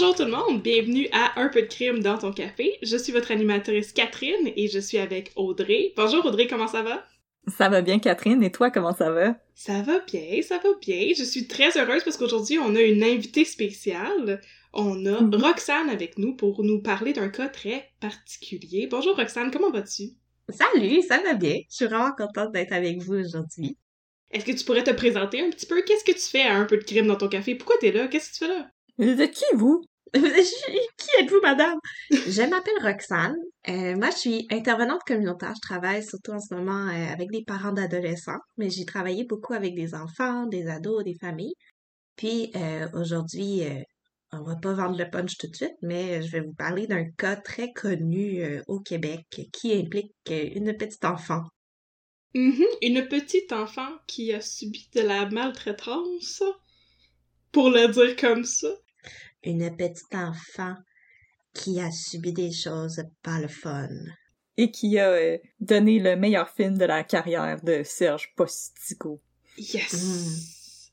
Bonjour 0.00 0.16
tout 0.16 0.24
le 0.24 0.30
monde, 0.30 0.62
bienvenue 0.62 1.08
à 1.12 1.38
Un 1.38 1.50
peu 1.50 1.60
de 1.60 1.66
crime 1.66 2.02
dans 2.02 2.16
ton 2.16 2.32
café. 2.32 2.78
Je 2.80 2.96
suis 2.96 3.12
votre 3.12 3.32
animatrice 3.32 3.92
Catherine 3.92 4.50
et 4.56 4.66
je 4.66 4.78
suis 4.78 4.96
avec 4.96 5.30
Audrey. 5.36 5.92
Bonjour 5.94 6.24
Audrey, 6.24 6.46
comment 6.46 6.68
ça 6.68 6.80
va? 6.82 7.04
Ça 7.48 7.68
va 7.68 7.82
bien, 7.82 7.98
Catherine, 7.98 8.42
et 8.42 8.50
toi, 8.50 8.70
comment 8.70 8.94
ça 8.94 9.10
va? 9.10 9.36
Ça 9.54 9.82
va 9.82 9.98
bien, 9.98 10.40
ça 10.40 10.56
va 10.56 10.70
bien. 10.80 11.12
Je 11.14 11.22
suis 11.22 11.46
très 11.46 11.76
heureuse 11.76 12.02
parce 12.02 12.16
qu'aujourd'hui, 12.16 12.58
on 12.58 12.74
a 12.76 12.80
une 12.80 13.04
invitée 13.04 13.44
spéciale. 13.44 14.40
On 14.72 15.04
a 15.04 15.20
Mhm. 15.20 15.34
Roxane 15.34 15.90
avec 15.90 16.16
nous 16.16 16.34
pour 16.34 16.64
nous 16.64 16.80
parler 16.80 17.12
d'un 17.12 17.28
cas 17.28 17.48
très 17.48 17.90
particulier. 18.00 18.86
Bonjour 18.90 19.14
Roxane, 19.16 19.50
comment 19.50 19.70
vas-tu? 19.70 20.12
Salut, 20.48 21.02
ça 21.02 21.20
va 21.22 21.34
bien. 21.34 21.58
Je 21.68 21.76
suis 21.76 21.84
vraiment 21.84 22.12
contente 22.16 22.52
d'être 22.52 22.72
avec 22.72 23.02
vous 23.02 23.16
aujourd'hui. 23.16 23.76
Est-ce 24.30 24.46
que 24.46 24.52
tu 24.52 24.64
pourrais 24.64 24.82
te 24.82 24.92
présenter 24.92 25.42
un 25.42 25.50
petit 25.50 25.66
peu? 25.66 25.82
Qu'est-ce 25.82 26.04
que 26.04 26.12
tu 26.12 26.26
fais 26.26 26.44
à 26.44 26.56
Un 26.56 26.64
peu 26.64 26.78
de 26.78 26.84
crime 26.84 27.06
dans 27.06 27.16
ton 27.16 27.28
café? 27.28 27.54
Pourquoi 27.54 27.76
t'es 27.78 27.92
là? 27.92 28.08
Qu'est-ce 28.08 28.30
que 28.30 28.38
tu 28.38 28.44
fais 28.46 28.58
là? 28.58 28.70
Vous 28.96 29.20
êtes 29.20 29.32
qui, 29.32 29.44
vous? 29.54 29.82
Qui 30.96 31.08
êtes-vous, 31.20 31.40
madame? 31.42 31.78
Je 32.10 32.42
m'appelle 32.42 32.82
Roxane. 32.82 33.36
Euh, 33.68 33.96
moi, 33.96 34.10
je 34.10 34.16
suis 34.16 34.46
intervenante 34.50 35.02
communautaire. 35.06 35.54
Je 35.54 35.60
travaille 35.60 36.02
surtout 36.04 36.32
en 36.32 36.40
ce 36.40 36.54
moment 36.54 36.88
euh, 36.88 37.12
avec 37.12 37.30
des 37.30 37.44
parents 37.44 37.72
d'adolescents, 37.72 38.38
mais 38.56 38.70
j'ai 38.70 38.84
travaillé 38.84 39.24
beaucoup 39.24 39.54
avec 39.54 39.74
des 39.74 39.94
enfants, 39.94 40.46
des 40.46 40.66
ados, 40.66 41.04
des 41.04 41.14
familles. 41.14 41.54
Puis 42.16 42.50
euh, 42.56 42.88
aujourd'hui, 42.94 43.62
on 44.32 44.42
va 44.42 44.56
pas 44.56 44.72
vendre 44.74 44.98
le 44.98 45.08
punch 45.08 45.36
tout 45.38 45.46
de 45.46 45.56
suite, 45.56 45.76
mais 45.82 46.22
je 46.22 46.30
vais 46.30 46.40
vous 46.40 46.54
parler 46.54 46.86
d'un 46.86 47.04
cas 47.12 47.36
très 47.36 47.72
connu 47.72 48.42
au 48.66 48.80
Québec 48.80 49.24
qui 49.52 49.72
implique 49.74 50.14
une 50.28 50.76
petite 50.76 51.04
enfant. 51.04 51.42
Mhm, 52.34 52.64
Une 52.82 53.08
petite 53.08 53.52
enfant 53.52 53.88
qui 54.06 54.32
a 54.32 54.40
subi 54.40 54.88
de 54.94 55.00
la 55.00 55.28
maltraitance, 55.30 56.42
pour 57.52 57.70
le 57.70 57.88
dire 57.88 58.16
comme 58.16 58.44
ça. 58.44 58.68
Une 59.42 59.74
petite 59.76 60.14
enfant 60.14 60.74
qui 61.54 61.80
a 61.80 61.90
subi 61.90 62.32
des 62.32 62.52
choses 62.52 63.02
pas 63.22 63.40
le 63.40 63.48
fun. 63.48 63.88
Et 64.56 64.70
qui 64.70 64.98
a 64.98 65.10
euh, 65.10 65.38
donné 65.58 65.98
le 65.98 66.16
meilleur 66.16 66.50
film 66.50 66.76
de 66.76 66.84
la 66.84 67.02
carrière 67.04 67.62
de 67.62 67.82
Serge 67.82 68.32
Postigo. 68.36 69.20
Yes! 69.56 70.90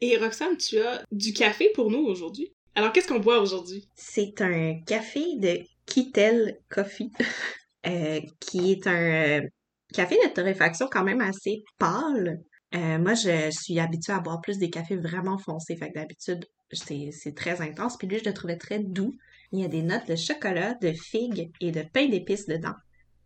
Et 0.00 0.16
Roxane, 0.16 0.56
tu 0.56 0.80
as 0.80 1.04
du 1.12 1.32
café 1.32 1.70
pour 1.74 1.90
nous 1.90 2.00
aujourd'hui. 2.00 2.52
Alors, 2.74 2.92
qu'est-ce 2.92 3.06
qu'on 3.06 3.20
boit 3.20 3.40
aujourd'hui? 3.40 3.88
C'est 3.94 4.40
un 4.40 4.80
café 4.86 5.36
de 5.36 5.60
Kittel 5.86 6.58
Coffee, 6.70 7.12
euh, 7.86 8.20
qui 8.40 8.72
est 8.72 8.86
un 8.86 9.40
euh, 9.40 9.48
café 9.92 10.16
de 10.16 10.32
torréfaction 10.32 10.88
quand 10.90 11.04
même 11.04 11.20
assez 11.20 11.62
pâle. 11.78 12.40
Euh, 12.74 12.98
moi, 12.98 13.14
je 13.14 13.50
suis 13.50 13.78
habituée 13.78 14.14
à 14.14 14.20
boire 14.20 14.40
plus 14.40 14.58
des 14.58 14.70
cafés 14.70 14.96
vraiment 14.96 15.38
foncés, 15.38 15.76
fait 15.76 15.90
que 15.90 15.98
d'habitude, 15.98 16.46
c'est 16.72 17.34
très 17.34 17.60
intense. 17.60 17.96
Puis 17.96 18.06
lui, 18.06 18.18
je 18.18 18.24
le 18.24 18.34
trouvais 18.34 18.56
très 18.56 18.78
doux. 18.78 19.16
Il 19.52 19.60
y 19.60 19.64
a 19.64 19.68
des 19.68 19.82
notes 19.82 20.08
de 20.08 20.16
chocolat, 20.16 20.74
de 20.74 20.92
figues 20.92 21.50
et 21.60 21.72
de 21.72 21.82
pain 21.82 22.08
d'épices 22.08 22.46
dedans. 22.46 22.74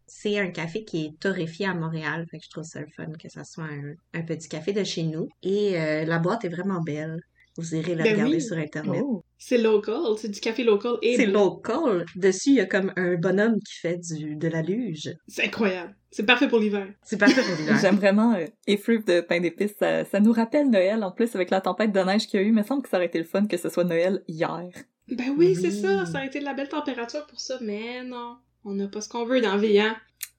C'est 0.06 0.38
un 0.38 0.50
café 0.50 0.84
qui 0.84 1.06
est 1.06 1.18
torréfié 1.18 1.66
à 1.66 1.74
Montréal, 1.74 2.26
fait 2.30 2.38
que 2.38 2.44
je 2.44 2.50
trouve 2.50 2.64
ça 2.64 2.80
le 2.80 2.86
fun 2.88 3.10
que 3.12 3.28
ça 3.28 3.44
soit 3.44 3.64
un, 3.64 3.94
un 4.14 4.22
petit 4.22 4.48
café 4.48 4.72
de 4.72 4.84
chez 4.84 5.02
nous. 5.04 5.28
Et 5.42 5.80
euh, 5.80 6.04
la 6.04 6.18
boîte 6.18 6.44
est 6.44 6.48
vraiment 6.48 6.80
belle. 6.80 7.20
Vous 7.56 7.74
irez 7.74 7.94
la 7.94 8.04
Ben 8.04 8.12
regarder 8.12 8.34
oui. 8.34 8.42
sur 8.42 8.56
Internet. 8.56 9.02
Oh. 9.04 9.24
C'est 9.38 9.58
local, 9.58 10.02
c'est 10.18 10.30
du 10.30 10.40
café 10.40 10.62
local 10.64 10.96
et 11.02 11.16
C'est 11.16 11.26
local. 11.26 12.04
Dessus, 12.14 12.50
il 12.50 12.54
y 12.56 12.60
a 12.60 12.66
comme 12.66 12.92
un 12.96 13.14
bonhomme 13.14 13.58
qui 13.60 13.74
fait 13.80 13.98
du, 13.98 14.36
de 14.36 14.48
la 14.48 14.62
luge. 14.62 15.14
C'est 15.26 15.44
incroyable. 15.44 15.94
C'est 16.10 16.24
parfait 16.24 16.48
pour 16.48 16.58
l'hiver. 16.58 16.88
C'est 17.02 17.18
parfait 17.18 17.42
pour 17.42 17.56
l'hiver. 17.56 17.76
J'aime 17.80 17.96
vraiment 17.96 18.34
euh, 18.34 18.46
effluve 18.66 19.04
de 19.04 19.20
pain 19.20 19.40
d'épices. 19.40 19.74
Ça, 19.78 20.04
ça 20.04 20.20
nous 20.20 20.32
rappelle 20.32 20.70
Noël, 20.70 21.02
en 21.02 21.12
plus, 21.12 21.34
avec 21.34 21.50
la 21.50 21.60
tempête 21.60 21.92
de 21.92 22.00
neige 22.00 22.26
qu'il 22.26 22.40
y 22.40 22.42
a 22.42 22.46
eu. 22.46 22.48
Il 22.48 22.54
me 22.54 22.62
semble 22.62 22.82
que 22.82 22.88
ça 22.88 22.96
aurait 22.96 23.06
été 23.06 23.18
le 23.18 23.24
fun 23.24 23.46
que 23.46 23.56
ce 23.56 23.68
soit 23.68 23.84
Noël 23.84 24.22
hier. 24.28 24.68
Ben 25.08 25.34
oui, 25.36 25.54
c'est 25.54 25.70
ça. 25.70 26.04
Ça 26.06 26.18
a 26.18 26.26
été 26.26 26.40
de 26.40 26.44
la 26.44 26.54
belle 26.54 26.68
température 26.68 27.26
pour 27.26 27.40
ça, 27.40 27.58
mais 27.60 28.02
non. 28.04 28.36
On 28.64 28.74
n'a 28.74 28.88
pas 28.88 29.00
ce 29.00 29.08
qu'on 29.08 29.24
veut 29.24 29.40
dans 29.40 29.54
la 29.54 29.58
vie, 29.58 29.78
hein? 29.78 29.96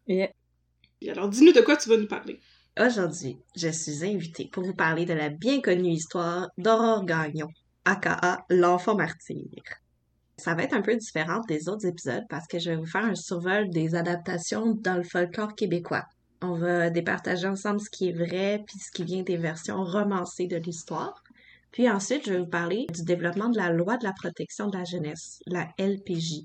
Et 0.07 0.29
alors, 1.09 1.29
dis-nous 1.29 1.53
de 1.53 1.61
quoi 1.61 1.77
tu 1.77 1.89
vas 1.89 1.97
nous 1.97 2.07
parler. 2.07 2.39
Aujourd'hui, 2.79 3.39
je 3.55 3.69
suis 3.69 4.05
invitée 4.05 4.49
pour 4.51 4.63
vous 4.63 4.75
parler 4.75 5.05
de 5.05 5.13
la 5.13 5.29
bien 5.29 5.61
connue 5.61 5.93
histoire 5.93 6.49
d'Aurore 6.59 7.05
Gagnon, 7.05 7.47
aka 7.85 8.45
l'enfant 8.51 8.95
martyr. 8.95 9.47
Ça 10.37 10.53
va 10.53 10.61
être 10.61 10.75
un 10.75 10.83
peu 10.83 10.95
différent 10.95 11.41
des 11.47 11.69
autres 11.69 11.87
épisodes 11.87 12.25
parce 12.29 12.45
que 12.45 12.59
je 12.59 12.69
vais 12.69 12.75
vous 12.75 12.85
faire 12.85 13.05
un 13.05 13.15
survol 13.15 13.71
des 13.71 13.95
adaptations 13.95 14.75
dans 14.75 14.95
le 14.95 15.03
folklore 15.03 15.55
québécois. 15.55 16.05
On 16.43 16.53
va 16.53 16.91
départager 16.91 17.47
ensemble 17.47 17.79
ce 17.79 17.89
qui 17.89 18.09
est 18.09 18.13
vrai 18.13 18.63
puis 18.67 18.77
ce 18.77 18.91
qui 18.91 19.03
vient 19.03 19.23
des 19.23 19.37
versions 19.37 19.83
romancées 19.83 20.45
de 20.45 20.57
l'histoire. 20.57 21.23
Puis 21.71 21.89
ensuite, 21.89 22.27
je 22.27 22.33
vais 22.33 22.39
vous 22.39 22.45
parler 22.45 22.85
du 22.93 23.03
développement 23.03 23.49
de 23.49 23.57
la 23.57 23.71
loi 23.71 23.97
de 23.97 24.03
la 24.03 24.13
protection 24.13 24.67
de 24.67 24.77
la 24.77 24.83
jeunesse, 24.83 25.39
la 25.47 25.67
LPJ. 25.79 26.43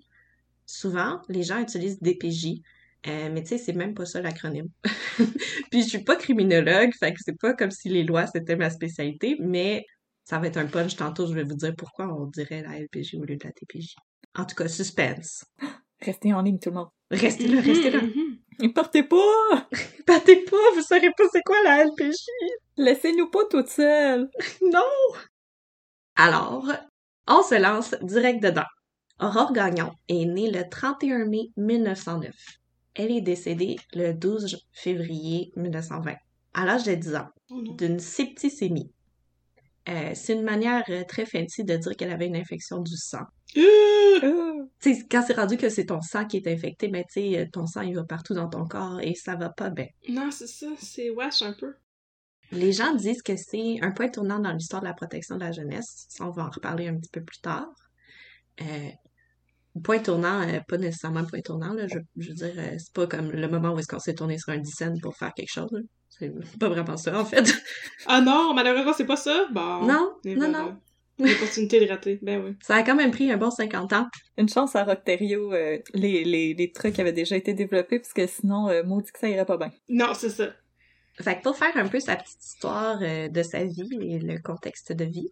Souvent, 0.64 1.20
les 1.28 1.42
gens 1.42 1.58
utilisent 1.58 2.00
DPJ, 2.00 2.62
euh, 3.06 3.30
mais 3.32 3.42
tu 3.42 3.50
sais, 3.50 3.58
c'est 3.58 3.72
même 3.72 3.94
pas 3.94 4.06
ça 4.06 4.20
l'acronyme. 4.20 4.68
Puis 5.70 5.82
je 5.82 5.88
suis 5.88 6.04
pas 6.04 6.16
criminologue, 6.16 6.92
fait 6.98 7.12
que 7.12 7.18
c'est 7.24 7.38
pas 7.38 7.54
comme 7.54 7.70
si 7.70 7.88
les 7.88 8.04
lois 8.04 8.26
c'était 8.26 8.56
ma 8.56 8.70
spécialité, 8.70 9.36
mais 9.40 9.84
ça 10.24 10.38
va 10.38 10.46
être 10.46 10.56
un 10.56 10.66
punch 10.66 10.96
tantôt, 10.96 11.26
je 11.26 11.34
vais 11.34 11.42
vous 11.42 11.56
dire 11.56 11.74
pourquoi 11.76 12.06
on 12.06 12.26
dirait 12.26 12.62
la 12.62 12.78
LPJ 12.78 13.16
au 13.16 13.24
lieu 13.24 13.36
de 13.36 13.44
la 13.44 13.52
TPJ. 13.52 13.96
En 14.36 14.44
tout 14.44 14.54
cas, 14.54 14.68
suspense. 14.68 15.44
restez 16.00 16.32
en 16.32 16.42
ligne, 16.42 16.58
tout 16.58 16.70
le 16.70 16.76
monde. 16.76 16.88
Restez 17.10 17.48
là, 17.48 17.60
restez 17.60 17.90
là. 17.90 18.00
Mhm, 18.00 18.08
mhm. 18.08 18.38
Et 18.60 18.68
partez 18.68 19.02
pas! 19.02 19.68
Partez 20.06 20.36
pas, 20.44 20.56
vous 20.74 20.82
saurez 20.82 21.10
pas 21.16 21.24
c'est 21.32 21.42
quoi 21.42 21.56
la 21.64 21.84
LPJ. 21.84 22.16
Laissez-nous 22.76 23.30
pas 23.30 23.44
toutes 23.50 23.68
seules! 23.68 24.28
Non! 24.72 24.80
Alors, 26.16 26.70
on 27.26 27.42
se 27.42 27.54
lance 27.60 27.94
direct 28.02 28.42
dedans. 28.42 28.66
Aurore 29.20 29.52
Gagnon 29.52 29.92
est 30.08 30.24
née 30.24 30.50
le 30.50 30.68
31 30.68 31.26
mai 31.26 31.50
1909. 31.56 32.34
Elle 32.94 33.10
est 33.10 33.20
décédée 33.20 33.76
le 33.94 34.12
12 34.12 34.66
février 34.72 35.52
1920, 35.56 36.14
à 36.54 36.64
l'âge 36.64 36.84
de 36.84 36.94
10 36.94 37.14
ans. 37.16 37.28
Oh 37.50 37.62
d'une 37.76 37.98
septicémie. 37.98 38.92
Euh, 39.88 40.12
c'est 40.14 40.34
une 40.34 40.42
manière 40.42 40.84
euh, 40.90 41.04
très 41.04 41.26
fancy 41.26 41.64
de 41.64 41.76
dire 41.76 41.96
qu'elle 41.96 42.12
avait 42.12 42.26
une 42.26 42.36
infection 42.36 42.80
du 42.80 42.96
sang. 42.96 43.24
Euh, 43.56 44.64
quand 45.10 45.22
c'est 45.26 45.34
rendu 45.34 45.56
que 45.56 45.68
c'est 45.68 45.86
ton 45.86 46.00
sang 46.00 46.26
qui 46.26 46.38
est 46.38 46.46
infecté, 46.46 46.88
ben 46.88 47.04
tu 47.04 47.20
sais, 47.20 47.38
euh, 47.38 47.46
ton 47.52 47.66
sang 47.66 47.82
il 47.82 47.94
va 47.94 48.04
partout 48.04 48.34
dans 48.34 48.48
ton 48.48 48.64
corps 48.64 49.00
et 49.00 49.14
ça 49.14 49.36
va 49.36 49.50
pas 49.50 49.70
bien. 49.70 49.86
non, 50.08 50.30
c'est 50.30 50.46
ça. 50.46 50.68
C'est 50.78 51.10
wesh 51.10 51.42
un 51.42 51.52
peu. 51.52 51.74
Les 52.50 52.72
gens 52.72 52.94
disent 52.94 53.22
que 53.22 53.36
c'est 53.36 53.78
un 53.80 53.92
point 53.92 54.08
tournant 54.08 54.38
dans 54.38 54.52
l'histoire 54.52 54.82
de 54.82 54.86
la 54.86 54.94
protection 54.94 55.36
de 55.36 55.40
la 55.40 55.52
jeunesse. 55.52 56.06
Ça, 56.08 56.26
on 56.26 56.30
va 56.30 56.46
en 56.46 56.50
reparler 56.50 56.86
un 56.86 56.96
petit 56.96 57.10
peu 57.10 57.22
plus 57.22 57.40
tard. 57.40 57.72
Euh, 58.60 58.90
point 59.82 59.98
tournant, 60.00 60.42
euh, 60.48 60.60
pas 60.68 60.78
nécessairement 60.78 61.24
point 61.24 61.40
tournant, 61.40 61.72
là, 61.74 61.86
je, 61.88 61.98
je 62.16 62.28
veux 62.28 62.34
dire, 62.34 62.52
euh, 62.58 62.74
c'est 62.78 62.92
pas 62.92 63.06
comme 63.06 63.30
le 63.30 63.48
moment 63.48 63.72
où 63.72 63.78
est-ce 63.78 63.88
qu'on 63.88 63.98
s'est 63.98 64.14
tourné 64.14 64.38
sur 64.38 64.52
un 64.52 64.58
dizaine 64.58 65.00
pour 65.00 65.16
faire 65.16 65.32
quelque 65.34 65.52
chose, 65.52 65.70
là. 65.72 65.80
C'est 66.08 66.30
pas 66.58 66.68
vraiment 66.68 66.96
ça, 66.98 67.18
en 67.18 67.24
fait. 67.24 67.42
Ah 68.06 68.20
non, 68.20 68.52
malheureusement, 68.54 68.92
c'est 68.92 69.06
pas 69.06 69.16
ça? 69.16 69.46
Bon. 69.52 69.86
Non, 69.86 70.12
Et 70.24 70.34
non, 70.34 70.50
voilà. 70.50 70.62
non. 70.64 70.76
L'opportunité 71.18 71.84
de 71.84 71.88
rater. 71.90 72.18
Ben 72.22 72.42
oui. 72.44 72.56
Ça 72.62 72.76
a 72.76 72.82
quand 72.82 72.94
même 72.96 73.10
pris 73.12 73.30
un 73.30 73.36
bon 73.36 73.50
50 73.50 73.92
ans. 73.92 74.06
Une 74.36 74.48
chance 74.48 74.74
à 74.76 74.84
Rockterio, 74.84 75.52
euh, 75.52 75.78
les, 75.94 76.24
les, 76.24 76.52
les 76.54 76.72
trucs 76.72 76.98
avaient 76.98 77.12
déjà 77.12 77.36
été 77.36 77.54
développés, 77.54 77.98
parce 77.98 78.12
que 78.12 78.26
sinon, 78.26 78.68
euh, 78.68 78.82
maudit 78.82 79.10
que 79.12 79.18
ça 79.20 79.28
irait 79.28 79.44
pas 79.46 79.56
bien. 79.56 79.70
Non, 79.88 80.14
c'est 80.14 80.30
ça. 80.30 80.48
Fait 81.20 81.36
que 81.38 81.42
pour 81.42 81.56
faire 81.56 81.76
un 81.76 81.86
peu 81.88 82.00
sa 82.00 82.16
petite 82.16 82.42
histoire 82.44 82.98
euh, 83.02 83.28
de 83.28 83.42
sa 83.42 83.64
vie 83.64 83.88
et 84.00 84.18
le 84.18 84.38
contexte 84.40 84.92
de 84.92 85.04
vie, 85.04 85.28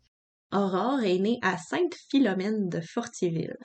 Aurore 0.53 1.01
est 1.03 1.19
née 1.19 1.39
à 1.43 1.57
Sainte-Philomène 1.57 2.69
de 2.69 2.81
Fortierville. 2.81 3.57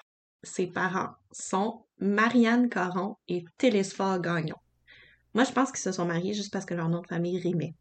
Ses 0.45 0.67
parents 0.67 1.09
sont 1.31 1.81
Marianne 1.99 2.69
Caron 2.69 3.17
et 3.27 3.45
Télésphore 3.57 4.19
Gagnon. 4.19 4.55
Moi, 5.33 5.43
je 5.43 5.51
pense 5.51 5.71
qu'ils 5.71 5.81
se 5.81 5.91
sont 5.91 6.05
mariés 6.05 6.33
juste 6.33 6.53
parce 6.53 6.65
que 6.65 6.75
leur 6.75 6.87
nom 6.87 7.01
de 7.01 7.07
famille 7.07 7.39
rimait. 7.39 7.73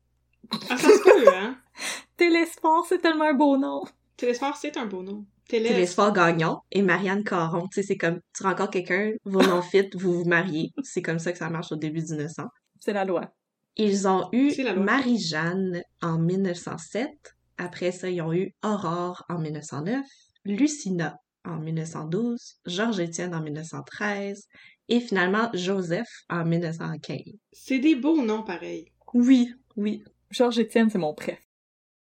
Ah, 0.70 0.76
ça 0.76 0.88
se 0.88 1.02
peut, 1.02 1.28
hein? 1.34 1.56
Télésport, 2.16 2.87
c'est 2.88 2.99
tellement 2.99 3.28
un 3.28 3.34
beau 3.34 3.56
nom! 3.56 3.82
Télésphore, 4.16 4.56
c'est 4.56 4.76
un 4.76 4.87
beau 4.87 5.02
nom. 5.02 5.25
Télé... 5.49 5.69
Télésphore 5.69 6.12
Gagnon 6.12 6.61
et 6.70 6.82
Marianne 6.82 7.22
Caron. 7.22 7.69
Tu 7.69 7.81
sais, 7.81 7.82
c'est 7.82 7.96
comme, 7.96 8.20
tu 8.34 8.43
rencontres 8.43 8.70
quelqu'un, 8.70 9.12
vos 9.25 9.43
noms 9.43 9.62
fit, 9.70 9.90
vous 9.94 10.22
vous 10.22 10.28
mariez. 10.28 10.72
C'est 10.82 11.02
comme 11.02 11.19
ça 11.19 11.32
que 11.32 11.38
ça 11.38 11.50
marche 11.50 11.70
au 11.70 11.76
début 11.76 12.00
du 12.00 12.12
1900. 12.12 12.44
C'est 12.81 12.93
la 12.93 13.05
loi. 13.05 13.34
Ils 13.76 14.08
ont 14.08 14.28
eu. 14.32 14.52
Marie-Jeanne 14.76 15.82
en 16.00 16.19
1907. 16.19 17.11
Après 17.58 17.93
ça, 17.93 18.08
ils 18.08 18.22
ont 18.22 18.32
eu 18.32 18.55
Aurore 18.62 19.25
en 19.28 19.38
1909, 19.38 20.06
Lucina 20.44 21.16
en 21.44 21.56
1912, 21.58 22.56
Georges-Étienne 22.67 23.35
en 23.35 23.41
1913 23.43 24.44
et 24.88 25.00
finalement 25.00 25.50
Joseph 25.55 26.08
en 26.29 26.44
1915. 26.44 27.19
C'est 27.52 27.79
des 27.79 27.94
beaux 27.96 28.23
noms, 28.25 28.43
pareil. 28.43 28.87
Oui, 29.12 29.52
oui. 29.76 30.02
Georges 30.31 30.58
Étienne, 30.58 30.91
c'est 30.91 30.99
mon 30.99 31.14
préf. 31.14 31.38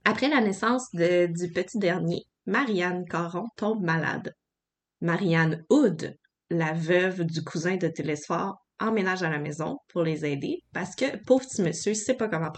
Après 0.06 0.28
la 0.30 0.42
naissance 0.42 0.90
de- 0.94 1.28
du 1.28 1.52
petit 1.52 1.78
dernier, 1.78 2.24
Marianne 2.46 3.06
Caron 3.06 3.46
tombe 3.56 3.84
malade. 3.84 4.34
Marianne 5.02 5.64
Hood, 5.70 6.16
la 6.50 6.74
veuve 6.74 7.24
du 7.24 7.44
cousin 7.44 7.78
de 7.78 7.88
Télésphore, 7.88 8.58
emménage 8.80 9.24
à 9.24 9.30
la 9.30 9.40
maison 9.40 9.78
pour 9.90 10.04
les 10.04 10.26
aider 10.26 10.60
parce 10.74 10.96
que 10.96 11.18
pauvre 11.26 11.46
petit 11.46 11.62
monsieur 11.62 11.94
sait 11.94 12.16
pas 12.16 12.28
comment 12.28 12.52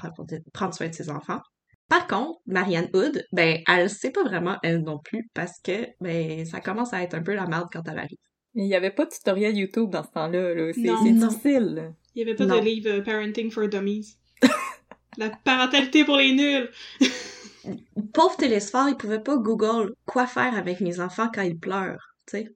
prendre 0.53 0.73
soin 0.73 0.87
de 0.89 0.93
ses 0.95 1.09
enfants. 1.09 1.41
Par 1.87 2.07
contre, 2.07 2.39
Marianne 2.47 2.89
Hood, 2.93 3.25
ben, 3.31 3.61
elle 3.67 3.89
sait 3.89 4.11
pas 4.11 4.23
vraiment 4.23 4.57
elle 4.63 4.81
non 4.81 4.97
plus 4.99 5.29
parce 5.33 5.59
que, 5.63 5.87
ben, 6.01 6.45
ça 6.45 6.59
commence 6.59 6.93
à 6.93 7.03
être 7.03 7.13
un 7.13 7.21
peu 7.21 7.33
la 7.35 7.45
merde 7.47 7.67
quand 7.71 7.83
elle 7.87 7.99
arrive. 7.99 8.17
Il 8.55 8.65
y 8.65 8.75
avait 8.75 8.91
pas 8.91 9.05
de 9.05 9.11
tutoriel 9.11 9.55
YouTube 9.55 9.89
dans 9.91 10.03
ce 10.03 10.09
temps-là, 10.11 10.53
là. 10.55 10.71
C'est 10.73 11.11
difficile. 11.13 11.75
là. 11.75 11.91
Il 12.15 12.19
y 12.19 12.21
avait 12.23 12.35
pas 12.35 12.45
Non. 12.45 12.59
de 12.59 12.63
livre 12.65 12.89
euh, 12.89 13.01
Parenting 13.03 13.51
for 13.51 13.67
Dummies. 13.67 14.17
La 15.17 15.29
parentalité 15.29 16.03
pour 16.05 16.17
les 16.17 16.33
nuls. 16.33 16.69
Pauvre 18.13 18.37
Télésphore, 18.37 18.89
il 18.89 18.95
pouvait 18.97 19.19
pas 19.21 19.37
Google 19.37 19.93
quoi 20.05 20.25
faire 20.27 20.55
avec 20.55 20.81
mes 20.81 20.99
enfants 20.99 21.29
quand 21.33 21.41
ils 21.41 21.57
pleurent, 21.59 22.15
tu 22.27 22.37
sais. 22.37 22.55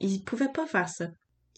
Il 0.00 0.22
pouvait 0.24 0.48
pas 0.52 0.66
faire 0.66 0.88
ça. 0.88 1.08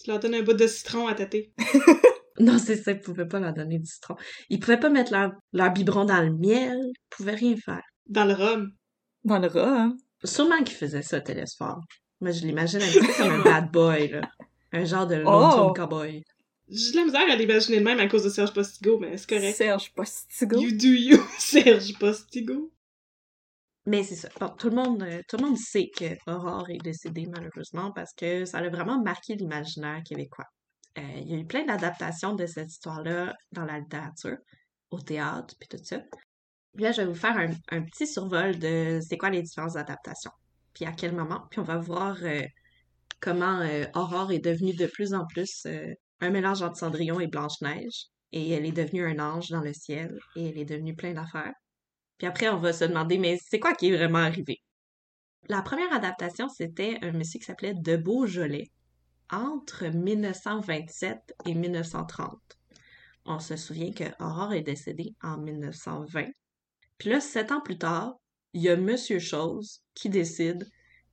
Tu 0.03 0.11
leur 0.11 0.19
donnes 0.21 0.35
un 0.35 0.43
bout 0.43 0.53
de 0.55 0.67
citron 0.67 1.07
à 1.07 1.15
tâter. 1.15 1.53
Non, 2.47 2.59
c'est 2.59 2.77
ça, 2.77 2.91
ils 2.91 3.01
pouvaient 3.01 3.29
pas 3.29 3.39
leur 3.39 3.55
donner 3.55 3.79
du 3.79 3.87
citron. 3.87 4.17
Ils 4.51 4.59
pouvaient 4.59 4.81
pas 4.81 4.91
mettre 4.91 5.13
leur, 5.13 5.31
leur 5.53 5.73
biberon 5.73 6.05
dans 6.05 6.21
le 6.21 6.33
miel, 6.33 6.77
ils 6.83 6.95
pouvaient 7.09 7.35
rien 7.37 7.57
faire. 7.57 7.83
Dans 8.07 8.25
le 8.25 8.35
rhum. 8.35 8.73
Dans 9.25 9.39
le 9.39 9.49
hein. 9.57 9.97
Sûrement 10.25 10.63
qu'ils 10.65 10.77
faisaient 10.77 11.03
ça, 11.03 11.21
Télésphore. 11.21 11.81
Moi, 12.21 12.33
je 12.33 12.45
l'imagine 12.45 12.83
un 12.83 12.87
petit 12.87 12.99
peu 12.99 13.13
comme 13.17 13.33
un 13.33 13.43
bad 13.43 13.71
boy, 13.71 14.09
là. 14.09 14.23
Un 14.73 14.85
genre 14.85 15.07
de 15.07 15.23
Oh! 15.25 15.31
lonesome 15.31 15.73
cowboy. 15.75 16.25
J'ai 16.69 16.93
de 16.93 16.97
la 16.97 17.05
misère 17.05 17.31
à 17.31 17.37
l'imaginer 17.37 17.79
de 17.79 17.85
même 17.85 18.01
à 18.01 18.09
cause 18.09 18.25
de 18.25 18.31
Serge 18.31 18.53
Postigo, 18.53 18.99
mais 18.99 19.17
c'est 19.19 19.29
correct. 19.29 19.57
Serge 19.57 19.93
Postigo? 19.95 20.61
You 20.61 20.73
do 20.73 20.89
you, 20.89 21.19
Serge 21.39 21.97
Postigo. 21.99 22.73
Mais 23.87 24.03
c'est 24.03 24.17
ça. 24.17 24.29
Bon, 24.41 24.49
tout 24.49 24.71
le 24.71 24.77
monde, 24.77 25.03
euh, 25.03 25.21
tout 25.29 25.37
le 25.37 25.45
monde 25.45 25.59
sait 25.59 25.91
que 25.97 26.17
Aurore 26.27 26.71
est 26.71 26.83
décédée, 26.83 27.27
malheureusement, 27.27 27.93
parce 27.93 28.13
que 28.15 28.45
ça 28.45 28.59
a 28.59 28.69
vraiment 28.69 29.03
marqué 29.03 29.35
l'imaginaire 29.35 30.03
québécois. 30.05 30.47
Euh, 30.99 31.03
il 31.17 31.31
y 31.31 31.35
a 31.35 31.39
eu 31.39 31.47
plein 31.47 31.65
d'adaptations 31.65 32.35
de 32.35 32.47
cette 32.47 32.71
histoire-là 32.71 33.35
dans 33.53 33.65
la 33.65 33.79
littérature, 33.79 34.37
au 34.91 35.01
théâtre, 35.01 35.55
puis 35.59 35.69
tout 35.69 35.83
ça. 35.83 36.01
Puis 36.75 36.85
là, 36.85 36.93
je 36.93 37.03
vais 37.03 37.07
vous 37.07 37.15
faire 37.15 37.37
un, 37.37 37.83
petit 37.83 38.07
survol 38.07 38.59
de 38.59 39.01
c'est 39.01 39.19
quoi 39.19 39.31
les 39.31 39.43
différentes 39.43 39.77
adaptations, 39.77 40.33
puis 40.75 40.85
à 40.85 40.93
quel 40.93 41.15
moment, 41.15 41.43
puis 41.51 41.61
on 41.61 41.65
va 41.65 41.79
voir 41.79 42.17
euh, 42.23 42.43
comment 43.21 43.61
euh, 43.61 43.85
Aurore 43.95 44.33
est 44.33 44.45
devenue 44.45 44.75
de 44.75 44.87
plus 44.87 45.15
en 45.15 45.27
plus 45.27 45.67
un 46.21 46.31
mélange 46.31 46.63
entre 46.63 46.77
Cendrillon 46.77 47.21
et 47.21 47.27
Blanche-Neige, 47.27 48.07
et 48.33 48.51
elle 48.51 48.65
est 48.65 48.73
devenue 48.73 49.05
un 49.05 49.19
ange 49.19 49.51
dans 49.51 49.61
le 49.61 49.73
ciel, 49.73 50.19
et 50.37 50.49
elle 50.49 50.59
est 50.59 50.65
devenue 50.65 50.95
plein 50.95 51.13
d'affaires. 51.13 51.53
Puis 52.19 52.27
après, 52.27 52.49
on 52.49 52.59
va 52.59 52.73
se 52.73 52.85
demander, 52.85 53.19
mais 53.19 53.39
c'est 53.43 53.59
quoi 53.59 53.75
qui 53.75 53.89
est 53.89 53.97
vraiment 53.97 54.21
arrivé? 54.21 54.63
La 55.49 55.63
première 55.63 55.93
adaptation, 55.93 56.49
c'était 56.49 56.99
un 57.03 57.13
monsieur 57.13 57.41
qui 57.41 57.47
s'appelait 57.47 57.75
De 57.75 57.97
Beaujolais, 57.97 58.71
entre 59.31 59.87
1927 59.87 61.35
et 61.47 61.55
1930. 61.55 62.39
On 63.25 63.39
se 63.39 63.57
souvient 63.57 63.93
que 63.93 64.05
Aurore 64.21 64.55
est 64.55 64.63
décédée 64.63 65.15
en 65.23 65.39
1920. 65.39 66.27
Puis 66.99 67.11
là, 67.11 67.21
sept 67.21 67.53
ans 67.53 67.61
plus 67.61 67.79
tard, 67.79 68.17
il 68.53 68.63
y 68.63 68.69
a 68.69 68.77
Monsieur 68.77 69.19
Chose 69.19 69.81
qui 69.95 70.09
décide 70.09 70.69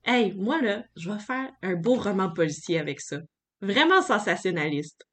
Hey, 0.06 0.34
moi 0.34 0.62
là, 0.62 0.84
je 0.96 1.12
vais 1.12 1.20
faire 1.20 1.52
un 1.62 1.76
beau 1.76 1.96
roman 1.96 2.32
policier 2.32 2.80
avec 2.80 3.02
ça. 3.02 3.18
Vraiment 3.62 4.02
sensationnaliste. 4.02 5.06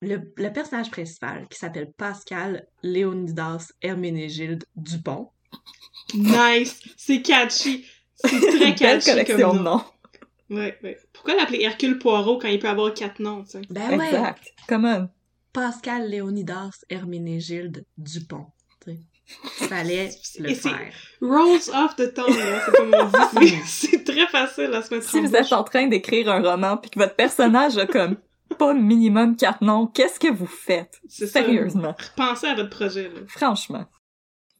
Le, 0.00 0.32
le 0.36 0.52
personnage 0.52 0.90
principal, 0.90 1.48
qui 1.48 1.58
s'appelle 1.58 1.92
Pascal 1.96 2.66
Léonidas 2.82 3.72
Herménégilde 3.80 4.64
Dupont, 4.76 5.30
Nice! 6.14 6.82
C'est 6.96 7.22
catchy! 7.22 7.86
C'est 8.16 8.28
très 8.28 8.52
Une 8.52 8.58
belle 8.58 8.74
catchy 8.74 9.10
collection 9.10 9.48
comme 9.48 9.58
de 9.58 9.62
nom. 9.62 9.84
Ouais, 10.50 10.78
ouais. 10.82 10.98
Pourquoi 11.12 11.34
l'appeler 11.36 11.62
Hercule 11.62 11.98
Poirot 11.98 12.38
quand 12.38 12.48
il 12.48 12.58
peut 12.58 12.68
avoir 12.68 12.92
quatre 12.94 13.18
noms, 13.20 13.44
tu 13.44 13.50
sais? 13.52 13.62
ben 13.70 13.98
ouais, 13.98 14.06
Exact. 14.06 14.52
Come 14.68 14.84
on. 14.84 15.08
Pascal 15.52 16.08
Léonidas 16.08 16.84
Herménégilde 16.90 17.84
Dupont. 17.96 18.46
tu 18.84 18.92
sais. 18.92 18.98
Fallait 19.68 20.10
le 20.38 20.52
faire. 20.54 20.92
Rolls 21.22 21.70
off 21.74 21.96
the 21.96 22.12
tongue, 22.12 22.36
là, 22.36 22.60
c'est 22.66 22.72
comme 22.76 22.94
on 22.94 23.40
dit. 23.40 23.48
C'est- 23.64 23.88
C'est 23.88 24.04
très 24.04 24.26
facile 24.26 24.72
à 24.74 24.82
se 24.82 24.92
mettre 24.92 25.08
Si 25.08 25.16
en 25.18 25.22
vous 25.22 25.30
bouche. 25.30 25.40
êtes 25.40 25.52
en 25.52 25.64
train 25.64 25.86
d'écrire 25.86 26.28
un 26.30 26.42
roman 26.42 26.76
puis 26.76 26.90
que 26.90 26.98
votre 26.98 27.14
personnage 27.16 27.78
a 27.78 27.86
comme 27.86 28.16
pas 28.58 28.74
minimum 28.74 29.34
quatre 29.36 29.62
noms, 29.62 29.86
qu'est-ce 29.86 30.20
que 30.20 30.30
vous 30.30 30.46
faites? 30.46 31.00
C'est 31.08 31.26
ça. 31.26 31.40
Sérieusement. 31.40 31.94
Pensez 32.16 32.48
à 32.48 32.54
votre 32.54 32.68
projet, 32.70 33.04
là. 33.08 33.20
Franchement. 33.28 33.86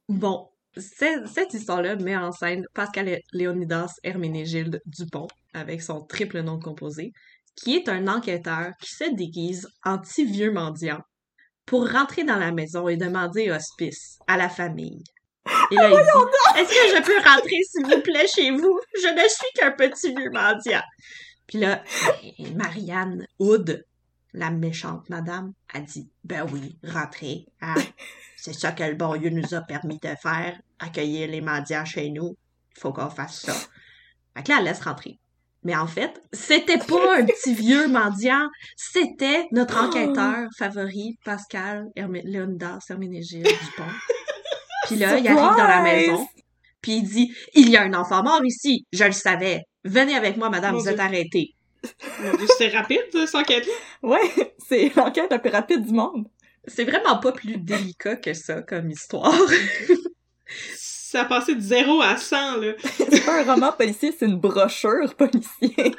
Bon, 0.08 0.48
cette 0.76 1.54
histoire-là 1.54 1.96
met 1.96 2.16
en 2.16 2.32
scène 2.32 2.64
Pascal 2.74 3.20
Léonidas 3.32 3.94
Herménégilde 4.02 4.80
Dupont, 4.86 5.28
avec 5.52 5.82
son 5.82 6.02
triple 6.02 6.40
nom 6.40 6.58
composé, 6.58 7.12
qui 7.56 7.76
est 7.76 7.88
un 7.88 8.08
enquêteur 8.08 8.72
qui 8.80 8.94
se 8.94 9.14
déguise 9.14 9.68
en 9.84 9.98
petit 9.98 10.24
vieux 10.24 10.52
mendiant 10.52 11.00
pour 11.66 11.90
rentrer 11.90 12.24
dans 12.24 12.36
la 12.36 12.52
maison 12.52 12.88
et 12.88 12.96
demander 12.96 13.50
hospice 13.50 14.18
à 14.26 14.36
la 14.36 14.48
famille. 14.48 15.02
Et 15.70 15.76
là, 15.76 15.90
il 15.90 15.96
dit, 15.96 16.60
est-ce 16.60 16.68
que 16.68 16.96
je 16.96 17.02
peux 17.02 17.28
rentrer, 17.28 17.60
s'il 17.62 17.84
vous 17.86 18.02
plaît, 18.02 18.26
chez 18.34 18.50
vous? 18.50 18.80
Je 18.96 19.08
ne 19.08 19.28
suis 19.28 19.48
qu'un 19.54 19.72
petit 19.72 20.14
vieux 20.14 20.30
mendiant. 20.30 20.82
Puis 21.46 21.58
là, 21.58 21.82
Marianne 22.54 23.26
Hood, 23.38 23.84
la 24.32 24.50
méchante 24.50 25.08
madame, 25.10 25.52
a 25.72 25.80
dit, 25.80 26.10
ben 26.24 26.46
oui, 26.52 26.78
rentrez, 26.82 27.46
hein? 27.60 27.74
C'est 28.44 28.52
ça 28.52 28.72
que 28.72 28.82
le 28.84 28.94
bon 28.94 29.16
Dieu 29.16 29.30
nous 29.30 29.54
a 29.54 29.62
permis 29.62 29.98
de 30.00 30.14
faire, 30.20 30.60
accueillir 30.78 31.30
les 31.30 31.40
mendiants 31.40 31.86
chez 31.86 32.10
nous. 32.10 32.36
Il 32.76 32.78
faut 32.78 32.92
qu'on 32.92 33.08
fasse 33.08 33.40
ça. 33.40 33.54
Fait 34.36 34.42
que 34.42 34.50
là, 34.50 34.56
elle 34.58 34.66
laisse 34.66 34.82
rentrer. 34.82 35.18
Mais 35.62 35.74
en 35.74 35.86
fait, 35.86 36.20
c'était 36.30 36.76
pas 36.76 37.20
un 37.20 37.24
petit 37.24 37.54
vieux 37.54 37.88
mendiant, 37.88 38.46
c'était 38.76 39.46
notre 39.50 39.82
enquêteur 39.82 40.46
favori, 40.58 41.16
Pascal 41.24 41.86
Hermé 41.96 42.20
Léonidas 42.22 42.80
Herménégilde 42.90 43.46
Dupont. 43.46 43.90
Puis 44.88 44.96
là, 44.96 45.16
il 45.18 45.26
arrive 45.26 45.56
dans 45.56 45.66
la 45.66 45.80
maison, 45.80 46.28
puis 46.82 46.96
il 46.96 47.04
dit 47.04 47.34
«Il 47.54 47.70
y 47.70 47.78
a 47.78 47.82
un 47.84 47.94
enfant 47.94 48.22
mort 48.22 48.44
ici, 48.44 48.84
je 48.92 49.04
le 49.04 49.12
savais. 49.12 49.62
Venez 49.84 50.16
avec 50.16 50.36
moi, 50.36 50.50
madame, 50.50 50.74
Mon 50.74 50.80
vous 50.80 50.88
êtes 50.90 51.00
arrêtée. 51.00 51.54
Mon 52.20 52.36
Dieu, 52.36 52.46
c'était 52.46 52.76
rapide, 52.76 53.06
cette 53.10 53.34
enquête-là? 53.34 53.72
Ouais, 54.02 54.54
c'est 54.68 54.94
l'enquête 54.94 55.30
la 55.30 55.38
plus 55.38 55.50
rapide 55.50 55.86
du 55.86 55.94
monde.» 55.94 56.28
C'est 56.66 56.84
vraiment 56.84 57.18
pas 57.18 57.32
plus 57.32 57.58
délicat 57.58 58.16
que 58.16 58.34
ça 58.34 58.62
comme 58.62 58.90
histoire. 58.90 59.34
Ça 60.46 61.22
a 61.22 61.24
passé 61.26 61.54
de 61.54 61.60
0 61.60 62.02
à 62.02 62.16
100, 62.16 62.56
là. 62.56 62.72
C'est 62.82 63.24
pas 63.24 63.40
un 63.40 63.54
roman 63.54 63.72
policier, 63.72 64.12
c'est 64.18 64.26
une 64.26 64.40
brochure 64.40 65.14
policier. 65.14 65.94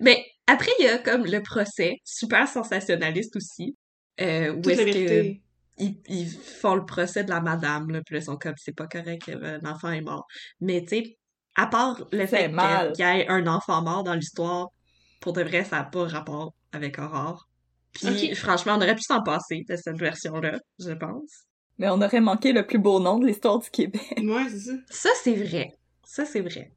Mais 0.00 0.24
après, 0.46 0.70
il 0.78 0.84
y 0.84 0.88
a 0.88 0.98
comme 0.98 1.24
le 1.24 1.42
procès, 1.42 1.96
super 2.04 2.46
sensationnaliste 2.46 3.34
aussi, 3.34 3.76
euh, 4.20 4.54
où 4.54 4.70
est-ce 4.70 4.82
que 4.82 5.36
ils, 5.78 6.00
ils 6.08 6.30
font 6.30 6.74
le 6.74 6.84
procès 6.86 7.24
de 7.24 7.30
la 7.30 7.40
madame, 7.40 7.90
là, 7.90 8.00
puis 8.04 8.14
là, 8.14 8.20
ils 8.20 8.24
sont 8.24 8.36
comme, 8.36 8.54
c'est 8.56 8.74
pas 8.74 8.86
correct, 8.86 9.28
euh, 9.28 9.58
l'enfant 9.62 9.90
est 9.90 10.00
mort. 10.00 10.26
Mais 10.60 10.82
tu 10.82 10.88
sais, 10.88 11.18
à 11.54 11.66
part 11.66 12.06
le 12.12 12.26
fait 12.26 12.48
mal. 12.48 12.92
qu'il 12.92 13.04
y 13.04 13.08
ait 13.08 13.28
un 13.28 13.46
enfant 13.46 13.82
mort 13.82 14.04
dans 14.04 14.14
l'histoire, 14.14 14.68
pour 15.20 15.32
de 15.32 15.42
vrai, 15.42 15.64
ça 15.64 15.76
n'a 15.76 15.84
pas 15.84 16.06
rapport 16.06 16.54
avec 16.72 16.98
Aurore. 16.98 17.48
Puis 18.00 18.34
franchement, 18.34 18.74
on 18.74 18.82
aurait 18.82 18.94
pu 18.94 19.02
s'en 19.02 19.22
passer 19.22 19.64
de 19.68 19.76
cette 19.76 19.98
version-là, 19.98 20.58
je 20.78 20.92
pense. 20.92 21.46
Mais 21.78 21.88
on 21.88 22.00
aurait 22.00 22.20
manqué 22.20 22.52
le 22.52 22.66
plus 22.66 22.78
beau 22.78 23.00
nom 23.00 23.18
de 23.18 23.26
l'histoire 23.26 23.58
du 23.58 23.70
Québec. 23.70 24.02
Ouais, 24.22 24.48
c'est 24.48 24.60
ça. 24.60 24.72
Ça, 24.90 25.10
c'est 25.22 25.34
vrai. 25.34 25.72
Ça, 26.04 26.24
c'est 26.24 26.40
vrai. 26.40 26.72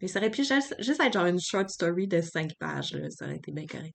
Mais 0.00 0.08
ça 0.08 0.18
aurait 0.18 0.30
pu 0.30 0.44
juste, 0.44 0.74
juste 0.78 1.00
être 1.00 1.12
genre 1.12 1.26
une 1.26 1.40
short 1.40 1.68
story 1.68 2.08
de 2.08 2.20
cinq 2.20 2.52
pages, 2.58 2.92
là. 2.94 3.08
Ça 3.10 3.26
aurait 3.26 3.36
été 3.36 3.52
bien 3.52 3.66
correct. 3.66 3.94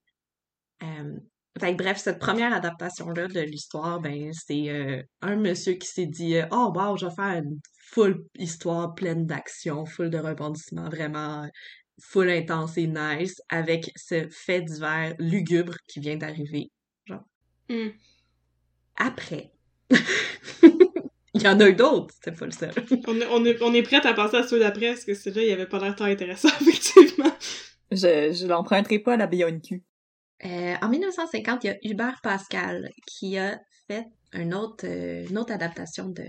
Euh, 0.83 1.17
fait 1.59 1.75
que 1.75 1.83
bref, 1.83 1.97
cette 1.97 2.19
première 2.19 2.53
adaptation-là 2.53 3.27
de 3.27 3.39
l'histoire, 3.41 3.99
ben, 3.99 4.31
c'est 4.31 4.69
euh, 4.69 5.01
un 5.21 5.35
monsieur 5.35 5.73
qui 5.73 5.87
s'est 5.87 6.05
dit 6.05 6.37
euh, 6.37 6.45
Oh, 6.51 6.71
wow, 6.75 6.95
je 6.97 7.07
vais 7.07 7.15
faire 7.15 7.43
une 7.43 7.59
full 7.91 8.23
histoire 8.35 8.93
pleine 8.93 9.25
d'action, 9.25 9.85
full 9.85 10.09
de 10.09 10.19
rebondissements, 10.19 10.89
vraiment 10.89 11.47
full 11.99 12.29
intense 12.29 12.77
et 12.77 12.87
nice, 12.87 13.41
avec 13.49 13.91
ce 13.95 14.27
fait 14.29 14.61
divers 14.61 15.13
lugubre 15.19 15.75
qui 15.87 15.99
vient 15.99 16.17
d'arriver. 16.17 16.71
Hmm. 17.69 17.89
Après, 18.95 19.51
il 21.33 21.41
y 21.41 21.47
en 21.47 21.59
a 21.59 21.67
eu 21.69 21.73
d'autres, 21.73 22.13
c'était 22.15 22.31
pas 22.35 22.45
le 22.45 22.51
seul. 22.51 22.71
On, 23.07 23.19
est- 23.19 23.27
on, 23.29 23.45
est, 23.45 23.61
on 23.61 23.73
est 23.73 23.83
prête 23.83 24.05
à 24.05 24.13
passer 24.13 24.37
à 24.37 24.47
ceux 24.47 24.59
d'après, 24.59 24.87
parce 24.93 25.03
que 25.05 25.13
celui-là, 25.13 25.43
il 25.45 25.51
avait 25.51 25.67
pas 25.67 25.79
l'air 25.79 25.95
tant 25.95 26.05
intéressant, 26.05 26.49
effectivement. 26.61 27.31
Je, 27.91 28.31
je 28.33 28.47
l'emprunterai 28.47 28.99
pas 28.99 29.13
à 29.13 29.17
la 29.17 29.27
BONQ. 29.27 29.83
Euh, 30.45 30.75
en 30.81 30.89
1950, 30.89 31.63
il 31.63 31.67
y 31.67 31.69
a 31.71 31.77
Hubert 31.83 32.19
Pascal 32.21 32.89
qui 33.05 33.37
a 33.37 33.59
fait 33.87 34.05
un 34.33 34.51
autre, 34.51 34.85
euh, 34.87 35.25
une 35.29 35.37
autre 35.37 35.53
adaptation 35.53 36.09
de, 36.09 36.25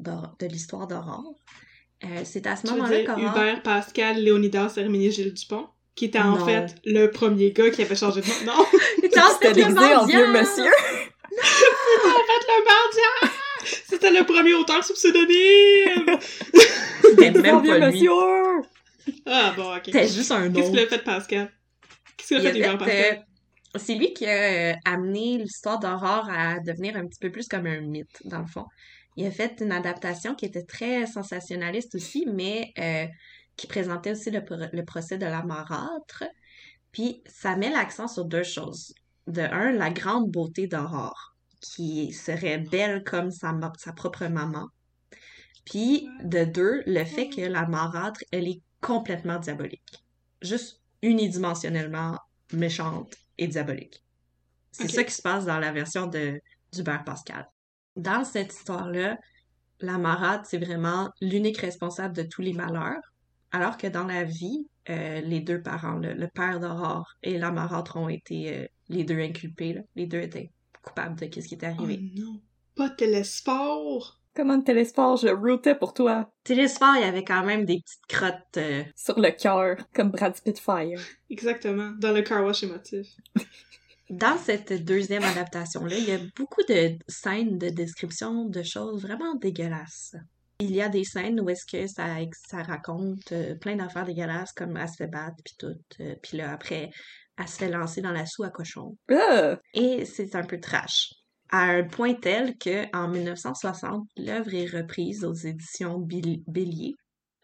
d'Aur- 0.00 0.36
de 0.38 0.46
l'histoire 0.46 0.86
d'Aurore. 0.86 1.34
Euh, 2.04 2.22
c'est 2.24 2.46
à 2.46 2.56
ce 2.56 2.66
moment-là. 2.68 3.00
Hubert, 3.18 3.62
Pascal, 3.62 4.22
Léonidas, 4.22 4.74
Herminie, 4.76 5.10
Gilles 5.10 5.32
Dupont, 5.34 5.66
qui 5.94 6.06
était 6.06 6.18
en 6.18 6.36
Non. 6.38 6.44
fait 6.44 6.74
le 6.84 7.06
premier 7.10 7.52
gars 7.52 7.70
qui 7.70 7.82
avait 7.82 7.96
changé 7.96 8.20
de 8.20 8.44
nom. 8.46 8.52
Non! 8.52 8.64
C'était 9.02 9.18
en 9.20 9.28
C'était 9.32 9.54
fait 9.54 9.60
le 9.60 9.68
déguisé 9.74 9.94
en 9.94 10.04
vieux 10.06 10.26
monsieur. 10.32 10.64
en 10.64 12.18
fait, 12.28 12.46
le 12.48 12.64
mendiant! 12.64 13.32
C'était 13.88 14.10
le 14.10 14.24
premier 14.24 14.52
auteur 14.54 14.84
sous 14.84 14.92
pseudonyme! 14.94 16.18
C'était 17.02 17.30
même 17.30 17.62
vieux 17.62 17.78
pas 17.78 17.90
lui. 17.90 18.00
monsieur. 18.00 18.10
Ah 19.24 19.52
bon, 19.56 19.74
ok. 19.74 19.82
C'était 19.86 20.08
juste 20.08 20.30
un 20.32 20.50
Qu'est-ce 20.52 20.66
nom. 20.66 20.70
qu'il 20.72 20.80
a 20.80 20.86
fait, 20.86 20.98
Pascal? 21.04 21.50
Qu'est-ce 22.16 22.28
qu'il 22.28 22.46
a 22.46 22.52
fait, 22.52 22.58
Hubert 22.58 22.78
Pascal? 22.78 23.24
euh, 23.74 23.78
c'est 23.78 23.94
lui 23.94 24.12
qui 24.12 24.26
a 24.26 24.70
euh, 24.70 24.74
amené 24.84 25.38
l'histoire 25.38 25.78
d'Aurore 25.78 26.28
à 26.30 26.58
devenir 26.60 26.96
un 26.96 27.06
petit 27.06 27.18
peu 27.20 27.30
plus 27.30 27.46
comme 27.48 27.66
un 27.66 27.80
mythe, 27.80 28.08
dans 28.24 28.40
le 28.40 28.46
fond. 28.46 28.64
Il 29.16 29.26
a 29.26 29.30
fait 29.30 29.60
une 29.60 29.72
adaptation 29.72 30.34
qui 30.34 30.44
était 30.44 30.64
très 30.64 31.06
sensationnaliste 31.06 31.94
aussi, 31.94 32.26
mais 32.26 32.72
euh, 32.78 33.06
qui 33.56 33.66
présentait 33.66 34.12
aussi 34.12 34.30
le, 34.30 34.44
pro- 34.44 34.56
le 34.72 34.84
procès 34.84 35.16
de 35.16 35.26
la 35.26 35.42
marâtre. 35.42 36.24
Puis 36.92 37.22
ça 37.26 37.56
met 37.56 37.70
l'accent 37.70 38.08
sur 38.08 38.24
deux 38.24 38.42
choses. 38.42 38.94
De 39.26 39.40
un, 39.40 39.72
la 39.72 39.90
grande 39.90 40.30
beauté 40.30 40.66
d'Aurore, 40.66 41.34
qui 41.60 42.12
serait 42.12 42.58
belle 42.58 43.02
comme 43.04 43.30
sa, 43.30 43.52
propre 43.96 44.26
maman. 44.26 44.68
Puis 45.64 46.08
de 46.22 46.44
deux, 46.44 46.82
le 46.86 47.04
fait 47.04 47.28
que 47.28 47.40
la 47.40 47.66
marâtre, 47.66 48.20
elle 48.30 48.46
est 48.46 48.60
complètement 48.80 49.38
diabolique. 49.38 50.04
Juste 50.42 50.80
unidimensionnellement 51.02 52.18
méchante 52.52 53.14
et 53.38 53.48
diabolique. 53.48 54.04
C'est 54.70 54.88
ça 54.88 55.02
qui 55.02 55.12
se 55.12 55.22
passe 55.22 55.46
dans 55.46 55.58
la 55.58 55.72
version 55.72 56.06
de 56.06 56.40
d'Hubert 56.72 57.04
Pascal. 57.04 57.48
Dans 57.96 58.24
cette 58.24 58.52
histoire-là, 58.54 59.18
la 59.80 59.98
marâtre, 59.98 60.46
c'est 60.46 60.58
vraiment 60.64 61.10
l'unique 61.20 61.58
responsable 61.58 62.14
de 62.16 62.22
tous 62.22 62.42
les 62.42 62.52
malheurs, 62.52 63.00
alors 63.52 63.76
que 63.76 63.86
dans 63.86 64.04
la 64.04 64.24
vie, 64.24 64.66
euh, 64.88 65.20
les 65.20 65.40
deux 65.40 65.60
parents, 65.62 65.94
le, 65.98 66.12
le 66.14 66.28
père 66.28 66.60
d'Aurore 66.60 67.14
et 67.22 67.38
la 67.38 67.50
marâtre 67.50 67.96
ont 67.96 68.08
été 68.08 68.54
euh, 68.54 68.66
les 68.88 69.04
deux 69.04 69.18
inculpés. 69.18 69.72
là. 69.74 69.80
Les 69.96 70.06
deux 70.06 70.20
étaient 70.20 70.50
coupables 70.82 71.16
de 71.18 71.24
ce 71.40 71.46
qui 71.48 71.54
était 71.54 71.72
Oh 71.78 71.82
arrivé. 71.82 72.10
non, 72.16 72.40
pas 72.76 72.88
de 72.90 72.94
télesport! 72.94 74.20
Comment 74.34 74.60
Télésport, 74.60 75.16
je 75.16 75.28
rootais 75.28 75.74
pour 75.74 75.94
toi? 75.94 76.30
Télésphore, 76.44 76.94
il 76.96 77.00
y 77.00 77.04
avait 77.04 77.24
quand 77.24 77.42
même 77.42 77.64
des 77.64 77.80
petites 77.80 78.04
crottes. 78.06 78.58
euh, 78.58 78.84
Sur 78.94 79.18
le 79.18 79.30
cœur, 79.30 79.76
comme 79.94 80.10
Brad 80.10 80.36
Spitfire. 80.36 81.00
Exactement, 81.30 81.92
dans 81.98 82.12
le 82.12 82.20
car 82.20 82.44
wash 82.44 82.62
émotif. 82.62 83.06
Dans 84.10 84.38
cette 84.38 84.84
deuxième 84.84 85.24
adaptation-là, 85.24 85.96
il 85.98 86.08
y 86.08 86.12
a 86.12 86.18
beaucoup 86.36 86.62
de 86.68 86.96
scènes 87.08 87.58
de 87.58 87.70
description 87.70 88.44
de 88.44 88.62
choses 88.62 89.02
vraiment 89.02 89.34
dégueulasses. 89.34 90.14
Il 90.60 90.70
y 90.70 90.80
a 90.80 90.88
des 90.88 91.02
scènes 91.02 91.40
où 91.40 91.50
est-ce 91.50 91.66
que 91.66 91.86
ça, 91.88 92.06
ça 92.48 92.62
raconte 92.62 93.32
euh, 93.32 93.56
plein 93.56 93.76
d'affaires 93.76 94.06
dégueulasses, 94.06 94.52
comme 94.52 94.76
elle 94.76 94.88
se 94.88 94.96
fait 94.96 95.08
battre, 95.08 95.36
puis 95.44 95.54
tout. 95.58 95.74
euh, 96.00 96.14
puis 96.22 96.38
là, 96.38 96.52
après, 96.52 96.90
elle 97.36 97.48
se 97.48 97.56
fait 97.56 97.68
lancer 97.68 98.00
dans 98.00 98.12
la 98.12 98.26
soue 98.26 98.44
à 98.44 98.50
cochon. 98.50 98.96
Ah! 99.10 99.58
Et 99.74 100.04
c'est 100.04 100.36
un 100.36 100.44
peu 100.44 100.60
trash. 100.60 101.12
À 101.50 101.64
un 101.64 101.82
point 101.84 102.14
tel 102.14 102.56
que, 102.58 102.86
en 102.96 103.08
1960, 103.08 104.08
l'œuvre 104.16 104.54
est 104.54 104.66
reprise 104.66 105.24
aux 105.24 105.34
éditions 105.34 105.98
Bélier 105.98 106.94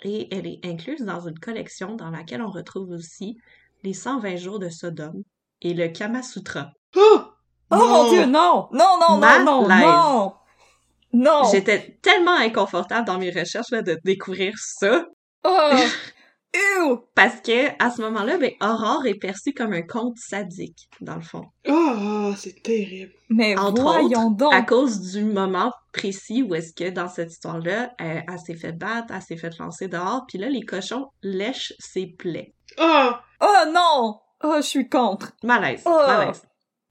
et 0.05 0.35
elle 0.35 0.47
est 0.47 0.65
incluse 0.65 1.03
dans 1.03 1.27
une 1.27 1.39
collection 1.39 1.97
dans 1.97 2.11
laquelle 2.11 2.43
on 2.43 2.51
retrouve 2.51 2.91
aussi 2.91 3.37
les 3.83 3.95
120 3.95 4.37
jours 4.37 4.59
de 4.59 4.69
Sodome 4.69 5.23
et 5.63 5.75
le 5.75 5.89
Kama 5.89 6.23
Sutra. 6.23 6.71
Oh! 6.97 7.21
Oh 7.71 7.77
mon 7.77 8.11
dieu, 8.11 8.27
non! 8.27 8.69
Non, 8.73 8.99
non, 9.01 9.19
non, 9.19 9.45
non, 9.45 9.69
non! 9.69 10.33
Non! 11.15 11.43
J'étais 11.51 11.99
tellement 12.03 12.37
inconfortable 12.37 13.07
dans 13.07 13.19
mes 13.19 13.31
recherches 13.31 13.71
là, 13.71 13.83
de 13.83 13.99
découvrir 14.05 14.53
ça 14.59 15.07
Oh! 15.45 15.71
Ew! 16.55 16.99
parce 17.15 17.41
que 17.41 17.69
à 17.83 17.91
ce 17.91 18.03
moment-là, 18.03 18.37
ben, 18.37 18.51
Aurore 18.61 19.07
est 19.07 19.19
perçue 19.19 19.55
comme 19.55 19.73
un 19.73 19.81
conte 19.81 20.19
sadique, 20.19 20.87
dans 21.01 21.15
le 21.15 21.23
fond. 21.23 21.45
Oh, 21.67 22.35
c'est 22.37 22.63
terrible. 22.63 23.13
Mais 23.31 23.57
Entre 23.57 23.81
voyons 23.81 24.31
donc! 24.31 24.53
À 24.53 24.61
cause 24.61 25.01
du 25.01 25.25
moment 25.25 25.73
précis 25.95 26.43
où 26.43 26.55
est-ce 26.55 26.75
que 26.75 26.91
dans 26.91 27.09
cette 27.09 27.33
histoire-là, 27.33 27.93
elle, 27.99 28.25
elle 28.31 28.39
s'est 28.39 28.57
fait 28.57 28.73
battre, 28.73 29.15
elle 29.15 29.23
s'est 29.23 29.39
fait 29.39 29.57
lancer 29.59 29.89
dehors, 29.89 30.25
puis 30.29 30.37
là, 30.37 30.51
les 30.51 30.61
cochons 30.61 31.07
lèchent 31.23 31.73
ses 31.79 32.07
plaies. 32.07 32.55
Oh! 32.79 33.11
Oh 33.41 33.65
non! 33.73 34.21
Oh, 34.45 34.55
je 34.57 34.63
suis 34.67 34.89
contre! 34.89 35.33
Malaise, 35.43 35.83
Oh. 35.87 35.91
malaise. 36.07 36.43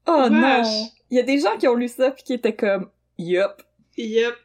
Oh 0.07 0.25
Vache. 0.29 0.31
non! 0.67 0.87
Il 1.09 1.17
y 1.17 1.19
a 1.19 1.23
des 1.23 1.39
gens 1.39 1.57
qui 1.57 1.67
ont 1.67 1.75
lu 1.75 1.87
ça 1.87 2.11
pis 2.11 2.23
qui 2.23 2.33
étaient 2.33 2.55
comme 2.55 2.89
Yup! 3.17 3.61
Yep. 3.97 4.35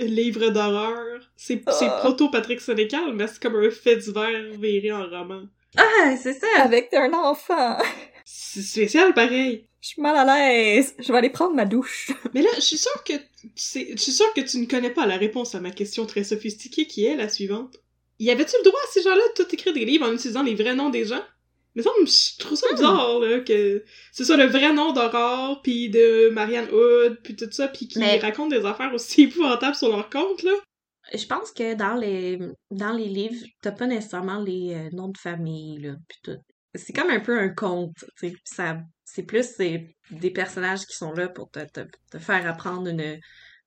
Livre 0.00 0.48
d'horreur. 0.48 1.20
C'est 1.36 1.62
c'est 1.70 1.86
Ah. 1.86 1.98
proto-Patrick 2.00 2.60
Sénécal, 2.60 3.12
mais 3.14 3.26
c'est 3.26 3.42
comme 3.42 3.56
un 3.56 3.70
fait 3.70 3.96
divers 3.96 4.52
viré 4.58 4.92
en 4.92 5.04
roman. 5.06 5.42
Ah, 5.76 6.16
c'est 6.16 6.32
ça! 6.34 6.46
Avec 6.62 6.94
un 6.94 7.12
enfant! 7.12 7.76
C'est 8.24 8.62
spécial, 8.62 9.12
pareil. 9.12 9.68
Je 9.82 9.88
suis 9.88 10.00
mal 10.00 10.16
à 10.16 10.24
l'aise! 10.24 10.94
Je 10.98 11.12
vais 11.12 11.18
aller 11.18 11.28
prendre 11.28 11.54
ma 11.54 11.66
douche! 11.66 12.10
Mais 12.34 12.40
là, 12.40 12.48
je 12.54 12.60
suis 12.62 12.78
sûre 12.78 13.04
que 13.04 13.12
tu 13.12 13.50
sais- 13.56 13.88
je 13.92 14.00
suis 14.00 14.12
sûre 14.12 14.32
que 14.34 14.40
tu 14.40 14.56
ne 14.58 14.64
connais 14.66 14.88
pas 14.88 15.04
la 15.04 15.16
réponse 15.18 15.54
à 15.54 15.60
ma 15.60 15.70
question 15.72 16.06
très 16.06 16.24
sophistiquée 16.24 16.86
qui 16.86 17.04
est 17.04 17.16
la 17.16 17.28
suivante. 17.28 17.76
Y 18.18 18.30
avait-tu 18.30 18.56
le 18.56 18.64
droit 18.64 18.80
à 18.82 18.92
ces 18.92 19.02
gens-là 19.02 19.20
de 19.36 19.42
tout 19.42 19.52
écrire 19.54 19.74
des 19.74 19.84
livres 19.84 20.08
en 20.08 20.12
utilisant 20.14 20.42
les 20.42 20.54
vrais 20.54 20.74
noms 20.74 20.88
des 20.88 21.04
gens? 21.04 21.20
Mais 21.74 21.82
ça, 21.82 21.90
je 22.04 22.38
trouve 22.38 22.56
ça 22.56 22.72
bizarre, 22.72 23.18
là, 23.20 23.40
que 23.40 23.84
ce 24.12 24.24
soit 24.24 24.36
le 24.36 24.46
vrai 24.46 24.72
nom 24.72 24.92
d'Aurore, 24.92 25.60
puis 25.62 25.90
de 25.90 26.28
Marianne 26.30 26.68
Hood, 26.72 27.18
puis 27.22 27.34
tout 27.34 27.50
ça, 27.50 27.68
puis 27.68 27.88
qu'ils 27.88 28.00
Mais- 28.00 28.18
racontent 28.18 28.48
des 28.48 28.64
affaires 28.64 28.94
aussi 28.94 29.22
épouvantables 29.24 29.74
sur 29.74 29.88
leur 29.88 30.08
compte, 30.10 30.42
là. 30.42 30.52
Je 31.12 31.26
pense 31.26 31.50
que 31.52 31.74
dans 31.74 31.94
les 31.96 32.38
dans 32.70 32.92
les 32.92 33.08
livres, 33.08 33.44
t'as 33.60 33.72
pas 33.72 33.86
nécessairement 33.86 34.40
les 34.40 34.72
euh, 34.74 34.88
noms 34.92 35.08
de 35.08 35.18
famille, 35.18 35.78
là, 35.80 35.96
puis 36.08 36.18
tout. 36.22 36.38
C'est 36.74 36.92
comme 36.94 37.10
un 37.10 37.20
peu 37.20 37.38
un 37.38 37.50
conte, 37.50 37.92
tu 38.18 38.30
sais. 38.30 38.34
Ça, 38.44 38.78
c'est 39.04 39.22
plus 39.24 39.44
c'est 39.56 39.94
des 40.10 40.30
personnages 40.30 40.86
qui 40.86 40.96
sont 40.96 41.12
là 41.12 41.28
pour 41.28 41.50
te, 41.50 41.60
te, 41.60 41.80
te 42.10 42.18
faire 42.18 42.46
apprendre 42.48 42.88
une 42.88 43.18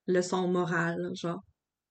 leçon 0.08 0.48
morale, 0.48 1.12
genre. 1.14 1.42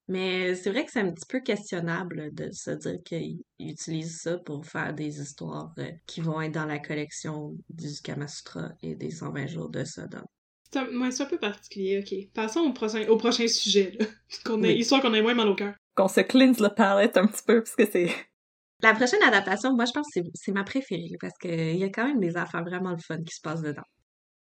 Mais 0.08 0.54
c'est 0.54 0.70
vrai 0.70 0.84
que 0.84 0.92
c'est 0.92 1.00
un 1.00 1.10
petit 1.12 1.26
peu 1.28 1.40
questionnable 1.40 2.32
de 2.32 2.50
se 2.52 2.70
dire 2.70 3.02
qu'ils 3.04 3.40
utilisent 3.58 4.20
ça 4.20 4.38
pour 4.38 4.64
faire 4.64 4.94
des 4.94 5.20
histoires 5.20 5.72
euh, 5.78 5.90
qui 6.06 6.20
vont 6.20 6.40
être 6.40 6.52
dans 6.52 6.64
la 6.66 6.78
collection 6.78 7.56
du 7.68 7.88
Kama 8.04 8.28
Sutra 8.28 8.68
et 8.82 8.94
des 8.94 9.10
120 9.10 9.46
jours 9.48 9.68
de 9.68 9.84
Sodome. 9.84 10.24
C'est 10.72 10.78
un, 10.80 11.10
c'est 11.10 11.22
un 11.22 11.26
peu 11.26 11.38
particulier, 11.38 11.98
ok. 12.00 12.32
Passons 12.32 12.60
au 12.60 12.72
prochain, 12.72 13.06
au 13.08 13.16
prochain 13.16 13.48
sujet, 13.48 13.96
là. 13.98 14.06
Qu'on 14.44 14.62
ait, 14.62 14.74
Oui. 14.74 14.78
Histoire 14.80 15.00
qu'on 15.02 15.14
ait 15.14 15.22
moins 15.22 15.34
mal 15.34 15.48
au 15.48 15.54
cœur. 15.54 15.74
Qu'on 15.94 16.08
se 16.08 16.20
cleanse 16.20 16.60
le 16.60 16.68
palette 16.68 17.16
un 17.16 17.26
petit 17.26 17.42
peu, 17.44 17.62
parce 17.62 17.74
que 17.74 17.86
c'est... 17.90 18.10
La 18.82 18.92
prochaine 18.94 19.22
adaptation, 19.22 19.74
moi, 19.74 19.86
je 19.86 19.92
pense 19.92 20.06
que 20.06 20.20
c'est- 20.22 20.30
c'est 20.34 20.52
ma 20.52 20.62
préférée 20.62 21.16
parce 21.20 21.36
qu'il 21.38 21.76
y 21.76 21.84
a 21.84 21.88
quand 21.88 22.06
même 22.06 22.20
des 22.20 22.36
affaires 22.36 22.62
vraiment 22.62 22.90
le 22.90 22.98
fun 22.98 23.22
qui 23.22 23.34
se 23.34 23.40
passent 23.40 23.62
dedans. 23.62 23.82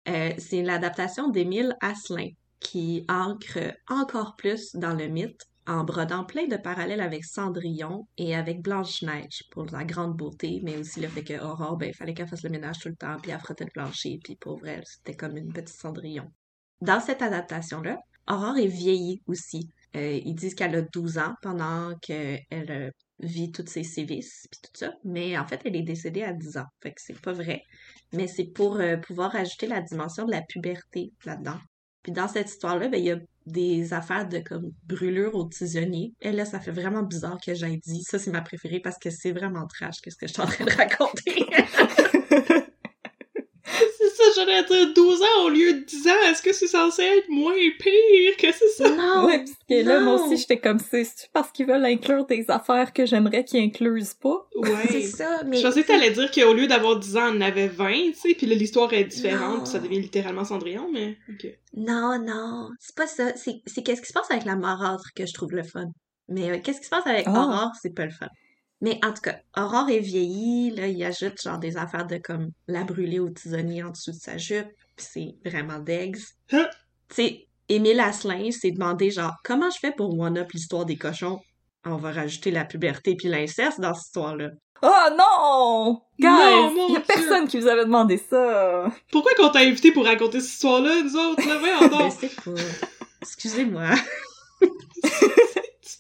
Euh, 0.08 0.32
c'est 0.40 0.64
l'adaptation 0.64 1.30
d'Émile 1.30 1.76
Asselin 1.82 2.30
qui 2.60 3.06
ancre 3.10 3.74
encore 3.90 4.36
plus 4.36 4.76
dans 4.76 4.94
le 4.94 5.08
mythe 5.08 5.46
en 5.68 5.84
brodant 5.84 6.24
plein 6.24 6.48
de 6.48 6.58
parallèles 6.58 7.02
avec 7.02 7.26
Cendrillon 7.26 8.08
et 8.18 8.36
avec 8.36 8.62
Blanche-Neige 8.62 9.44
pour 9.52 9.66
la 9.66 9.84
grande 9.84 10.16
beauté, 10.16 10.62
mais 10.64 10.78
aussi 10.78 11.02
le 11.02 11.08
fait 11.08 11.24
que 11.24 11.42
Aurore, 11.42 11.78
ben, 11.78 11.90
il 11.90 11.96
fallait 11.96 12.14
qu'elle 12.14 12.28
fasse 12.28 12.44
le 12.44 12.52
ménage 12.52 12.80
tout 12.80 12.90
le 12.90 12.96
temps, 12.96 13.18
puis 13.22 13.32
elle 13.32 13.40
frottait 13.40 13.66
le 13.66 13.72
plancher, 13.72 14.20
puis 14.24 14.36
pour 14.36 14.66
elle, 14.66 14.84
c'était 14.86 15.16
comme 15.16 15.38
une 15.38 15.52
petite 15.52 15.76
Cendrillon. 15.76 16.32
Dans 16.82 17.00
cette 17.00 17.22
adaptation-là, 17.22 17.98
Aurore 18.28 18.58
est 18.58 18.68
vieillie 18.68 19.22
aussi. 19.28 19.70
Euh, 19.96 20.20
ils 20.24 20.36
disent 20.36 20.56
qu'elle 20.56 20.76
a 20.76 20.82
12 20.82 21.18
ans 21.18 21.34
pendant 21.42 21.96
qu'elle 22.00 22.46
euh, 22.52 22.92
vit 23.20 23.52
toutes 23.52 23.70
ses 23.70 23.84
sévices 23.84 24.46
puis 24.52 24.60
tout 24.62 24.72
ça, 24.74 24.94
mais 25.04 25.38
en 25.38 25.48
fait, 25.48 25.62
elle 25.66 25.76
est 25.76 25.84
décédée 25.84 26.24
à 26.24 26.34
10 26.34 26.58
ans. 26.58 26.66
Fait 26.84 26.92
que 26.92 27.02
c'est 27.02 27.20
pas 27.22 27.32
vrai. 27.32 27.64
Mais 28.12 28.28
c'est 28.28 28.52
pour 28.54 28.76
euh, 28.78 28.98
pouvoir 28.98 29.36
ajouter 29.36 29.68
la 29.68 29.82
dimension 29.82 30.26
de 30.26 30.32
la 30.32 30.42
puberté 30.42 31.14
là-dedans. 31.24 31.60
Puis 32.06 32.12
dans 32.12 32.28
cette 32.28 32.52
histoire-là, 32.52 32.88
ben, 32.88 33.00
il 33.00 33.06
y 33.06 33.12
a 33.12 33.18
des 33.48 33.92
affaires 33.92 34.30
de 34.30 34.38
comme 34.38 34.72
brûlure 34.86 35.34
au 35.34 35.46
tisonnier. 35.46 36.14
Et 36.22 36.32
là, 36.32 36.46
ça 36.46 36.60
fait 36.60 36.70
vraiment 36.70 37.02
bizarre 37.02 37.40
que 37.44 37.56
j'aille 37.56 37.80
dit. 37.80 38.04
Ça, 38.04 38.20
c'est 38.20 38.30
ma 38.30 38.42
préférée 38.42 38.80
parce 38.80 39.00
que 39.00 39.10
c'est 39.10 39.32
vraiment 39.32 39.66
trash 39.66 40.02
qu'est-ce 40.02 40.16
que 40.16 40.28
je 40.28 40.34
suis 40.34 40.42
en 40.44 40.46
train 40.46 40.66
de 40.66 40.72
raconter. 40.72 41.48
C'est 44.26 44.32
ça, 44.34 44.46
j'allais 44.46 44.64
dire 44.64 44.94
12 44.94 45.22
ans 45.22 45.46
au 45.46 45.50
lieu 45.50 45.74
de 45.74 45.80
10 45.86 46.08
ans. 46.08 46.12
Est-ce 46.30 46.42
que 46.42 46.54
c'est 46.54 46.68
censé 46.68 47.02
être 47.04 47.30
moins 47.30 47.54
pire 47.80 48.38
que 48.38 48.52
c'est 48.52 48.70
ça? 48.70 48.90
non! 48.90 49.26
ouais, 49.28 49.40
parce 49.40 49.52
que 49.70 49.86
là, 49.86 50.00
moi 50.00 50.16
aussi, 50.16 50.38
j'étais 50.38 50.58
comme, 50.60 50.80
c'est 50.80 51.04
c'est-tu 51.04 51.30
parce 51.34 51.52
qu'ils 51.52 51.66
veulent 51.68 51.86
inclure 51.86 52.26
des 52.26 52.46
affaires 52.50 52.94
que 52.94 53.06
j'aimerais 53.06 53.44
qu'ils 53.44 53.64
inclusent 53.64 54.14
pas? 54.14 54.48
C'est 54.54 54.70
Ouais. 54.70 55.02
ça, 55.04 55.42
mais... 55.46 55.58
Je 55.58 55.64
pensais 55.64 55.84
que 55.84 55.88
t'allais 55.88 56.12
dire 56.12 56.32
qu'au 56.32 56.54
lieu 56.54 56.68
d'avoir 56.68 56.98
10 57.00 57.18
ans, 57.18 57.32
on 57.34 57.38
en 57.38 57.42
avait 57.42 57.68
20, 57.68 57.92
tu 57.94 58.14
sais, 58.14 58.34
puis 58.36 58.48
là, 58.48 58.56
l'histoire 58.56 58.92
est 58.94 59.04
différente, 59.06 59.64
puis 59.64 59.72
ça 59.72 59.80
devient 59.80 60.00
littéralement 60.02 60.46
Cendrillon, 60.46 60.90
mais... 60.92 61.18
ok. 61.30 61.48
Non, 61.78 62.18
non, 62.24 62.70
c'est 62.80 62.96
pas 62.96 63.08
ça. 63.08 63.36
C'est 63.36 63.62
c'est 63.66 63.84
qu'est-ce 63.84 64.02
qui 64.02 64.08
se 64.08 64.14
passe 64.14 64.32
avec 64.32 64.46
la 64.46 64.56
marâtre 64.56 65.10
que 65.16 65.26
je 65.26 65.34
trouve 65.34 65.52
le 65.52 65.64
fun. 65.64 65.88
Mais 66.30 66.50
euh, 66.50 66.58
qu'est-ce 66.64 66.80
qui 66.80 66.86
se 66.86 66.90
passe 66.90 67.06
avec. 67.06 67.28
Aurore, 67.28 67.72
c'est 67.82 67.94
pas 67.94 68.06
le 68.06 68.12
fun. 68.12 68.28
Mais 68.82 69.00
en 69.04 69.14
tout 69.14 69.22
cas, 69.22 69.38
Aurore 69.58 69.90
est 69.90 70.00
vieillie, 70.00 70.72
là, 70.72 70.88
il 70.88 71.04
ajoute 71.04 71.42
genre 71.42 71.58
des 71.60 71.78
affaires 71.78 72.06
de 72.08 72.18
comme 72.18 72.50
la 72.68 72.84
brûler 72.84 73.20
au 73.20 73.30
tisonnier 73.30 73.84
en 73.84 73.92
dessous 73.92 74.12
de 74.12 74.18
sa 74.18 74.38
jupe, 74.38 74.68
pis 74.98 75.06
c'est 75.12 75.36
vraiment 75.50 75.80
d'eggs. 75.80 76.18
Hein? 76.52 76.68
Tu 77.10 77.16
sais, 77.16 77.48
Émile 77.70 78.00
Asselin 78.00 78.52
s'est 78.52 78.72
demandé 78.72 79.10
genre 79.12 79.34
comment 79.44 79.70
je 79.70 79.80
fais 79.80 79.92
pour 79.92 80.18
one-up 80.20 80.52
l'histoire 80.52 80.86
des 80.86 80.98
cochons? 80.98 81.40
On 81.86 81.98
va 81.98 82.12
rajouter 82.12 82.52
la 82.52 82.66
puberté 82.66 83.16
puis 83.16 83.28
l'inceste 83.28 83.80
dans 83.80 83.94
cette 83.94 84.08
histoire-là. 84.08 84.50
Oh 84.82 85.10
non! 85.18 86.02
Guys! 86.20 86.28
Non, 86.28 86.72
mon 86.74 86.90
y 86.90 86.98
a 86.98 87.00
Dieu. 87.00 87.06
personne 87.08 87.48
qui 87.48 87.60
vous 87.60 87.68
avait 87.68 87.86
demandé 87.86 88.18
ça! 88.18 88.92
Pourquoi 89.12 89.32
qu'on 89.36 89.50
t'a 89.50 89.60
invité 89.60 89.92
pour 89.92 90.04
raconter 90.06 90.42
cette 90.42 90.52
histoire-là, 90.52 91.02
nous 91.02 91.16
autres, 91.16 91.48
là? 91.48 91.58
Voyons 91.58 91.80
Je 91.82 91.88
donc! 91.88 92.12
sais 92.12 92.30
pas. 92.44 92.62
Excusez-moi. 93.22 93.90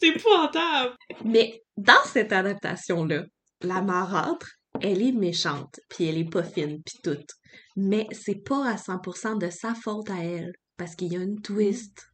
C'est 0.05 0.11
épouvantable! 0.19 0.95
Mais 1.23 1.63
dans 1.77 2.03
cette 2.05 2.31
adaptation-là, 2.31 3.23
la 3.61 3.81
marâtre, 3.81 4.51
elle 4.81 5.01
est 5.01 5.11
méchante, 5.11 5.79
puis 5.89 6.05
elle 6.07 6.17
est 6.17 6.29
pas 6.29 6.43
fine, 6.43 6.81
puis 6.85 6.99
toute. 7.03 7.29
Mais 7.75 8.07
c'est 8.11 8.35
pas 8.43 8.67
à 8.69 8.75
100% 8.75 9.39
de 9.39 9.49
sa 9.49 9.73
faute 9.73 10.09
à 10.09 10.23
elle, 10.23 10.53
parce 10.77 10.95
qu'il 10.95 11.11
y 11.13 11.17
a 11.17 11.21
une 11.21 11.41
twist. 11.41 12.07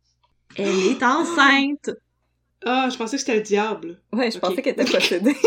Elle 0.56 0.68
est 0.92 1.04
enceinte! 1.04 1.92
Ah, 2.64 2.90
je 2.92 2.98
pensais 2.98 3.18
que 3.18 3.22
c'était 3.22 3.36
le 3.38 3.42
diable. 3.42 4.02
Ouais, 4.14 4.30
je 4.32 4.38
pensais 4.40 4.62
qu'elle 4.62 4.74
était 4.80 4.86
possédée. 4.92 5.36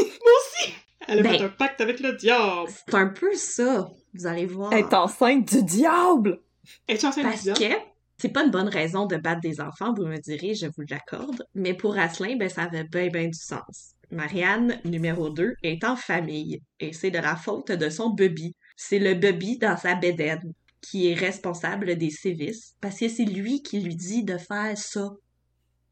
Elle 1.07 1.19
a 1.19 1.23
Ben- 1.23 1.39
fait 1.39 1.45
un 1.45 1.49
pacte 1.51 1.81
avec 1.83 2.01
le 2.01 2.15
diable. 2.15 2.71
C'est 2.71 2.95
un 2.95 3.09
peu 3.09 3.35
ça, 3.35 3.91
vous 4.15 4.27
allez 4.27 4.47
voir. 4.47 4.73
Elle 4.73 4.81
est 4.81 4.95
enceinte 4.95 5.47
du 5.47 5.63
diable! 5.63 6.41
Es-tu 6.89 7.05
enceinte 7.05 7.25
du 7.27 7.31
Parce 7.31 7.43
diable? 7.43 7.59
que 7.61 7.94
c'est 8.17 8.29
pas 8.33 8.45
une 8.45 8.51
bonne 8.51 8.69
raison 8.69 9.07
de 9.07 9.17
battre 9.17 9.41
des 9.41 9.61
enfants, 9.61 9.93
vous 9.95 10.07
me 10.07 10.19
direz, 10.19 10.55
je 10.55 10.67
vous 10.67 10.85
l'accorde. 10.89 11.45
Mais 11.55 11.75
pour 11.75 11.99
Asselin, 11.99 12.37
ben, 12.37 12.49
ça 12.49 12.63
avait 12.63 12.85
bien, 12.85 13.09
bien 13.09 13.27
du 13.27 13.39
sens. 13.39 13.95
Marianne, 14.11 14.81
numéro 14.85 15.31
2, 15.31 15.55
est 15.63 15.85
en 15.85 15.97
famille. 15.97 16.61
Et 16.81 16.93
c'est 16.93 17.11
de 17.11 17.19
la 17.19 17.37
faute 17.37 17.73
de 17.73 17.89
son 17.89 18.11
bébé. 18.11 18.55
C'est 18.77 18.99
le 18.99 19.15
bébé 19.15 19.57
dans 19.61 19.77
sa 19.77 19.95
bédaine 19.95 20.53
qui 20.81 21.09
est 21.09 21.15
responsable 21.15 21.97
des 21.97 22.11
sévices. 22.11 22.75
Parce 22.81 22.99
que 22.99 23.09
c'est 23.09 23.25
lui 23.25 23.63
qui 23.63 23.81
lui 23.81 23.97
dit 23.97 24.23
de 24.23 24.39
faire 24.39 24.77
ça. 24.77 25.11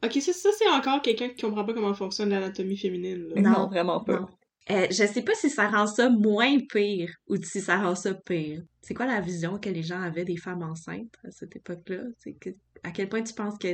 Ok, 0.05 0.12
ça, 0.21 0.33
ça 0.33 0.50
c'est 0.57 0.69
encore 0.69 1.00
quelqu'un 1.00 1.29
qui 1.29 1.43
comprend 1.43 1.64
pas 1.64 1.75
comment 1.75 1.95
fonctionne 1.95 2.31
l'anatomie 2.31 2.76
féminine, 2.76 3.29
là. 3.29 3.41
Non, 3.41 3.50
Non, 3.50 3.67
vraiment 3.69 4.00
pas. 4.00 4.21
Non. 4.21 4.29
Euh, 4.71 4.87
je 4.90 5.04
sais 5.07 5.23
pas 5.23 5.35
si 5.35 5.50
ça 5.50 5.69
rend 5.69 5.87
ça 5.88 6.09
moins 6.09 6.59
pire 6.71 7.11
ou 7.28 7.37
si 7.37 7.61
ça 7.61 7.78
rend 7.78 7.95
ça 7.97 8.14
pire. 8.14 8.62
C'est 8.81 8.95
quoi 8.95 9.07
la 9.07 9.21
vision 9.21 9.59
que 9.59 9.69
les 9.69 9.83
gens 9.83 10.00
avaient 10.00 10.25
des 10.25 10.37
femmes 10.37 10.62
enceintes 10.62 11.14
à 11.26 11.31
cette 11.33 11.57
époque-là? 11.57 12.02
Que, 12.40 12.50
à 12.85 12.90
quel 12.92 13.09
point 13.09 13.23
tu 13.23 13.35
penses 13.35 13.59
que 13.59 13.68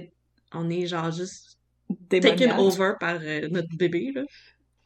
on 0.54 0.70
est 0.70 0.86
genre 0.86 1.10
juste 1.10 1.58
taken 2.08 2.52
over 2.58 2.92
par 2.98 3.18
euh, 3.20 3.48
notre 3.50 3.74
bébé, 3.76 4.12
là? 4.14 4.24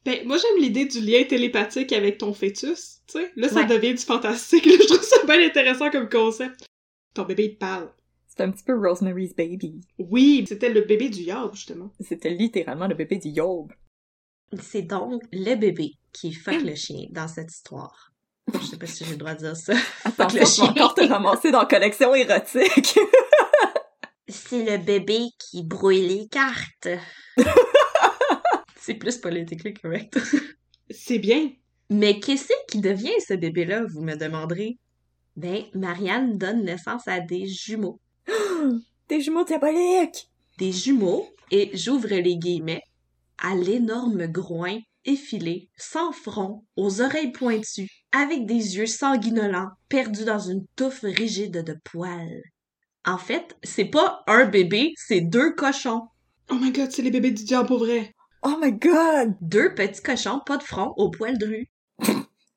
Ben, 0.05 0.27
moi, 0.27 0.37
j'aime 0.37 0.61
l'idée 0.61 0.87
du 0.87 1.01
lien 1.01 1.23
télépathique 1.23 1.93
avec 1.93 2.19
ton 2.19 2.33
fœtus, 2.33 3.03
tu 3.07 3.19
sais. 3.21 3.31
Là, 3.37 3.49
ça 3.49 3.61
Ouais. 3.61 3.67
devient 3.67 3.95
du 3.95 4.03
fantastique, 4.03 4.67
là. 4.67 4.73
Je 4.81 4.87
trouve 4.87 5.03
ça 5.03 5.25
bien 5.25 5.47
intéressant 5.47 5.91
comme 5.91 6.09
concept. 6.09 6.67
Ton 7.15 7.23
bébé, 7.23 7.45
il 7.45 7.55
te 7.55 7.59
parle. 7.59 7.93
C'est 8.27 8.41
un 8.43 8.51
petit 8.51 8.65
peu 8.65 8.75
Rosemary's 8.77 9.37
Baby. 9.37 9.81
Oui, 9.99 10.45
c'était 10.49 10.71
le 10.73 10.81
bébé 10.81 11.09
du 11.11 11.21
Yob, 11.21 11.55
justement. 11.55 11.93
C'était 12.01 12.31
littéralement 12.31 12.89
le 12.89 12.97
bébé 12.97 13.19
du 13.19 13.29
Yob. 13.29 13.73
C'est 14.61 14.83
donc 14.83 15.23
le 15.33 15.55
bébé 15.55 15.93
qui 16.13 16.33
fuck 16.33 16.61
le 16.63 16.75
chien 16.75 17.07
dans 17.11 17.29
cette 17.29 17.51
histoire. 17.51 18.13
Je 18.53 18.67
sais 18.67 18.77
pas 18.77 18.87
si 18.87 19.05
j'ai 19.05 19.13
le 19.13 19.17
droit 19.17 19.35
de 19.35 19.39
dire 19.39 19.57
ça. 19.57 19.75
Attention, 20.05 20.39
le 20.39 20.67
vas 20.67 20.71
encore 20.71 20.95
te 20.95 21.03
ramasser 21.03 21.51
dans 21.51 21.65
collection 21.67 22.15
érotique. 22.15 22.99
C'est 24.29 24.65
le 24.65 24.79
bébé 24.79 25.29
qui 25.39 25.63
brouille 25.63 26.07
les 26.07 26.29
cartes. 26.29 26.89
C'est 28.77 28.95
plus 28.95 29.19
politiquement 29.19 29.73
correct. 29.81 30.19
C'est 30.91 31.19
bien. 31.19 31.51
Mais 31.91 32.19
qu'est-ce 32.19 32.53
qui 32.69 32.81
devient 32.81 33.21
ce 33.27 33.35
bébé-là, 33.35 33.85
vous 33.85 34.01
me 34.01 34.17
demanderez? 34.17 34.79
Ben, 35.37 35.65
Marianne 35.75 36.39
donne 36.39 36.65
naissance 36.65 37.07
à 37.07 37.21
des 37.21 37.47
jumeaux. 37.47 38.01
Des 39.09 39.21
jumeaux 39.21 39.45
diaboliques! 39.45 40.29
Des 40.59 40.73
jumeaux, 40.73 41.29
et 41.51 41.71
j'ouvre 41.75 42.09
les 42.09 42.37
guillemets, 42.37 42.83
à 43.43 43.55
l'énorme 43.55 44.27
groin 44.29 44.79
effilé, 45.05 45.69
sans 45.77 46.13
front, 46.13 46.65
aux 46.77 47.01
oreilles 47.03 47.33
pointues, 47.33 47.91
avec 48.13 48.47
des 48.47 48.77
yeux 48.77 48.87
sanguinolents, 48.87 49.71
perdus 49.89 50.25
dans 50.25 50.39
une 50.39 50.65
touffe 50.77 51.03
rigide 51.03 51.65
de 51.65 51.77
poils. 51.85 52.43
En 53.05 53.19
fait, 53.19 53.57
c'est 53.65 53.87
pas 53.87 54.23
un 54.29 54.47
bébé, 54.47 54.95
c'est 54.97 55.21
deux 55.21 55.55
cochons. 55.55 56.07
Oh 56.51 56.55
my 56.55 56.71
god, 56.71 56.93
c'est 56.93 57.03
les 57.03 57.11
bébés 57.11 57.33
du 57.33 57.45
diable 57.45 57.67
pour 57.67 57.81
vrai. 57.81 58.15
Oh 58.45 58.57
my 58.61 58.73
god! 58.73 59.35
Deux 59.41 59.75
petits 59.75 60.03
cochons, 60.03 60.41
pas 60.47 60.57
de 60.57 60.63
front, 60.63 60.95
aux 60.97 61.11
poils 61.11 61.39
drus. 61.39 61.69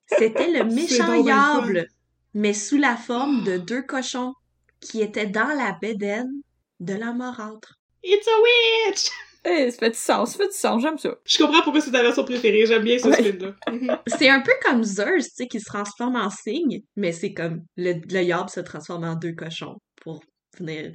C'était 0.08 0.52
le 0.52 0.64
méchant 0.74 1.22
diable, 1.24 1.88
mais 2.36 2.54
sous 2.54 2.78
la 2.78 2.96
forme 2.96 3.44
de 3.44 3.58
deux 3.58 3.82
cochons 3.82 4.34
qui 4.80 5.02
étaient 5.02 5.26
dans 5.26 5.48
la 5.48 5.78
bédaine 5.82 6.32
de 6.80 6.94
la 6.94 7.12
marâtre. 7.12 7.80
It's 8.04 8.28
a 8.28 8.90
witch! 8.90 9.10
Eh, 9.48 9.70
ça 9.72 9.78
fait 9.78 9.92
du 9.92 9.98
sens, 9.98 10.32
ça 10.32 10.38
fait 10.40 10.48
du 10.48 10.56
sens, 10.58 10.82
j'aime 10.82 10.98
ça. 10.98 11.16
Je 11.26 11.38
comprends 11.38 11.62
pourquoi 11.62 11.80
c'est 11.82 11.92
ta 11.92 12.02
version 12.02 12.24
préférée. 12.24 12.66
J'aime 12.66 12.84
bien 12.84 12.98
ce 12.98 13.08
Ouais. 13.08 13.22
film-là. 13.24 13.56
Mhm. 13.72 13.98
C'est 14.08 14.30
un 14.30 14.42
peu 14.42 14.52
comme 14.64 14.84
Zeus, 14.84 15.28
tu 15.30 15.36
sais, 15.36 15.48
qui 15.48 15.60
se 15.60 15.66
transforme 15.66 16.16
en 16.16 16.30
cygne, 16.30 16.82
mais 16.96 17.12
c'est 17.12 17.34
comme 17.34 17.64
le, 17.78 17.94
le 18.12 18.22
yab 18.24 18.50
se 18.50 18.60
transforme 18.60 19.04
en 19.04 19.16
deux 19.16 19.34
cochons 19.34 19.78
pour 20.02 20.24
venir 20.58 20.94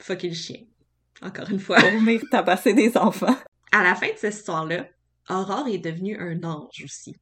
fucker 0.00 0.28
le 0.28 0.34
chien. 0.34 0.60
Encore 1.22 1.48
une 1.50 1.60
fois. 1.60 1.76
Pour 1.78 1.90
venir 2.00 2.20
tabasser 2.30 2.74
des 2.74 2.96
enfants. 2.96 3.36
À 3.70 3.82
la 3.84 3.94
fin 3.94 4.08
de 4.08 4.16
cette 4.16 4.34
histoire-là, 4.34 4.88
Aurore 5.30 5.68
est 5.68 5.78
devenue 5.78 6.18
un 6.18 6.42
ange 6.42 6.82
aussi. 6.84 7.14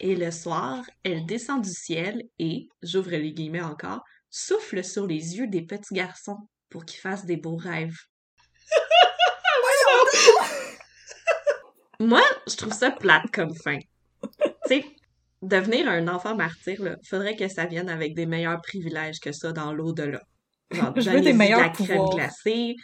Et 0.00 0.14
le 0.14 0.30
soir, 0.30 0.84
elle 1.02 1.24
descend 1.26 1.62
du 1.62 1.70
ciel 1.72 2.22
et, 2.38 2.68
j'ouvre 2.82 3.10
les 3.10 3.32
guillemets 3.32 3.62
encore, 3.62 4.02
souffle 4.30 4.84
sur 4.84 5.06
les 5.06 5.36
yeux 5.38 5.48
des 5.48 5.62
petits 5.62 5.94
garçons 5.94 6.36
pour 6.68 6.84
qu'ils 6.84 7.00
fassent 7.00 7.24
des 7.24 7.36
beaux 7.38 7.56
rêves. 7.56 7.96
Moi, 12.00 12.22
je 12.46 12.56
trouve 12.56 12.72
ça 12.72 12.90
plate 12.90 13.30
comme 13.32 13.54
fin. 13.54 13.78
Tu 13.82 14.28
sais, 14.68 14.84
devenir 15.42 15.88
un 15.88 16.06
enfant 16.08 16.36
martyr, 16.36 16.80
là, 16.82 16.96
faudrait 17.08 17.36
que 17.36 17.48
ça 17.48 17.66
vienne 17.66 17.88
avec 17.88 18.14
des 18.14 18.26
meilleurs 18.26 18.60
privilèges 18.60 19.18
que 19.20 19.32
ça 19.32 19.52
dans 19.52 19.72
l'au-delà. 19.72 20.20
Genre, 20.70 20.92
Je 20.96 21.10
veux 21.10 21.20
des 21.20 21.32
de 21.32 21.36
meilleurs 21.38 21.60
la 21.60 21.68
crème 21.70 21.86
pouvoirs. 21.88 22.10
glacée, 22.10 22.76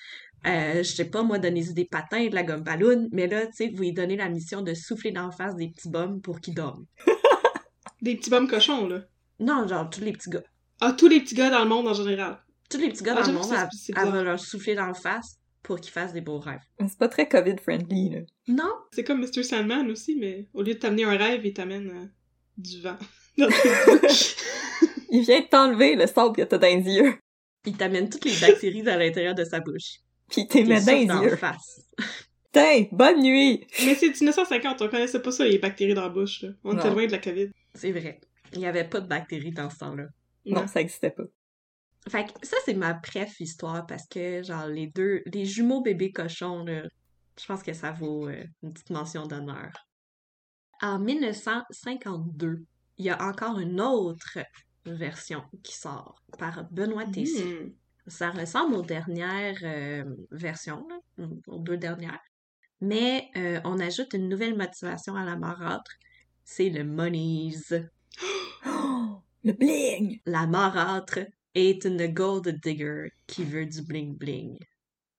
euh, 0.47 0.79
je 0.79 0.83
sais 0.95 1.05
pas, 1.05 1.23
moi, 1.23 1.39
donnez-y 1.39 1.75
des 1.75 1.85
patins, 1.85 2.27
de 2.27 2.35
la 2.35 2.43
gomme 2.43 2.63
ballon, 2.63 3.09
mais 3.13 3.27
là, 3.27 3.47
tu 3.47 3.53
sais, 3.55 3.69
vous 3.75 3.83
lui 3.83 3.93
donnez 3.93 4.17
la 4.17 4.29
mission 4.29 4.63
de 4.63 4.75
souffler 4.75 5.13
d'en 5.13 5.31
face 5.31 5.55
des 5.55 5.69
petits 5.69 5.89
bums 5.91 6.21
pour 6.21 6.41
qu'ils 6.41 6.55
dorment. 6.55 6.87
Des 8.03 8.17
petits 8.17 8.29
bums 8.29 8.49
cochons, 8.49 8.87
là. 8.87 9.01
Non, 9.41 9.67
genre, 9.67 9.89
tous 9.89 10.03
les 10.03 10.13
petits 10.13 10.29
gars. 10.29 10.43
Ah, 10.83 10.93
tous 10.93 11.09
les 11.09 11.21
petits 11.21 11.35
gars 11.35 11.49
dans 11.49 11.63
le 11.63 11.69
monde 11.71 11.89
en 11.89 11.95
général. 11.95 12.39
Tous 12.69 12.77
les 12.77 12.91
petits 12.91 13.03
gars 13.03 13.15
Ah, 13.17 13.23
dans 13.23 13.29
le 13.29 13.33
monde, 13.39 13.45
bizarre. 13.71 14.11
va 14.11 14.23
leur 14.23 14.39
souffler 14.39 14.75
dans 14.75 14.87
le 14.89 14.93
face 14.95 15.39
pour 15.65 15.81
qu'ils 15.81 15.91
fassent 15.93 16.13
des 16.13 16.21
beaux 16.21 16.39
rêves. 16.39 16.61
Mais 16.79 16.87
C'est 16.89 16.99
pas 16.99 17.09
très 17.09 17.27
COVID-friendly, 17.29 18.11
là. 18.11 18.19
Non? 18.47 18.73
C'est 18.93 19.03
comme 19.03 19.21
Mr. 19.21 19.43
Sandman 19.43 19.91
aussi, 19.91 20.15
mais 20.15 20.47
au 20.55 20.63
lieu 20.63 20.75
de 20.75 20.79
t'amener 20.79 21.03
un 21.05 21.17
rêve, 21.17 21.45
il 21.45 21.53
t'amène 21.55 21.89
euh, 21.91 22.07
du 22.57 22.81
vent. 22.81 22.97
dans 23.39 23.49
tes 23.49 23.99
bouches. 24.07 24.37
Il 25.11 25.23
vient 25.25 25.41
de 25.41 25.47
t'enlever 25.47 25.97
le 25.97 26.07
sable 26.07 26.37
que 26.37 26.43
t'as 26.43 26.59
dans 26.59 26.67
les 26.69 26.95
yeux. 26.95 27.15
Il 27.67 27.77
t'amène 27.77 28.09
toutes 28.09 28.25
les 28.27 28.37
bactéries 28.41 28.89
à 28.89 28.97
l'intérieur 28.97 29.35
de 29.35 29.43
sa 29.45 29.59
bouche. 29.59 30.01
Pis 30.31 30.43
il 30.43 30.49
t'es 30.49 30.61
Il 30.61 30.69
met 30.69 30.81
dans 31.07 31.21
les 31.21 31.29
yeux. 31.31 31.37
face. 31.37 31.81
Tiens, 32.53 32.87
bonne 32.93 33.21
nuit! 33.23 33.67
mais 33.85 33.95
c'est 33.97 34.11
1950, 34.11 34.83
on 34.83 34.89
connaissait 34.89 35.21
pas 35.21 35.33
ça, 35.33 35.45
les 35.45 35.59
bactéries 35.59 35.95
dans 35.95 36.03
la 36.03 36.09
bouche, 36.11 36.43
là. 36.43 36.51
On 36.63 36.77
était 36.77 36.89
Non. 36.89 36.95
loin 36.95 37.07
de 37.07 37.13
la 37.13 37.19
COVID. 37.19 37.49
C'est 37.75 37.91
vrai. 37.91 38.21
Il 38.53 38.61
n'y 38.61 38.67
avait 38.67 38.85
pas 38.85 39.01
de 39.01 39.09
bactéries 39.09 39.51
dans 39.51 39.69
ce 39.71 39.79
temps-là. 39.79 40.05
Non, 40.47 40.67
ça 40.69 40.81
existait 40.81 41.11
pas. 41.11 41.25
Fait 42.09 42.27
que 42.27 42.47
ça, 42.47 42.57
c'est 42.65 42.75
ma 42.75 42.93
bref 42.93 43.41
histoire 43.41 43.87
parce 43.87 44.07
que, 44.07 44.43
genre, 44.43 44.67
les 44.67 44.89
deux, 44.89 45.23
les 45.27 45.47
jumeaux 45.47 45.81
bébés 45.81 46.13
cochons, 46.13 46.65
là, 46.65 46.83
je 47.41 47.47
pense 47.47 47.63
que 47.63 47.73
ça 47.73 47.93
vaut 47.93 48.29
euh, 48.29 48.45
une 48.63 48.73
petite 48.73 48.91
mention 48.91 49.27
d'honneur. 49.27 49.73
En 50.83 50.99
1952, 50.99 52.65
il 52.99 53.05
y 53.07 53.11
a 53.11 53.23
encore 53.23 53.59
une 53.59 53.81
autre 53.81 54.39
version 54.85 55.43
qui 55.63 55.75
sort 55.75 56.23
par 56.39 56.71
Benoît 56.71 57.07
Tessier. 57.07 57.55
Hmm. 57.55 57.73
Ça 58.07 58.31
ressemble 58.31 58.75
aux 58.75 58.83
dernières 58.83 59.59
euh, 59.63 60.05
versions, 60.31 60.87
là, 60.89 61.27
aux 61.47 61.59
deux 61.59 61.79
dernières. 61.79 62.21
Mais 62.83 63.31
euh, 63.37 63.61
on 63.65 63.81
ajoute 63.81 64.13
une 64.13 64.29
nouvelle 64.29 64.57
motivation 64.57 65.17
à 65.17 65.25
la 65.25 65.37
marâtre. 65.37 65.93
C'est 66.45 66.71
le 66.71 66.85
monies. 66.85 67.57
Oh, 68.67 69.23
le 69.43 69.53
bling! 69.53 70.21
La 70.25 70.47
marâtre 70.47 71.19
est 71.55 71.85
une 71.85 72.07
gold 72.09 72.61
digger 72.63 73.11
qui 73.27 73.45
veut 73.45 73.67
du 73.67 73.83
bling 73.83 74.17
bling. 74.17 74.59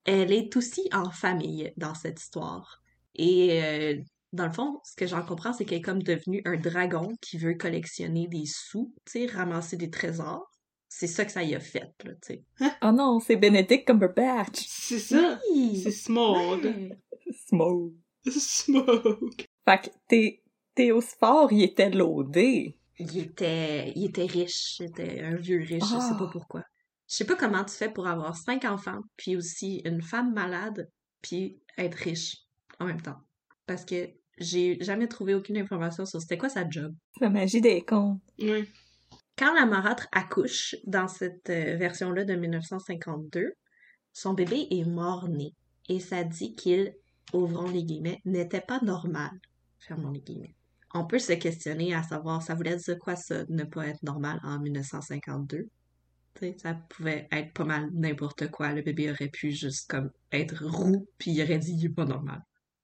Elle 0.05 0.31
est 0.31 0.55
aussi 0.55 0.87
en 0.93 1.09
famille 1.09 1.73
dans 1.77 1.95
cette 1.95 2.21
histoire. 2.21 2.81
Et 3.15 3.63
euh, 3.63 3.95
dans 4.33 4.45
le 4.45 4.51
fond, 4.51 4.79
ce 4.83 4.95
que 4.95 5.07
j'en 5.07 5.23
comprends, 5.25 5.53
c'est 5.53 5.65
qu'elle 5.65 5.79
est 5.79 5.81
comme 5.81 6.03
devenue 6.03 6.41
un 6.45 6.57
dragon 6.57 7.15
qui 7.21 7.37
veut 7.37 7.55
collectionner 7.55 8.27
des 8.27 8.45
sous, 8.45 8.93
tu 9.05 9.11
sais, 9.11 9.25
ramasser 9.25 9.77
des 9.77 9.89
trésors. 9.89 10.51
C'est 10.89 11.07
ça 11.07 11.25
que 11.25 11.31
ça 11.31 11.43
y 11.43 11.55
a 11.55 11.59
fait, 11.59 11.91
là, 12.03 12.11
tu 12.21 12.43
sais. 12.59 12.69
Oh 12.83 12.91
non, 12.91 13.19
c'est 13.19 13.35
Benedict 13.35 13.87
Cumberbatch. 13.87 14.65
C'est 14.67 14.99
ça. 14.99 15.39
Oui! 15.51 15.81
C'est 15.83 15.91
Smog. 15.91 16.95
Smoke. 17.47 17.93
Smog. 18.29 19.45
Fait 19.65 19.81
que 19.81 19.89
Thé- 20.07 20.41
Théosphore, 20.75 21.51
il 21.51 21.63
était 21.63 21.89
loadé. 21.89 22.77
Il 22.97 23.17
était, 23.17 23.91
il 23.95 24.05
était 24.05 24.25
riche, 24.25 24.75
c'était 24.77 25.21
un 25.21 25.36
vieux 25.36 25.60
riche, 25.60 25.84
je 25.84 25.99
sais 25.99 26.17
pas 26.17 26.27
Ah. 26.27 26.29
pourquoi. 26.31 26.63
Je 27.10 27.15
sais 27.17 27.25
pas 27.25 27.36
comment 27.36 27.63
tu 27.63 27.75
fais 27.75 27.89
pour 27.89 28.08
avoir 28.08 28.36
cinq 28.36 28.65
enfants, 28.65 29.01
puis 29.17 29.36
aussi 29.36 29.81
une 29.86 30.01
femme 30.01 30.34
malade, 30.34 30.89
puis 31.21 31.60
être 31.77 31.95
riche 31.95 32.38
en 32.79 32.86
même 32.86 33.01
temps. 33.01 33.17
Parce 33.67 33.86
que 33.86 34.10
j'ai 34.38 34.77
jamais 34.81 35.08
trouvé 35.08 35.34
aucune 35.36 35.58
information 35.58 36.05
sur 36.05 36.19
c'était 36.21 36.38
quoi 36.38 36.49
sa 36.49 36.67
job. 36.69 36.93
La 37.21 37.29
magie 37.29 37.62
des 37.62 37.81
contes. 37.84 38.21
Ouais. 38.39 38.67
Quand 39.38 39.53
la 39.53 39.65
marâtre 39.65 40.08
accouche 40.13 40.75
dans 40.86 41.08
cette 41.08 41.49
euh, 41.49 41.75
version-là 41.77 42.23
de 42.23 42.34
1952, 42.36 43.53
son 44.13 44.34
bébé 44.34 44.67
est 44.71 44.86
mort-né 44.86 45.53
et 45.89 45.99
ça 45.99 46.23
dit 46.23 46.55
qu'il, 46.55 46.93
ouvrons 47.34 47.69
les 47.69 47.84
guillemets, 47.84 48.21
n'était 48.25 48.62
pas 48.62 48.79
normal. 48.81 49.31
Fermons 49.79 50.12
les 50.12 50.21
guillemets. 50.21 50.55
On 50.95 51.05
peut 51.05 51.19
se 51.19 51.34
questionner 51.34 51.93
à 51.93 52.03
savoir, 52.03 52.41
ça 52.41 52.55
voulait 52.55 52.77
dire 52.77 52.97
quoi 52.99 53.17
ça, 53.17 53.43
ne 53.49 53.65
pas 53.65 53.86
être 53.88 54.01
normal 54.01 54.39
en 54.43 54.60
1952? 54.60 55.58
Tu 55.58 55.67
sais, 56.39 56.55
ça 56.58 56.73
pouvait 56.73 57.27
être 57.34 57.53
pas 57.53 57.65
mal 57.65 57.89
n'importe 57.93 58.49
quoi. 58.49 58.71
Le 58.71 58.81
bébé 58.81 59.12
aurait 59.12 59.27
pu 59.27 59.51
juste 59.51 59.89
comme 59.89 60.10
être 60.31 60.65
roux, 60.65 61.05
puis 61.17 61.31
il 61.31 61.43
aurait 61.43 61.60
dit, 61.60 61.73
il 61.73 61.86
est 61.86 61.89
pas 61.89 62.05
normal. 62.05 62.41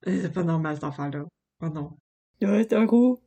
Euh, 0.07 0.19
C'est 0.21 0.33
pas 0.33 0.43
normal 0.43 0.75
cet 0.75 0.83
enfant-là. 0.83 1.23
Oh 1.61 1.69
non. 1.69 1.97
Ouais, 2.41 2.65
c'est 2.69 2.75
un 2.75 2.83
gros. 2.83 3.21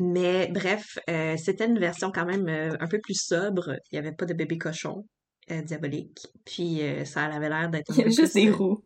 Mais 0.00 0.48
bref, 0.48 0.98
euh, 1.08 1.36
c'était 1.36 1.66
une 1.66 1.78
version 1.78 2.10
quand 2.10 2.26
même 2.26 2.48
euh, 2.48 2.76
un 2.80 2.88
peu 2.88 2.98
plus 3.00 3.20
sobre. 3.20 3.76
Il 3.92 3.94
n'y 3.94 3.98
avait 3.98 4.16
pas 4.16 4.26
de 4.26 4.34
bébé 4.34 4.58
cochon 4.58 5.04
euh, 5.52 5.62
diabolique. 5.62 6.26
Puis 6.44 6.80
ça 7.04 7.26
avait 7.26 7.48
l'air 7.48 7.70
d'être 7.70 7.92
Il 7.94 7.98
y 7.98 8.00
a 8.00 8.04
peu 8.04 8.10
juste 8.10 8.34
des 8.34 8.50
roues. 8.50 8.82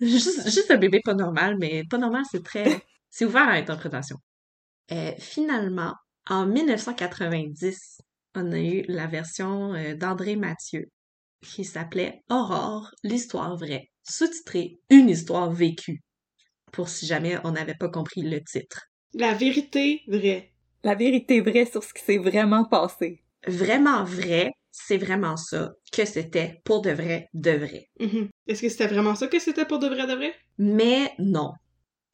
juste, 0.00 0.44
juste 0.44 0.70
un 0.70 0.76
bébé 0.76 1.00
pas 1.02 1.14
normal, 1.14 1.56
mais 1.58 1.84
pas 1.88 1.98
normal, 1.98 2.22
c'est 2.30 2.42
très... 2.42 2.64
c'est 3.10 3.24
ouvert 3.24 3.48
à 3.48 3.54
l'interprétation. 3.54 4.18
Euh, 4.92 5.12
finalement, 5.18 5.94
en 6.28 6.46
1990, 6.46 8.00
on 8.34 8.52
a 8.52 8.60
eu 8.60 8.84
la 8.88 9.06
version 9.06 9.74
euh, 9.74 9.94
d'André 9.94 10.36
Mathieu 10.36 10.90
qui 11.42 11.64
s'appelait 11.64 12.22
Aurore, 12.30 12.90
l'histoire 13.04 13.56
vraie, 13.56 13.90
sous-titré 14.02 14.78
Une 14.90 15.08
histoire 15.08 15.50
vécue, 15.50 16.02
pour 16.72 16.88
si 16.88 17.06
jamais 17.06 17.36
on 17.44 17.52
n'avait 17.52 17.76
pas 17.78 17.88
compris 17.88 18.22
le 18.22 18.42
titre. 18.42 18.86
La 19.14 19.34
vérité 19.34 20.02
vraie. 20.08 20.52
La 20.84 20.94
vérité 20.94 21.40
vraie 21.40 21.66
sur 21.66 21.82
ce 21.84 21.92
qui 21.94 22.02
s'est 22.02 22.18
vraiment 22.18 22.64
passé. 22.64 23.22
vraiment 23.46 24.04
vrai, 24.04 24.52
c'est 24.70 24.98
vraiment 24.98 25.36
ça 25.36 25.72
que 25.92 26.04
c'était 26.04 26.60
pour 26.64 26.82
de 26.82 26.90
vrai, 26.90 27.28
de 27.34 27.50
vrai. 27.52 27.88
Mhm. 28.00 28.28
Est-ce 28.46 28.62
que 28.62 28.68
c'était 28.68 28.86
vraiment 28.86 29.14
ça 29.14 29.28
que 29.28 29.38
c'était 29.38 29.64
pour 29.64 29.78
de 29.78 29.88
vrai 29.88 30.06
de 30.06 30.14
vrai? 30.14 30.34
Mais 30.58 31.12
non. 31.18 31.52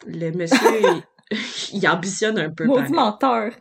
Le 0.06 0.30
monsieur, 0.32 1.02
il, 1.72 1.88
ambitionne 1.88 2.38
un 2.38 2.50
peu. 2.50 2.64
Maudit 2.64 2.92
menteur. 2.92 3.52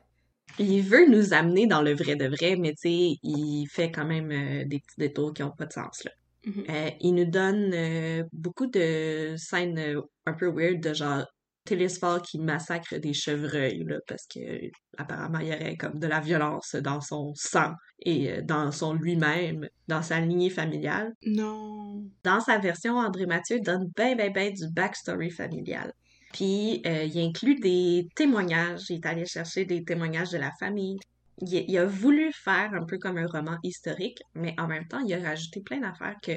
Il 0.59 0.83
veut 0.83 1.07
nous 1.07 1.33
amener 1.33 1.65
dans 1.65 1.81
le 1.81 1.93
vrai 1.93 2.15
de 2.15 2.27
vrai, 2.27 2.55
mais 2.55 2.73
tu 2.73 2.89
sais, 2.89 3.17
il 3.23 3.67
fait 3.71 3.91
quand 3.91 4.05
même 4.05 4.31
euh, 4.31 4.65
des 4.65 4.79
petits 4.79 4.99
détours 4.99 5.33
qui 5.33 5.43
ont 5.43 5.51
pas 5.51 5.65
de 5.65 5.73
sens, 5.73 6.03
là. 6.03 6.11
Mhm. 6.45 6.63
Euh, 6.69 6.89
il 6.99 7.15
nous 7.15 7.25
donne 7.25 7.71
euh, 7.73 8.23
beaucoup 8.33 8.67
de 8.67 9.33
scènes 9.37 10.01
un 10.25 10.33
peu 10.33 10.51
weird, 10.53 10.81
de 10.81 10.93
genre 10.93 11.25
Télésphore 11.65 12.21
qui 12.21 12.39
massacre 12.39 12.97
des 12.97 13.13
chevreuils, 13.13 13.85
là, 13.85 13.97
parce 14.05 14.27
que 14.27 14.69
apparemment 14.97 15.39
il 15.39 15.47
y 15.47 15.53
aurait 15.53 15.77
comme 15.77 15.97
de 15.97 16.07
la 16.07 16.19
violence 16.19 16.75
dans 16.75 16.99
son 16.99 17.31
sang 17.35 17.71
et 17.99 18.41
dans 18.41 18.71
son 18.73 18.93
lui-même, 18.93 19.69
dans 19.87 20.01
sa 20.01 20.19
lignée 20.19 20.49
familiale. 20.49 21.13
Non. 21.25 22.03
Dans 22.25 22.41
sa 22.41 22.57
version, 22.57 22.97
André 22.97 23.25
Mathieu 23.25 23.61
donne 23.61 23.89
ben 23.95 24.17
ben 24.17 24.33
ben 24.33 24.51
du 24.51 24.67
backstory 24.73 25.31
familial. 25.31 25.93
Puis 26.33 26.81
euh, 26.85 27.05
il 27.05 27.19
inclut 27.19 27.59
des 27.59 28.09
témoignages, 28.15 28.89
il 28.89 28.95
est 28.95 29.05
allé 29.05 29.25
chercher 29.25 29.65
des 29.65 29.85
témoignages 29.85 30.31
de 30.31 30.39
la 30.39 30.51
famille. 30.59 30.97
Il, 31.37 31.53
il 31.53 31.77
a 31.77 31.85
voulu 31.85 32.33
faire 32.33 32.73
un 32.73 32.85
peu 32.85 32.97
comme 32.97 33.17
un 33.17 33.27
roman 33.27 33.57
historique, 33.63 34.19
mais 34.35 34.53
en 34.59 34.67
même 34.67 34.87
temps, 34.87 34.99
il 34.99 35.13
a 35.13 35.21
rajouté 35.21 35.61
plein 35.61 35.79
d'affaires 35.79 36.17
que 36.21 36.33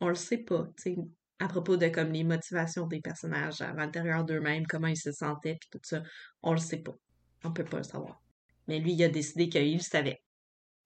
on 0.00 0.08
le 0.08 0.14
sait 0.14 0.38
pas, 0.38 0.66
tu 0.76 0.94
sais, 0.94 0.96
à 1.38 1.48
propos 1.48 1.76
de 1.76 1.88
comme 1.88 2.12
les 2.12 2.24
motivations 2.24 2.86
des 2.86 3.00
personnages 3.00 3.60
à 3.60 3.72
l'intérieur 3.72 4.24
d'eux-mêmes, 4.24 4.66
comment 4.66 4.86
ils 4.86 4.96
se 4.96 5.12
sentaient, 5.12 5.56
puis 5.60 5.68
tout 5.70 5.80
ça, 5.82 6.02
on 6.42 6.52
le 6.52 6.58
sait 6.58 6.82
pas. 6.82 6.94
On 7.44 7.52
peut 7.52 7.64
pas 7.64 7.78
le 7.78 7.84
savoir. 7.84 8.22
Mais 8.66 8.78
lui, 8.78 8.94
il 8.94 9.04
a 9.04 9.08
décidé 9.08 9.48
qu'il 9.48 9.74
le 9.74 9.80
savait. 9.80 10.22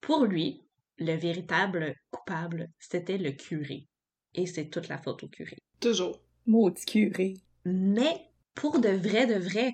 Pour 0.00 0.24
lui, 0.24 0.64
le 0.98 1.14
véritable 1.14 1.94
coupable, 2.10 2.68
c'était 2.78 3.18
le 3.18 3.32
curé. 3.32 3.86
Et 4.34 4.46
c'est 4.46 4.68
toute 4.68 4.88
la 4.88 4.98
faute 4.98 5.22
au 5.22 5.28
curé. 5.28 5.56
Toujours. 5.80 6.20
Maudit 6.46 6.84
curé. 6.84 7.34
Mais 7.64 8.27
pour 8.60 8.80
de 8.80 8.88
vrai, 8.88 9.26
de 9.26 9.38
vrai, 9.38 9.72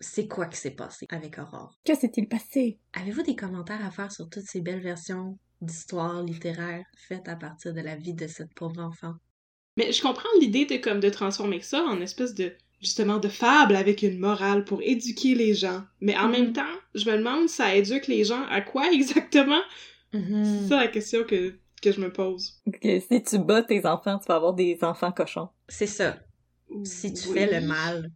c'est 0.00 0.26
quoi 0.28 0.46
qui 0.46 0.58
s'est 0.58 0.72
passé 0.74 1.06
avec 1.10 1.38
Aurore? 1.38 1.78
Que 1.84 1.94
s'est-il 1.94 2.28
passé? 2.28 2.78
Avez-vous 2.92 3.22
des 3.22 3.36
commentaires 3.36 3.84
à 3.84 3.90
faire 3.90 4.12
sur 4.12 4.28
toutes 4.28 4.44
ces 4.46 4.60
belles 4.60 4.80
versions 4.82 5.38
d'histoires 5.60 6.22
littéraires 6.22 6.84
faites 7.08 7.28
à 7.28 7.36
partir 7.36 7.72
de 7.72 7.80
la 7.80 7.96
vie 7.96 8.14
de 8.14 8.26
cette 8.26 8.52
pauvre 8.54 8.82
enfant? 8.82 9.14
Mais 9.76 9.92
je 9.92 10.02
comprends 10.02 10.28
l'idée 10.40 10.66
de 10.66 10.76
comme 10.76 11.00
de 11.00 11.10
transformer 11.10 11.60
ça 11.60 11.82
en 11.84 12.00
espèce 12.00 12.34
de 12.34 12.52
justement 12.82 13.18
de 13.18 13.28
fable 13.28 13.76
avec 13.76 14.02
une 14.02 14.18
morale 14.18 14.64
pour 14.64 14.82
éduquer 14.82 15.34
les 15.34 15.54
gens. 15.54 15.82
Mais 16.00 16.16
en 16.16 16.24
Mhm. 16.26 16.30
même 16.32 16.52
temps, 16.52 16.62
je 16.94 17.10
me 17.10 17.16
demande 17.16 17.48
ça 17.48 17.74
éduque 17.74 18.06
les 18.06 18.24
gens 18.24 18.44
à 18.48 18.60
quoi 18.60 18.90
exactement? 18.92 19.62
C'est 20.12 20.68
ça 20.68 20.76
la 20.76 20.88
question 20.88 21.24
que, 21.24 21.58
que 21.82 21.92
je 21.92 22.00
me 22.00 22.12
pose. 22.12 22.62
Que 22.82 23.00
si 23.00 23.22
tu 23.22 23.38
bats 23.38 23.62
tes 23.62 23.86
enfants, 23.86 24.18
tu 24.18 24.26
vas 24.26 24.36
avoir 24.36 24.54
des 24.54 24.78
enfants 24.82 25.12
cochons. 25.12 25.48
C'est 25.68 25.86
ça. 25.86 26.18
Si 26.84 27.12
tu 27.12 27.28
Oui. 27.28 27.34
fais 27.34 27.60
le 27.60 27.66
mal, 27.66 28.10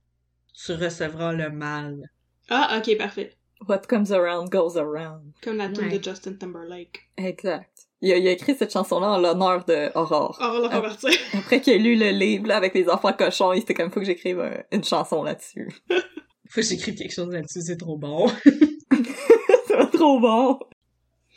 tu 0.55 0.73
recevras 0.73 1.33
le 1.33 1.51
mal. 1.51 2.11
Ah, 2.49 2.79
ok, 2.79 2.97
parfait. 2.99 3.35
What 3.69 3.83
comes 3.89 4.11
around 4.13 4.49
goes 4.51 4.77
around. 4.79 5.33
Comme 5.43 5.57
la 5.59 5.69
tune 5.69 5.85
Ouais. 5.89 5.99
de 5.99 6.03
Justin 6.03 6.35
Timberlake. 6.35 7.09
Exact. 7.17 7.87
Il 8.01 8.11
a, 8.13 8.17
il 8.17 8.27
a 8.27 8.31
écrit 8.31 8.57
cette 8.57 8.73
chanson-là 8.73 9.11
en 9.13 9.19
l'honneur 9.19 9.65
de 9.67 9.91
Aurore. 9.95 10.39
Va 10.41 10.69
la 10.69 10.81
partir. 10.81 11.11
Après 11.35 11.61
qu'il 11.61 11.75
a 11.75 11.77
lu 11.77 11.97
le 11.97 12.11
livre 12.11 12.47
là, 12.47 12.57
avec 12.57 12.75
les 12.75 12.89
enfants 12.89 13.13
cochons, 13.13 13.53
il 13.53 13.61
était 13.61 13.75
comme 13.75 13.91
faut 13.91 14.01
que 14.01 14.07
j'écrive 14.07 14.41
un- 14.41 14.63
une 14.73 14.83
chanson 14.85 15.23
là-dessus. 15.23 15.69
Faut 16.53 16.63
que 16.63 16.67
j'écrive 16.67 16.97
quelque 16.97 17.13
chose 17.15 17.33
là-dessus, 17.33 17.61
c'est 17.63 17.77
trop 17.77 17.97
bon. 17.97 18.27
Va 19.69 19.87
trop 19.87 20.19
bon. 20.19 20.59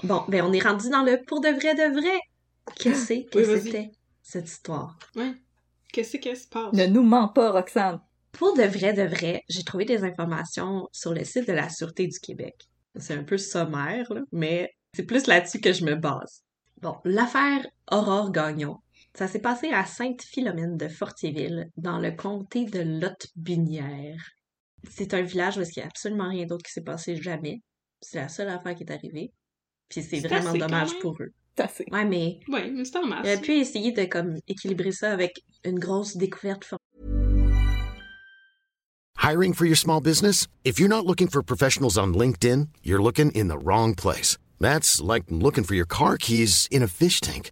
Bon, 0.04 0.24
ben 0.28 0.44
on 0.44 0.52
est 0.52 0.60
rendu 0.60 0.90
dans 0.90 1.04
le 1.04 1.24
pour 1.28 1.40
de 1.40 1.50
vrai 1.50 1.76
de 1.76 1.94
vrai. 1.94 2.18
Qu'est-ce 2.80 3.14
que 3.14 3.38
Oui, 3.38 3.62
c'était 3.62 3.92
cette 4.24 4.48
histoire? 4.48 4.98
Ouais. 5.16 5.34
Qu'est-ce 5.94 6.18
qui 6.18 6.36
se 6.36 6.48
passe? 6.48 6.74
Ne 6.74 6.88
nous 6.88 7.04
mens 7.04 7.28
pas, 7.28 7.52
Roxane. 7.52 8.02
Pour 8.32 8.58
de 8.58 8.64
vrai 8.64 8.94
de 8.94 9.04
vrai, 9.04 9.44
j'ai 9.48 9.64
trouvé 9.64 9.86
des 9.86 10.04
informations 10.04 10.90
sur 10.92 11.14
le 11.14 11.24
site 11.24 11.48
de 11.48 11.54
la 11.54 11.70
Sûreté 11.70 12.08
du 12.08 12.20
Québec. 12.20 12.56
C'est 12.96 13.14
un 13.14 13.24
peu 13.24 13.38
sommaire, 13.38 14.12
là, 14.12 14.22
mais 14.32 14.74
c'est 14.96 15.06
plus 15.06 15.28
là-dessus 15.28 15.62
que 15.62 15.72
je 15.72 15.86
me 15.86 15.96
base. 15.96 16.44
Bon, 16.82 16.96
l'affaire 17.06 17.64
Aurore 17.92 18.32
Gagnon, 18.32 18.80
ça 19.14 19.28
s'est 19.28 19.40
passé 19.40 19.70
à 19.70 19.86
Sainte-Philomène 19.86 20.78
de 20.78 20.88
Fortierville, 20.88 21.70
dans 21.78 22.00
le 22.00 22.12
comté 22.12 22.66
de 22.66 22.80
Lotte-Binière. 22.80 24.32
C'est 24.90 25.14
un 25.14 25.22
village 25.22 25.58
où 25.58 25.62
il 25.62 25.72
n'y 25.78 25.84
a 25.84 25.86
absolument 25.86 26.30
rien 26.30 26.48
d'autre 26.48 26.66
qui 26.66 26.74
s'est 26.74 26.82
passé 26.82 27.16
jamais. 27.16 27.62
C'est 28.02 28.18
la 28.18 28.30
seule 28.30 28.50
affaire 28.50 28.74
qui 28.74 28.84
est 28.84 28.92
arrivée. 28.92 29.32
Puis 29.90 30.02
c'est 30.02 30.28
vraiment 30.28 30.54
dommage 30.54 30.98
pour 31.02 31.16
eux. 31.22 31.34
C'est 31.56 31.64
assez. 31.64 31.86
Ouais, 31.92 32.06
mais 32.06 32.40
Ouais, 32.48 32.70
mais 32.72 32.86
c'est 32.86 32.98
en 32.98 33.06
masse. 33.06 33.22
il 33.26 33.28
aurait 33.30 33.42
pu 33.42 33.52
essayer 33.54 33.92
de 33.92 34.06
comme 34.06 34.38
équilibrer 34.48 34.92
ça 34.92 35.12
avec 35.12 35.44
une 35.64 35.80
grosse 35.80 36.18
découverte 36.18 36.74
Hiring 39.18 39.54
for 39.54 39.66
your 39.66 39.78
small 39.78 40.02
business? 40.02 40.48
If 40.66 40.80
you're 40.80 40.90
not 40.90 41.06
looking 41.06 41.28
for 41.28 41.42
professionals 41.42 41.98
on 41.98 42.14
LinkedIn, 42.14 42.68
you're 42.84 43.02
looking 43.02 43.32
in 43.32 43.48
the 43.48 43.58
wrong 43.58 43.96
place. 43.96 44.38
That's 44.60 45.00
like 45.00 45.24
looking 45.30 45.64
for 45.64 45.76
your 45.76 45.86
car 45.86 46.18
keys 46.18 46.68
in 46.70 46.84
a 46.84 46.88
fish 46.88 47.22
tank. 47.22 47.52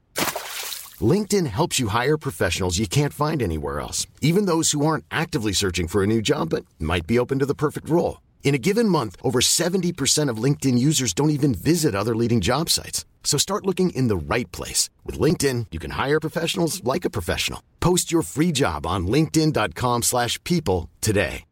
LinkedIn 1.00 1.48
helps 1.48 1.80
you 1.80 1.88
hire 1.88 2.18
professionals 2.18 2.78
you 2.78 2.88
can't 2.88 3.14
find 3.14 3.42
anywhere 3.42 3.80
else, 3.80 4.06
even 4.22 4.46
those 4.48 4.72
who 4.72 4.86
aren't 4.86 5.06
actively 5.12 5.54
searching 5.54 5.88
for 5.88 6.04
a 6.04 6.08
new 6.08 6.22
job 6.22 6.50
but 6.50 6.66
might 6.78 7.08
be 7.08 7.18
open 7.18 7.40
to 7.40 7.46
the 7.46 7.56
perfect 7.56 7.90
role. 7.90 8.20
In 8.44 8.54
a 8.54 8.58
given 8.60 8.90
month, 8.90 9.16
over 9.24 9.40
70% 9.40 10.30
of 10.30 10.44
LinkedIn 10.44 10.78
users 10.78 11.14
don't 11.14 11.30
even 11.30 11.54
visit 11.54 11.96
other 11.96 12.14
leading 12.16 12.42
job 12.42 12.70
sites. 12.70 13.06
So 13.24 13.38
start 13.38 13.66
looking 13.66 13.92
in 13.92 14.10
the 14.10 14.18
right 14.18 14.52
place. 14.52 14.90
With 15.06 15.18
LinkedIn, 15.18 15.68
you 15.72 15.80
can 15.80 15.92
hire 15.92 16.20
professionals 16.20 16.84
like 16.84 17.06
a 17.06 17.10
professional. 17.10 17.62
Post 17.80 18.12
your 18.12 18.24
free 18.24 18.52
job 18.52 18.86
on 18.86 19.08
linkedin.com/people 19.08 20.02
slash 20.02 20.38
people 20.44 20.90
today. 21.00 21.46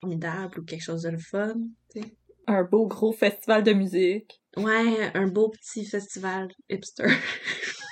Formidable 0.00 0.60
ou 0.60 0.64
quelque 0.64 0.82
chose 0.82 1.02
de 1.02 1.10
le 1.10 1.18
fun. 1.18 1.74
tu 1.92 2.00
sais. 2.00 2.12
Un 2.46 2.62
beau 2.64 2.86
gros 2.86 3.12
festival 3.12 3.62
de 3.62 3.74
musique. 3.74 4.40
Ouais, 4.56 5.10
un 5.14 5.26
beau 5.26 5.50
petit 5.50 5.84
festival 5.84 6.48
hipster. 6.70 7.10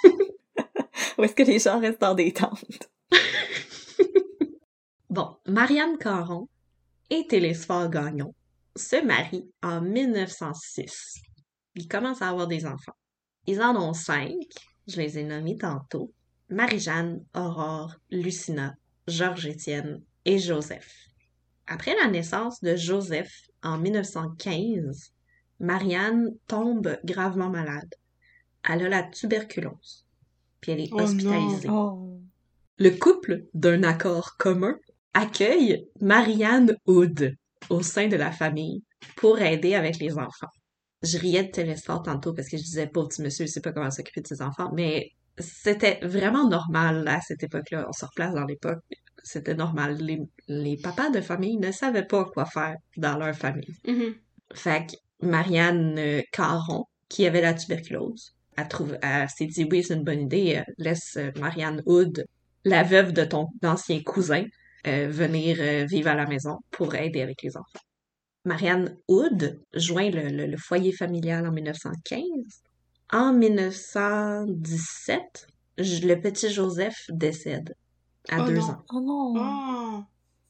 Où 1.18 1.24
est-ce 1.24 1.34
que 1.34 1.42
les 1.42 1.58
gens 1.58 1.80
restent 1.80 2.00
dans 2.00 2.14
des 2.14 2.32
tentes? 2.32 2.88
Bon, 5.16 5.34
Marianne 5.46 5.96
Caron 5.96 6.46
et 7.08 7.26
Télésphore 7.26 7.88
Gagnon 7.88 8.34
se 8.76 9.02
marient 9.02 9.50
en 9.62 9.80
1906. 9.80 11.22
Ils 11.74 11.88
commencent 11.88 12.20
à 12.20 12.28
avoir 12.28 12.46
des 12.46 12.66
enfants. 12.66 12.92
Ils 13.46 13.62
en 13.62 13.74
ont 13.76 13.94
cinq, 13.94 14.36
je 14.86 15.00
les 15.00 15.18
ai 15.18 15.24
nommés 15.24 15.56
tantôt. 15.56 16.12
Marie-Jeanne, 16.50 17.24
Aurore, 17.34 17.94
Lucina, 18.10 18.74
Georges-Étienne 19.08 20.02
et 20.26 20.38
Joseph. 20.38 20.94
Après 21.66 21.94
la 21.96 22.08
naissance 22.10 22.60
de 22.60 22.76
Joseph 22.76 23.32
en 23.62 23.78
1915, 23.78 25.14
Marianne 25.60 26.28
tombe 26.46 26.98
gravement 27.04 27.48
malade. 27.48 27.94
Elle 28.68 28.84
a 28.84 28.88
la 28.90 29.02
tuberculose. 29.04 30.04
Puis 30.60 30.72
elle 30.72 30.80
est 30.80 30.90
Oh 30.92 30.96
non. 30.98 31.04
hospitalisée. 31.04 31.68
Oh. 31.70 32.20
Le 32.76 32.90
couple, 32.90 33.46
d'un 33.54 33.82
accord 33.82 34.36
commun, 34.36 34.78
accueille 35.16 35.88
Marianne 36.00 36.76
Hood 36.86 37.34
au 37.70 37.82
sein 37.82 38.06
de 38.06 38.16
la 38.16 38.30
famille 38.30 38.84
pour 39.16 39.40
aider 39.40 39.74
avec 39.74 39.98
les 39.98 40.12
enfants. 40.18 40.50
Je 41.02 41.16
riais 41.16 41.44
de 41.44 41.50
Télésphore 41.50 42.02
tantôt 42.02 42.34
parce 42.34 42.48
que 42.48 42.58
je 42.58 42.62
disais, 42.62 42.86
pauvre 42.86 43.08
petit 43.08 43.22
monsieur, 43.22 43.46
il 43.46 43.48
sait 43.48 43.62
pas 43.62 43.72
comment 43.72 43.90
s'occuper 43.90 44.20
de 44.20 44.26
ses 44.26 44.42
enfants, 44.42 44.70
mais 44.74 45.08
c'était 45.38 46.00
vraiment 46.02 46.48
normal 46.48 47.08
à 47.08 47.20
cette 47.22 47.42
époque-là. 47.42 47.86
On 47.88 47.92
se 47.92 48.04
replace 48.04 48.34
dans 48.34 48.44
l'époque, 48.44 48.80
c'était 49.22 49.54
normal. 49.54 49.96
Les, 49.96 50.20
les 50.48 50.76
papas 50.76 51.08
de 51.08 51.22
famille 51.22 51.56
ne 51.56 51.72
savaient 51.72 52.06
pas 52.06 52.26
quoi 52.26 52.44
faire 52.44 52.76
dans 52.98 53.16
leur 53.16 53.34
famille. 53.34 53.74
Mhm. 53.86 54.14
Fait 54.54 54.86
que 54.86 55.26
Marianne 55.26 55.98
euh, 55.98 56.22
Caron, 56.30 56.84
qui 57.08 57.26
avait 57.26 57.40
la 57.40 57.54
tuberculose, 57.54 58.34
a 58.58 58.64
trouvé, 58.64 58.98
elle 59.00 59.28
s'est 59.30 59.46
dit, 59.46 59.66
oui, 59.70 59.82
c'est 59.82 59.94
une 59.94 60.04
bonne 60.04 60.20
idée, 60.20 60.56
euh, 60.56 60.72
laisse 60.76 61.16
euh, 61.16 61.30
Marianne 61.38 61.82
Hood, 61.86 62.26
la 62.64 62.82
veuve 62.82 63.12
de 63.12 63.24
ton 63.24 63.46
ancien 63.62 64.02
cousin, 64.02 64.44
euh, 64.86 65.08
venir 65.08 65.56
euh, 65.60 65.84
vivre 65.86 66.08
à 66.10 66.14
la 66.14 66.26
maison 66.26 66.58
pour 66.70 66.94
aider 66.94 67.22
avec 67.22 67.42
les 67.42 67.56
enfants. 67.56 67.80
Marianne 68.44 68.96
Hood 69.08 69.60
joint 69.74 70.10
le, 70.10 70.28
le- 70.28 70.46
le 70.46 70.56
foyer 70.56 70.92
familial 70.92 71.46
en 71.46 71.52
1915. 71.52 72.22
En 73.12 73.32
1917, 73.32 75.46
j- 75.78 76.00
le 76.06 76.20
petit 76.20 76.50
Joseph 76.50 76.96
décède 77.10 77.74
à 78.28 78.42
Oh 78.42 78.46
deux 78.46 78.54
non. 78.54 78.70
ans. 78.70 78.84
Oh 78.90 79.00
non! 79.00 80.04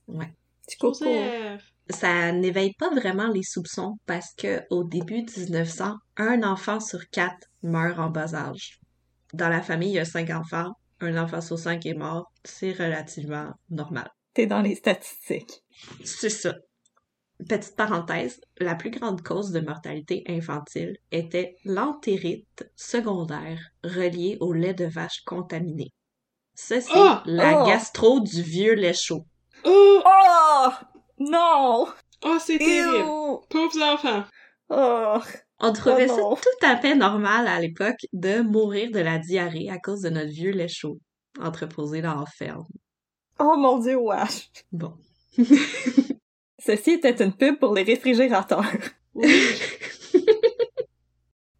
Oh, 0.09 0.13
Ouais. 0.13 0.33
Petit 0.67 0.77
coco. 0.79 1.05
Joseph. 1.05 1.71
ça 1.91 2.33
n'éveille 2.33 2.73
pas 2.79 2.91
vraiment 2.91 3.29
les 3.29 3.43
soupçons 3.43 3.97
parce 4.07 4.33
que 4.35 4.63
au 4.71 4.85
début 4.85 5.23
de 5.23 5.31
1900, 5.33 5.95
un 6.17 6.43
enfant 6.43 6.81
sur 6.81 7.09
quatre 7.11 7.47
meurt 7.63 7.99
en 7.99 8.11
bas 8.11 8.35
âge. 8.35 8.81
Dans 9.33 9.49
la 9.49 9.63
famille, 9.63 9.91
il 9.91 9.95
y 9.95 9.99
a 9.99 10.05
cinq 10.05 10.31
enfants, 10.31 10.73
un 11.01 11.17
enfant 11.17 11.41
sur 11.41 11.59
cinq 11.59 11.87
est 11.87 11.95
mort, 11.95 12.31
c'est 12.45 12.73
relativement 12.73 13.53
normal. 13.71 14.09
T'es 14.37 14.47
dans 14.47 14.61
les 14.61 14.75
statistiques. 14.75 15.63
C'est 16.05 16.29
ça. 16.29 16.57
Petite 17.49 17.75
parenthèse, 17.75 18.39
la 18.59 18.75
plus 18.75 18.91
grande 18.91 19.23
cause 19.23 19.51
de 19.51 19.61
mortalité 19.61 20.25
infantile 20.29 20.99
était 21.11 21.57
l'entérite 21.65 22.71
secondaire 22.77 23.59
reliée 23.83 24.37
au 24.41 24.53
lait 24.53 24.75
de 24.75 24.85
vache 24.85 25.23
contaminé. 25.25 25.89
Ça, 26.55 26.83
c'est 26.83 26.91
Oh! 26.95 27.15
la 27.25 27.63
Oh! 27.63 27.67
gastro 27.67 28.21
du 28.21 28.43
vieux 28.43 28.75
lait 28.75 28.93
chaud. 28.93 29.25
Oh, 29.65 30.03
Oh! 30.05 30.69
Non! 31.19 31.87
oh 32.27 32.37
c'est 32.39 32.59
terrible. 32.59 33.09
Pauvres 33.49 33.83
enfants. 33.83 34.25
Oh! 34.69 35.19
On 35.61 35.73
trouvait 35.73 36.09
Oh 36.11 36.15
ça 36.15 36.21
non. 36.21 36.35
tout 36.37 36.67
à 36.67 36.77
fait 36.77 36.95
normal 36.95 37.49
à 37.49 37.59
l'époque 37.59 38.05
de 38.13 38.43
mourir 38.43 38.91
de 38.91 39.01
la 39.01 39.19
diarrhée 39.19 39.71
à 39.71 39.79
cause 39.79 40.03
de 40.03 40.11
notre 40.11 40.29
vieux 40.29 40.53
lait 40.53 40.69
chaud 40.69 40.99
entreposé 41.41 42.03
dans 42.03 42.21
la 42.21 42.27
ferme. 42.27 42.67
Oh 43.39 43.57
mon 43.57 43.79
dieu, 43.79 43.97
wesh! 43.97 44.51
Bon. 44.73 44.95
Ceci 46.59 46.93
était 46.93 47.23
une 47.23 47.35
pub 47.35 47.59
pour 47.59 47.75
les 47.75 47.83
réfrigérateurs. 47.83 48.65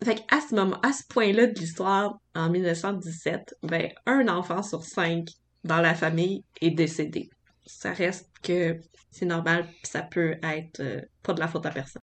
Fait 0.03 0.15
qu'à 0.15 0.41
ce 0.41 0.55
moment, 0.55 0.79
à 0.83 0.93
ce 0.93 1.03
point-là 1.09 1.49
de 1.49 1.59
l'histoire, 1.59 2.19
en 2.35 2.49
1917, 2.49 3.57
ben, 3.63 3.91
un 4.07 4.29
enfant 4.29 4.63
sur 4.63 4.85
cinq 4.85 5.29
dans 5.65 5.81
la 5.81 5.95
famille 5.95 6.45
est 6.61 6.71
décédé. 6.71 7.29
Ça 7.67 7.93
reste 7.93 8.31
que 8.43 8.79
c'est 9.11 9.27
normal, 9.27 9.67
ça 9.83 10.03
peut 10.03 10.37
être 10.43 10.81
euh, 10.81 11.01
pas 11.23 11.33
de 11.33 11.41
la 11.41 11.49
faute 11.49 11.67
à 11.67 11.71
personne. 11.71 12.03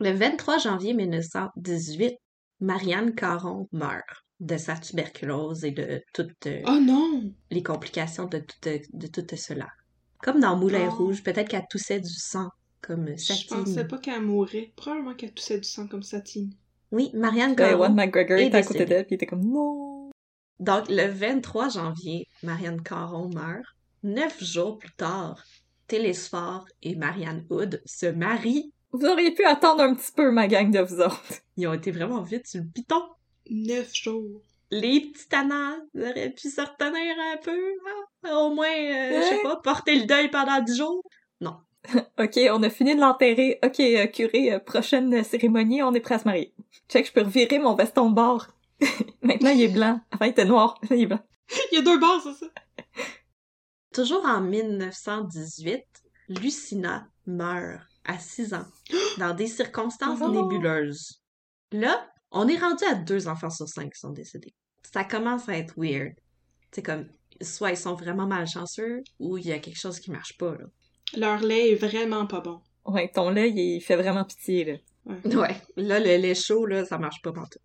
Le 0.00 0.10
23 0.10 0.58
janvier 0.58 0.92
1918, 0.94 2.16
Marianne 2.60 3.14
Caron 3.14 3.68
meurt 3.72 4.02
de 4.40 4.56
sa 4.56 4.74
tuberculose 4.76 5.64
et 5.64 5.70
de 5.70 6.02
toutes 6.14 6.46
euh, 6.46 6.62
Oh 6.66 6.78
non. 6.80 7.32
les 7.50 7.62
complications 7.62 8.26
de 8.26 8.38
tout, 8.38 8.70
de 8.92 9.06
tout 9.06 9.36
cela. 9.36 9.68
Comme 10.22 10.40
dans 10.40 10.56
Moulin 10.56 10.88
Oh. 10.90 10.96
Rouge, 10.96 11.22
peut-être 11.22 11.48
qu'elle 11.48 11.66
toussait 11.70 12.00
du 12.00 12.12
sang, 12.12 12.48
comme 12.80 13.08
Je 13.16 13.16
Satine. 13.22 13.58
pensais 13.64 13.86
pas 13.86 13.98
qu'elle 13.98 14.22
mourrait. 14.22 14.72
Probablement 14.76 15.14
qu'elle 15.14 15.32
toussait 15.32 15.58
du 15.58 15.68
sang 15.68 15.86
comme 15.86 16.02
Satine. 16.02 16.52
Oui, 16.92 17.10
Marianne 17.14 17.54
Caron. 17.54 17.72
Ewan 17.84 17.94
McGregor 17.94 18.38
est 18.38 18.46
était 18.46 18.56
à 18.56 18.62
côté 18.62 18.84
d'elle, 18.84 19.04
pis 19.06 19.12
il 19.12 19.16
était 19.16 19.26
comme 19.26 19.44
non! 19.44 20.10
Donc, 20.58 20.86
le 20.88 21.06
23 21.06 21.68
janvier, 21.70 22.26
Marianne 22.42 22.82
Caron 22.82 23.30
meurt. 23.32 23.64
Neuf 24.02 24.42
jours 24.42 24.78
plus 24.78 24.92
tard, 24.92 25.42
Télésphore 25.86 26.66
et 26.82 26.96
Marianne 26.96 27.44
Hood 27.50 27.82
se 27.86 28.06
marient. 28.06 28.72
Vous 28.92 29.06
auriez 29.06 29.32
pu 29.34 29.44
attendre 29.44 29.82
un 29.82 29.94
petit 29.94 30.12
peu, 30.12 30.30
ma 30.32 30.48
gang 30.48 30.70
de 30.70 30.80
vous 30.80 31.00
autres. 31.00 31.22
Ils 31.56 31.66
ont 31.68 31.72
été 31.74 31.90
vraiment 31.92 32.22
vite 32.22 32.46
sur 32.46 32.60
le 32.60 32.66
piton. 32.68 33.02
Neuf 33.50 33.94
jours. 33.94 34.40
Les 34.70 35.00
petits 35.00 35.28
tannants 35.28 35.78
auraient 35.96 36.30
pu 36.30 36.48
se 36.48 36.60
retenir 36.60 37.16
un 37.32 37.36
peu, 37.38 37.74
hein? 37.86 38.32
Au 38.36 38.54
moins, 38.54 38.68
euh, 38.68 39.20
je 39.20 39.26
sais 39.28 39.42
pas, 39.42 39.56
porter 39.56 39.96
le 39.98 40.06
deuil 40.06 40.30
pendant 40.30 40.60
dix 40.62 40.76
jours. 40.76 41.02
Ok, 42.18 42.38
on 42.50 42.62
a 42.62 42.68
fini 42.68 42.94
de 42.94 43.00
l'enterrer. 43.00 43.58
Ok, 43.64 43.80
euh, 43.80 44.06
curé, 44.06 44.52
euh, 44.52 44.58
prochaine 44.58 45.24
cérémonie, 45.24 45.82
on 45.82 45.94
est 45.94 46.00
prêt 46.00 46.16
à 46.16 46.18
se 46.18 46.24
marier. 46.24 46.54
Check, 46.90 47.06
je 47.06 47.12
peux 47.12 47.22
revirer 47.22 47.58
mon 47.58 47.74
veston 47.74 48.10
de 48.10 48.14
bord. 48.14 48.48
Maintenant, 49.22 49.48
il 49.48 49.62
est 49.62 49.68
blanc. 49.68 49.98
Avant, 50.10 50.26
il 50.26 50.30
était 50.30 50.44
noir. 50.44 50.78
Là, 50.90 50.96
il 50.96 51.02
est 51.04 51.06
blanc. 51.06 51.20
Il 51.72 51.76
y 51.76 51.78
a 51.78 51.82
deux 51.82 51.98
barres, 51.98 52.20
c'est 52.22 52.34
ça? 52.34 52.52
Toujours 53.94 54.26
en 54.26 54.42
1918, 54.42 55.82
Lucina 56.28 57.08
meurt 57.26 57.80
à 58.04 58.18
6 58.18 58.52
ans, 58.52 58.66
dans 59.18 59.34
des 59.34 59.46
circonstances 59.46 60.20
Oh. 60.22 60.28
nébuleuses. 60.30 61.22
Là, 61.72 62.09
on 62.30 62.48
est 62.48 62.58
rendu 62.58 62.84
à 62.84 62.94
deux 62.94 63.28
enfants 63.28 63.50
sur 63.50 63.68
cinq 63.68 63.92
qui 63.92 64.00
sont 64.00 64.12
décédés. 64.12 64.54
Ça 64.92 65.04
commence 65.04 65.48
à 65.48 65.56
être 65.56 65.74
weird. 65.76 66.14
C'est 66.72 66.82
comme, 66.82 67.06
soit 67.42 67.70
ils 67.70 67.76
sont 67.76 67.94
vraiment 67.94 68.26
malchanceux, 68.26 69.02
ou 69.18 69.38
il 69.38 69.46
y 69.46 69.52
a 69.52 69.58
quelque 69.58 69.78
chose 69.78 70.00
qui 70.00 70.10
marche 70.10 70.36
pas, 70.38 70.52
là. 70.52 70.64
Leur 71.16 71.40
lait 71.40 71.72
est 71.72 71.74
vraiment 71.74 72.26
pas 72.26 72.40
bon. 72.40 72.60
Ouais, 72.84 73.10
ton 73.12 73.30
lait, 73.30 73.50
il 73.50 73.80
fait 73.80 73.96
vraiment 73.96 74.24
pitié, 74.24 74.64
là. 74.64 74.74
Ouais, 75.24 75.56
là, 75.76 75.98
le 75.98 76.16
lait 76.16 76.34
chaud, 76.34 76.66
là, 76.66 76.84
ça 76.84 76.98
marche 76.98 77.20
pas 77.22 77.32
partout. 77.32 77.58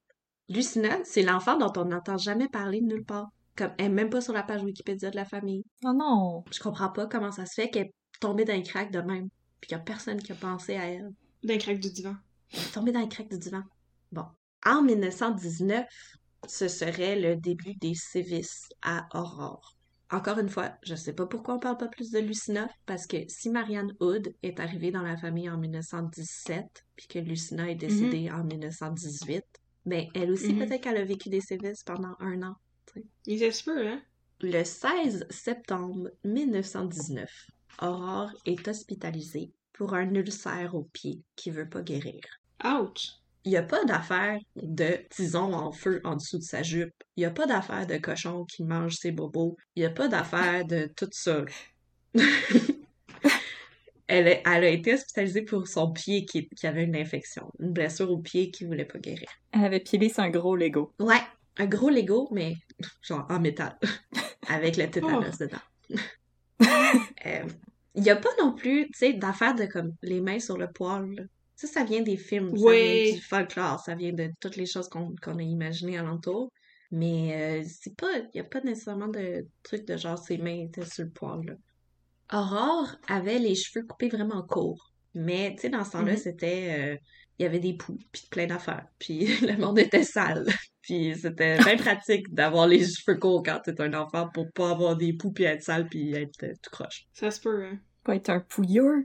Lucina, 0.50 1.00
c'est 1.04 1.22
l'enfant 1.22 1.58
dont 1.58 1.74
on 1.78 1.86
n'entend 1.86 2.18
jamais 2.18 2.48
parler 2.48 2.82
de 2.82 2.88
nulle 2.88 3.06
part. 3.06 3.30
Comme, 3.56 3.72
elle 3.78 3.86
est 3.86 3.90
même 3.90 4.10
pas 4.10 4.22
sur 4.22 4.34
la 4.34 4.44
page 4.44 4.64
Wikipédia 4.64 5.10
de 5.12 5.16
la 5.16 5.26
famille. 5.26 5.64
Oh 5.84 5.94
non! 5.94 6.44
Je 6.52 6.60
comprends 6.60 6.90
pas 6.90 7.08
comment 7.08 7.32
ça 7.32 7.46
se 7.46 7.54
fait 7.54 7.70
qu'elle 7.70 7.86
est 7.86 7.94
tombée 8.20 8.46
dans 8.46 8.54
un 8.54 8.62
crack 8.62 8.92
de 8.92 9.00
même, 9.00 9.30
puis 9.62 9.70
qu'il 9.70 9.78
y 9.78 9.80
a 9.80 9.84
personne 9.84 10.22
qui 10.22 10.32
a 10.32 10.36
pensé 10.36 10.76
à 10.76 10.86
elle. 10.86 11.10
D'un 11.44 11.58
crack 11.58 11.80
du 11.80 11.90
divan. 11.92 12.16
Elle 12.52 12.60
est 12.60 12.74
tombée 12.74 12.92
dans 12.92 13.02
le 13.02 13.08
crack 13.08 13.30
du 13.30 13.38
divan. 13.38 13.64
Bon. 14.12 14.26
En 14.66 14.82
1919, 14.82 15.86
ce 16.48 16.68
serait 16.68 17.20
le 17.20 17.36
début 17.36 17.76
des 17.76 17.94
sévices 17.94 18.68
à 18.82 19.08
Aurore. 19.14 19.78
Encore 20.12 20.40
une 20.40 20.50
fois, 20.50 20.74
je 20.84 20.96
sais 20.96 21.14
pas 21.14 21.26
pourquoi 21.26 21.56
on 21.56 21.60
parle 21.60 21.78
pas 21.78 21.88
plus 21.88 22.12
de 22.12 22.20
Lucina, 22.20 22.68
parce 22.86 23.08
que 23.08 23.18
si 23.28 23.50
Marianne 23.50 23.94
Hood 24.00 24.34
est 24.44 24.60
arrivée 24.60 24.92
dans 24.92 25.02
la 25.02 25.18
famille 25.18 25.50
en 25.50 25.58
1917, 25.58 26.66
puis 26.96 27.08
que 27.08 27.20
Lucina 27.20 27.70
est 27.70 27.76
décédée 27.76 28.30
en 28.32 28.44
1918, 28.44 29.44
ben 29.86 30.08
elle 30.14 30.32
aussi 30.32 30.54
Mhm. 30.54 30.60
peut-être 30.60 30.82
qu'elle 30.82 30.98
a 30.98 31.06
vécu 31.06 31.30
des 31.30 31.42
sévices 31.42 31.84
pendant 31.84 32.16
un 32.20 32.42
an. 32.44 32.56
Il 33.26 33.54
se 33.54 33.64
peut, 33.64 33.88
hein? 33.88 34.02
Le 34.42 34.64
16 34.64 35.26
septembre 35.30 36.10
1919, 36.24 37.30
Aurore 37.82 38.32
est 38.46 38.68
hospitalisée 38.68 39.52
pour 39.74 39.94
un 39.94 40.14
ulcère 40.14 40.76
au 40.76 40.84
pied 40.84 41.24
qui 41.36 41.52
veut 41.52 41.70
pas 41.70 41.82
guérir. 41.82 42.22
Ouch! 42.64 43.25
Il 43.46 43.52
n'y 43.52 43.58
a 43.58 43.64
pas 43.64 43.84
d'affaire 43.86 44.40
de 44.56 44.98
tison 45.10 45.54
en 45.54 45.72
feu 45.72 46.02
en 46.04 46.16
dessous 46.16 46.40
de 46.40 46.44
sa 46.44 46.64
jupe. 46.64 46.94
Il 47.16 47.22
n'y 47.22 47.26
a 47.26 47.32
pas 47.32 47.46
d'affaire 47.46 47.86
de 47.86 47.98
cochon 47.98 48.44
qui 48.46 48.64
mange 48.64 48.96
ses 48.96 49.12
bobos. 49.12 49.56
Il 49.76 49.82
n'y 49.82 49.86
a 49.86 49.92
pas 49.92 50.08
d'affaire 50.08 50.66
de 50.66 50.90
tout 50.96 51.08
ça. 51.12 51.46
Elle, 54.08 54.28
a- 54.28 54.42
elle 54.58 54.64
a 54.64 54.70
été 54.70 54.94
hospitalisée 54.94 55.42
pour 55.42 55.68
son 55.68 55.92
pied 55.92 56.26
qui, 56.26 56.48
qui 56.50 56.68
avait 56.68 56.84
une 56.84 56.96
infection, 56.96 57.52
une 57.60 57.72
blessure 57.74 58.12
au 58.12 58.20
pied 58.20 58.52
qui 58.52 58.64
voulait 58.64 58.86
pas 58.86 59.00
guérir. 59.00 59.28
Elle 59.52 59.66
avait 59.66 59.80
pilé 59.80 60.10
sur 60.10 60.22
un 60.22 60.30
gros 60.30 60.56
Lego. 60.56 60.94
Ouais, 61.00 61.22
un 61.58 61.66
gros 61.66 61.90
Lego, 61.90 62.30
mais 62.32 62.54
genre 63.02 63.26
en 63.30 63.40
métal, 63.40 63.76
avec 64.48 64.78
le 64.78 64.92
tétanos 64.92 65.40
dedans. 65.40 65.58
Euh, 67.26 67.44
Il 67.96 68.04
y 68.04 68.12
a 68.12 68.16
pas 68.16 68.30
non 68.40 68.54
plus, 68.54 68.86
tu 68.92 68.94
sais, 69.00 69.14
d'affaires 69.14 69.56
de 69.56 69.66
comme 69.66 69.96
les 70.04 70.22
mains 70.22 70.40
sur 70.40 70.58
le 70.58 70.68
poil. 70.72 71.28
Ça, 71.56 71.68
ça 71.68 71.84
vient 71.84 72.02
des 72.02 72.18
films, 72.18 72.56
ça 72.58 72.72
vient 72.72 73.14
du 73.16 73.22
folklore, 73.22 73.80
ça 73.80 73.96
vient 73.96 74.14
de 74.14 74.30
toutes 74.42 74.56
les 74.58 74.66
choses 74.66 74.90
qu'on 74.90 75.16
a 75.38 75.42
imaginées 75.42 75.98
alentour. 75.98 76.50
Mais 76.92 77.62
euh, 77.64 77.68
c'est 77.68 77.96
pas, 77.96 78.12
il 78.34 78.38
y 78.38 78.40
a 78.40 78.44
pas 78.44 78.62
nécessairement 78.62 79.08
de 79.08 79.46
truc 79.64 79.86
de 79.88 79.98
genre 79.98 80.18
ses 80.18 80.38
mains 80.38 80.66
étaient 80.66 80.86
sur 80.86 81.04
le 81.06 81.10
poil. 81.10 81.46
Là. 81.46 81.54
Aurore 82.34 82.96
avait 83.08 83.40
les 83.40 83.56
cheveux 83.56 83.86
coupés 83.86 84.10
vraiment 84.10 84.44
courts. 84.44 84.92
Mais, 85.14 85.54
tu 85.56 85.62
sais, 85.62 85.70
dans 85.70 85.84
ce 85.84 85.92
temps-là, 85.92 86.12
Mhm. 86.14 86.18
c'était... 86.18 86.78
euh, 86.80 86.98
il 87.38 87.44
y 87.44 87.46
avait 87.46 87.60
des 87.60 87.74
poux, 87.76 87.98
puis 88.14 88.24
plein 88.32 88.48
d'affaires. 88.48 88.86
Puis 89.00 89.26
le 89.42 89.58
monde 89.58 89.78
était 89.80 90.04
sale. 90.04 90.46
Puis 90.82 91.16
c'était 91.20 91.58
bien 91.58 91.76
pratique 91.78 92.34
d'avoir 92.34 92.66
les 92.68 92.86
cheveux 92.86 93.18
courts 93.18 93.44
quand 93.44 93.60
t'es 93.64 93.80
un 93.82 93.94
enfant 93.94 94.30
pour 94.34 94.50
pas 94.54 94.72
avoir 94.72 94.96
des 94.96 95.12
poux, 95.14 95.32
puis 95.34 95.44
être 95.46 95.62
sale, 95.64 95.88
puis 95.90 96.14
être 96.14 96.44
euh, 96.44 96.54
tout 96.62 96.70
croche. 96.72 97.08
Ça 97.14 97.32
se 97.32 97.42
peut, 97.42 97.66
hein. 97.66 97.78
Pas 98.04 98.16
être 98.16 98.30
un 98.30 98.40
pouilleur. 98.40 99.00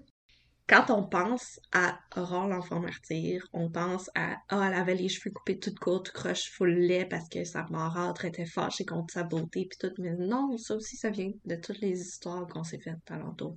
Quand 0.70 0.88
on 0.90 1.02
pense 1.02 1.58
à 1.72 1.98
Aurore 2.16 2.46
l'enfant 2.46 2.78
martyr, 2.78 3.44
on 3.52 3.68
pense 3.68 4.08
à 4.14 4.36
Ah, 4.48 4.68
elle 4.68 4.78
avait 4.78 4.94
les 4.94 5.08
cheveux 5.08 5.32
coupés 5.32 5.58
tout 5.58 5.74
court, 5.74 6.04
tout 6.04 6.12
croche, 6.12 6.48
full 6.52 6.72
lait 6.72 7.06
parce 7.06 7.28
que 7.28 7.42
sa 7.42 7.66
marâtre 7.70 8.24
était 8.24 8.46
fâchée 8.46 8.84
contre 8.84 9.12
sa 9.12 9.24
beauté 9.24 9.66
puis 9.68 9.78
tout. 9.80 9.92
Mais 10.00 10.14
non, 10.14 10.56
ça 10.58 10.76
aussi, 10.76 10.96
ça 10.96 11.10
vient 11.10 11.32
de 11.44 11.56
toutes 11.56 11.80
les 11.80 12.00
histoires 12.00 12.46
qu'on 12.46 12.62
s'est 12.62 12.78
faites 12.78 12.98
alentour. 13.10 13.56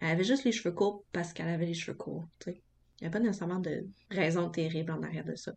Elle 0.00 0.10
avait 0.10 0.24
juste 0.24 0.44
les 0.44 0.52
cheveux 0.52 0.74
courts 0.74 1.02
parce 1.12 1.32
qu'elle 1.32 1.48
avait 1.48 1.64
les 1.64 1.72
cheveux 1.72 1.96
courts. 1.96 2.28
Il 2.46 2.52
n'y 3.00 3.06
a 3.06 3.10
pas 3.10 3.20
nécessairement 3.20 3.60
de 3.60 3.86
raison 4.10 4.50
terrible 4.50 4.92
en 4.92 5.02
arrière 5.02 5.24
de 5.24 5.36
ça. 5.36 5.52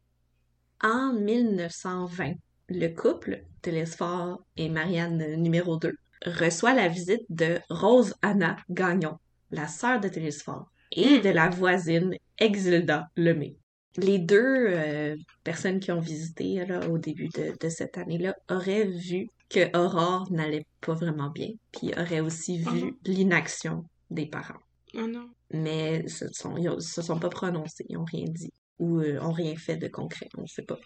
En 0.81 1.11
1920, 1.11 2.35
le 2.69 2.87
couple, 2.87 3.43
Télésphore 3.61 4.41
et 4.55 4.69
Marianne 4.69 5.35
numéro 5.35 5.75
2, 5.75 5.93
reçoit 6.27 6.73
la 6.73 6.87
visite 6.87 7.25
de 7.27 7.59
Rose 7.69 8.15
Anna 8.21 8.55
Gagnon, 8.69 9.19
la 9.51 9.67
sœur 9.67 9.99
de 9.99 10.07
Télésphore, 10.07 10.69
et 10.93 11.19
de 11.19 11.29
la 11.29 11.49
voisine 11.49 12.15
Exilda 12.37 13.09
Lemay. 13.17 13.55
Les 13.97 14.17
deux 14.17 14.65
euh, 14.69 15.15
personnes 15.43 15.79
qui 15.79 15.91
ont 15.91 15.99
visité 15.99 16.65
là, 16.65 16.89
au 16.89 16.97
début 16.97 17.27
de, 17.29 17.53
de 17.59 17.69
cette 17.69 17.97
année-là 17.97 18.35
auraient 18.49 18.85
vu 18.87 19.27
que 19.49 19.75
Aurore 19.77 20.31
n'allait 20.31 20.65
pas 20.81 20.93
vraiment 20.93 21.29
bien, 21.29 21.49
puis 21.71 21.91
auraient 21.97 22.21
aussi 22.21 22.57
vu 22.57 22.85
Mhm. 22.85 22.95
l'inaction 23.05 23.85
des 24.09 24.25
parents. 24.25 24.59
Oh 24.95 25.05
non. 25.07 25.29
Mais 25.51 26.07
se 26.07 26.27
sont, 26.29 26.57
ils 26.57 26.69
ont- 26.69 26.79
se 26.79 27.01
sont 27.03 27.19
pas 27.19 27.29
prononcés, 27.29 27.85
ils 27.89 27.97
ont 27.97 28.05
rien 28.05 28.25
dit, 28.27 28.51
ou 28.79 28.99
euh, 28.99 29.19
ont 29.21 29.31
rien 29.31 29.55
fait 29.55 29.77
de 29.77 29.87
concret, 29.87 30.27
on 30.37 30.41
ne 30.43 30.47
sait 30.47 30.63
pas. 30.63 30.79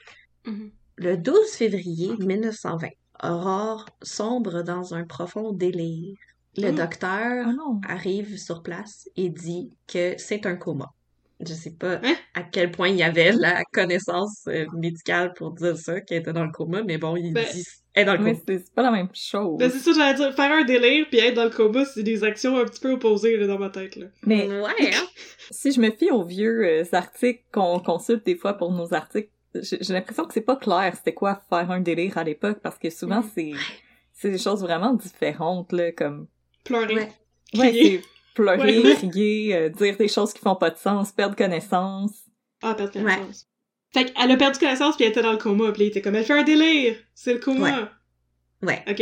Mhm. 0.46 0.72
Le 0.98 1.16
12 1.18 1.52
février 1.52 2.12
1920, 2.18 2.90
Aurore 3.24 3.86
sombre 4.02 4.64
dans 4.64 4.94
un 4.94 5.06
profond 5.06 5.54
délire. 5.54 6.18
Le 6.58 6.72
Mm. 6.72 6.76
docteur 6.76 7.46
Oh 7.48 7.52
non. 7.52 7.82
arrive 7.88 8.38
sur 8.38 8.64
place 8.64 9.10
et 9.16 9.30
dit 9.30 9.70
que 9.88 10.16
c'est 10.18 10.46
un 10.46 10.56
coma. 10.56 10.92
Je 11.40 11.54
sais 11.54 11.70
pas 11.72 12.00
Hein? 12.04 12.16
à 12.34 12.42
quel 12.42 12.72
point 12.72 12.88
il 12.90 12.96
y 12.96 13.04
avait 13.04 13.32
la 13.32 13.64
connaissance 13.72 14.46
euh, 14.48 14.66
médicale 14.76 15.34
pour 15.36 15.52
dire 15.52 15.78
ça, 15.78 16.02
qu'elle 16.02 16.22
était 16.22 16.34
dans 16.34 16.44
le 16.46 16.52
coma, 16.52 16.82
mais 16.82 16.98
bon, 16.98 17.16
il 17.16 17.32
Ben, 17.34 17.46
dit 17.54 17.64
est 17.94 18.06
dans 18.06 18.14
le 18.14 18.18
coma. 18.20 18.34
c'est 18.48 18.58
c'est 18.58 18.74
pas 18.74 18.82
la 18.82 18.90
même 18.92 19.10
chose. 19.14 19.58
Ben, 19.60 19.70
c'est 19.70 19.78
ça, 19.78 19.92
j'allais 19.94 20.16
dire. 20.16 20.34
Faire 20.34 20.52
un 20.52 20.64
délire 20.64 21.06
puis 21.10 21.20
être 21.20 21.36
dans 21.36 21.44
le 21.44 21.52
coma, 21.52 21.86
c'est 21.86 22.02
des 22.02 22.24
actions 22.24 22.58
un 22.58 22.66
petit 22.66 22.80
peu 22.80 22.92
opposées, 22.94 23.38
là, 23.38 23.46
dans 23.46 23.60
ma 23.60 23.70
tête, 23.70 23.96
là. 23.98 24.08
Mais 24.26 24.48
Ouais, 24.48 24.96
hein? 24.96 25.06
si 25.52 25.72
je 25.72 25.80
me 25.80 25.92
fie 25.92 26.10
aux 26.10 26.24
vieux 26.24 26.66
euh, 26.66 26.84
articles 26.94 27.44
qu'on 27.52 27.80
consulte 27.80 28.26
des 28.26 28.36
fois 28.36 28.54
pour 28.56 28.72
nos 28.72 28.92
articles, 28.96 29.30
j'ai 29.54 29.94
l'impression 29.94 30.26
que 30.26 30.34
c'est 30.34 30.42
pas 30.42 30.56
clair 30.56 30.94
c'était 30.96 31.14
quoi 31.14 31.40
faire 31.50 31.70
un 31.72 31.80
délire 31.80 32.18
à 32.18 32.24
l'époque 32.24 32.60
parce 32.62 32.78
que 32.78 32.90
souvent 32.92 33.24
c'est 33.34 33.54
c'est 34.14 34.30
des 34.30 34.38
choses 34.38 34.62
vraiment 34.62 34.94
différentes 34.94 35.72
là 35.72 35.92
comme 35.94 36.28
Pleurer. 36.68 36.96
Ouais. 36.96 37.10
ouais 37.56 37.70
Crier. 37.70 38.02
c'est 38.02 38.10
pleurer, 38.36 38.80
Ouais. 38.80 38.96
crier, 39.10 39.56
euh, 39.56 39.70
dire 39.70 39.98
des 39.98 40.08
choses 40.08 40.34
qui 40.34 40.40
font 40.40 40.56
pas 40.56 40.70
de 40.70 40.78
sens, 40.78 41.12
perdre 41.12 41.36
connaissance. 41.36 42.12
Ah, 42.62 42.76
perdre 42.76 42.94
connaissance. 42.94 43.48
Fait 43.94 44.06
qu'elle 44.14 44.32
a 44.32 44.38
perdu 44.38 44.60
connaissance 44.60 44.96
puis 44.96 45.06
elle 45.06 45.12
était 45.12 45.22
dans 45.22 45.32
le 45.32 45.38
coma 45.38 45.72
puis 45.72 45.84
il 45.84 45.88
était 45.88 46.02
comme, 46.02 46.16
elle 46.16 46.26
fait 46.26 46.34
un 46.40 46.44
délire! 46.44 46.96
C'est 47.16 47.34
le 47.34 47.40
coma! 47.40 47.92
Ouais. 48.62 48.84
Ok. 48.90 49.02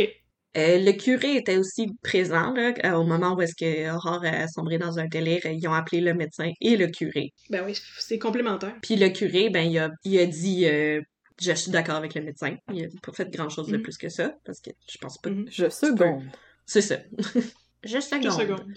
Euh, 0.56 0.78
le 0.78 0.92
curé 0.92 1.36
était 1.36 1.58
aussi 1.58 1.88
présent 2.02 2.50
là, 2.54 2.72
euh, 2.84 2.92
au 2.92 3.04
moment 3.04 3.34
où 3.34 3.42
est-ce 3.42 3.54
que 3.54 3.94
Aurore 3.94 4.24
a 4.24 4.48
sombré 4.48 4.78
dans 4.78 4.98
un 4.98 5.04
délire. 5.06 5.44
Ils 5.44 5.68
ont 5.68 5.72
appelé 5.74 6.00
le 6.00 6.14
médecin 6.14 6.50
et 6.62 6.76
le 6.78 6.86
curé. 6.86 7.32
Ben 7.50 7.62
oui, 7.66 7.78
c'est 7.98 8.18
complémentaire. 8.18 8.74
Puis 8.80 8.96
le 8.96 9.10
curé, 9.10 9.50
ben, 9.50 9.68
il 9.70 9.78
a, 9.78 9.90
il 10.04 10.18
a 10.18 10.24
dit 10.24 10.64
euh, 10.66 11.02
Je 11.42 11.52
suis 11.52 11.70
d'accord 11.70 11.96
avec 11.96 12.14
le 12.14 12.22
médecin. 12.22 12.56
Il 12.72 12.84
a 12.84 12.88
pas 13.02 13.12
fait 13.12 13.28
grand-chose 13.30 13.66
de 13.68 13.76
Mhm. 13.76 13.82
plus 13.82 13.98
que 13.98 14.08
ça, 14.08 14.32
parce 14.46 14.60
que 14.60 14.70
je 14.90 14.96
pense 14.96 15.18
pas. 15.18 15.28
Mhm. 15.28 15.44
Je 15.50 15.68
seconde. 15.68 16.24
C'est 16.66 16.82
ça. 16.82 16.96
je 17.84 17.92
Deux 17.94 18.00
seconde. 18.00 18.32
secondes. 18.32 18.74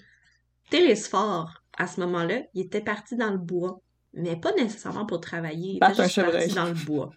Télésphore, 0.70 1.62
à 1.76 1.86
ce 1.86 2.00
moment-là, 2.00 2.42
il 2.54 2.62
était 2.62 2.80
parti 2.80 3.16
dans 3.16 3.30
le 3.30 3.38
bois. 3.38 3.80
Mais 4.12 4.36
pas 4.36 4.52
nécessairement 4.54 5.06
pour 5.06 5.20
travailler. 5.20 5.72
Il 5.72 5.76
était 5.76 5.84
un 5.86 5.88
juste 6.04 6.16
parti 6.16 6.32
chevreuil. 6.32 6.48
dans 6.54 6.66
le 6.66 6.74
bois. 6.74 7.10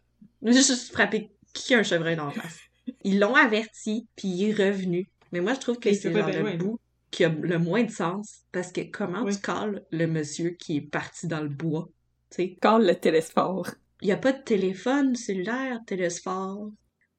Juste 0.44 0.92
frapper 0.92 1.32
qui 1.54 1.74
a 1.76 1.80
un 1.80 1.84
chevreuil 1.84 2.16
dans 2.16 2.26
la 2.26 2.32
face. 2.32 2.60
Ils 3.04 3.20
l'ont 3.20 3.36
averti, 3.36 4.08
puis 4.16 4.28
il 4.28 4.50
est 4.50 4.54
revenu. 4.70 5.10
Mais 5.32 5.40
moi, 5.40 5.54
je 5.54 5.60
trouve 5.60 5.80
que 5.80 5.94
c'est 5.94 6.12
genre 6.12 6.26
bien 6.30 6.44
le 6.44 6.58
bout 6.58 6.80
qui 7.12 7.24
a 7.24 7.30
le 7.30 7.58
moins 7.58 7.84
de 7.84 7.92
sens. 7.92 8.42
Parce 8.52 8.72
que 8.72 8.82
comment 8.82 9.24
Oui. 9.24 9.36
tu 9.36 9.42
calles 9.42 9.86
le 9.92 10.06
monsieur 10.08 10.50
qui 10.52 10.78
est 10.78 10.82
parti 10.82 11.28
dans 11.28 11.42
le 11.42 11.48
bois? 11.50 11.88
Tu 12.30 12.36
sais, 12.36 12.58
Call 12.62 12.86
le 12.86 12.96
télésphore. 12.96 13.68
il 14.02 14.08
n'y 14.08 14.12
a 14.12 14.18
pas 14.18 14.34
de 14.34 14.42
téléphone 14.44 15.16
cellulaire, 15.16 15.80
télésphore. 15.88 16.72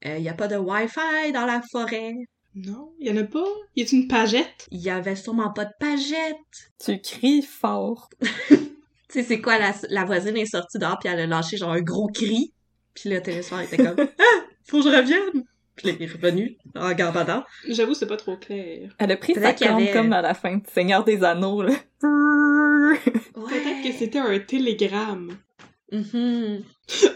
Euh, 0.04 0.16
Il 0.18 0.22
n'y 0.22 0.28
a 0.28 0.34
pas 0.34 0.48
de 0.48 0.56
Wi-Fi 0.56 1.32
dans 1.32 1.46
la 1.46 1.62
forêt. 1.72 2.14
Non, 2.54 2.92
y 3.00 3.10
en 3.10 3.16
a 3.16 3.24
pas. 3.24 3.44
Y 3.76 3.82
a 3.82 3.86
une 3.92 4.06
pagette? 4.08 4.66
Il 4.70 4.80
y 4.80 4.90
avait 4.90 5.16
sûrement 5.16 5.52
pas 5.52 5.64
de 5.64 5.72
pagette. 5.80 6.72
Tu 6.84 7.00
cries 7.00 7.42
fort. 7.42 8.08
Tu 9.10 9.20
sais, 9.20 9.26
c'est 9.28 9.40
quoi, 9.40 9.58
la, 9.60 9.72
la 9.90 10.04
voisine 10.04 10.36
est 10.36 10.46
sortie 10.46 10.78
dehors, 10.78 10.98
puis 10.98 11.08
elle 11.08 11.20
a 11.20 11.26
lâché 11.28 11.56
genre 11.56 11.70
un 11.70 11.80
gros 11.82 12.08
cri. 12.08 12.52
Puis 12.94 13.10
le 13.10 13.22
télésphore 13.22 13.60
était 13.60 13.76
comme 13.76 13.94
«Ah! 14.18 14.44
Faut 14.64 14.78
que 14.82 14.90
je 14.90 14.96
revienne!» 14.96 15.44
Puis 15.76 15.88
il 15.90 16.02
est 16.02 16.12
revenu 16.12 16.56
en 16.74 16.92
gambadant. 16.94 17.44
J'avoue, 17.68 17.94
c'est 17.94 18.08
pas 18.08 18.16
trop 18.16 18.36
clair. 18.36 18.92
Elle 18.98 19.12
a 19.12 19.16
pris 19.16 19.34
sa 19.34 19.52
corne 19.52 19.82
avait- 19.82 19.92
comme 19.92 20.10
dans 20.10 20.20
la 20.20 20.34
fin 20.34 20.56
de 20.56 20.66
Seigneur 20.72 21.04
des 21.04 21.22
Anneaux 21.22 21.62
là. 21.62 21.74
Peut-être 22.00 23.82
que 23.84 23.92
c'était 23.92 24.18
un 24.18 24.38
télégramme. 24.40 25.36
Mhm. 25.92 26.64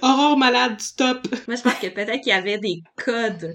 Aurore 0.03 0.37
malade, 0.37 0.81
stop! 0.81 1.27
Moi, 1.48 1.57
je 1.57 1.62
pense 1.62 1.74
que 1.81 1.88
peut-être 1.88 2.20
qu'il 2.20 2.29
y 2.29 2.33
avait 2.33 2.59
des 2.59 2.83
codes. 2.96 3.55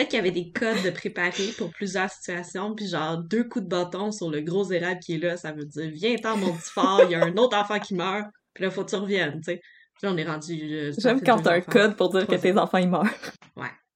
Peut-être 0.00 0.10
qu'il 0.12 0.16
y 0.16 0.20
avait 0.20 0.30
des 0.30 0.50
codes 0.50 0.82
de 0.82 0.88
préparés 0.90 1.52
pour 1.58 1.70
plusieurs 1.72 2.08
situations, 2.08 2.74
puis 2.74 2.88
genre 2.88 3.18
deux 3.18 3.44
coups 3.44 3.64
de 3.66 3.68
bâton 3.68 4.10
sur 4.12 4.30
le 4.30 4.40
gros 4.40 4.72
érable 4.72 4.98
qui 5.00 5.16
est 5.16 5.18
là, 5.18 5.36
ça 5.36 5.52
veut 5.52 5.66
dire 5.66 5.90
viens-t'en 5.92 6.38
mon 6.38 6.54
petit 6.56 6.70
fort, 6.70 7.02
il 7.04 7.10
y 7.10 7.14
a 7.14 7.22
un 7.22 7.36
autre 7.36 7.54
enfant 7.58 7.78
qui 7.78 7.94
meurt, 7.94 8.24
puis 8.54 8.64
là 8.64 8.70
faut 8.70 8.82
que 8.82 8.88
tu 8.90 8.96
reviennes, 8.96 9.42
tu 9.42 9.52
sais. 9.52 9.56
Puis 9.98 10.06
là 10.06 10.12
on 10.12 10.16
est 10.16 10.24
rendu. 10.24 10.58
euh, 10.72 10.92
ça 10.92 11.10
J'aime 11.10 11.20
quand 11.20 11.42
t'as 11.42 11.56
un 11.56 11.58
enfants. 11.58 11.70
code 11.70 11.96
pour 11.96 12.08
dire 12.08 12.26
que 12.26 12.34
tes 12.36 12.56
enfants 12.56 12.78
ils 12.78 12.88
meurent. 12.88 13.04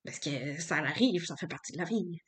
Parce 0.04 0.18
que 0.18 0.28
ça 0.60 0.76
arrive, 0.76 1.24
ça 1.24 1.34
fait 1.36 1.46
partie 1.46 1.72
de 1.72 1.78
la 1.78 1.84
vie. 1.84 2.18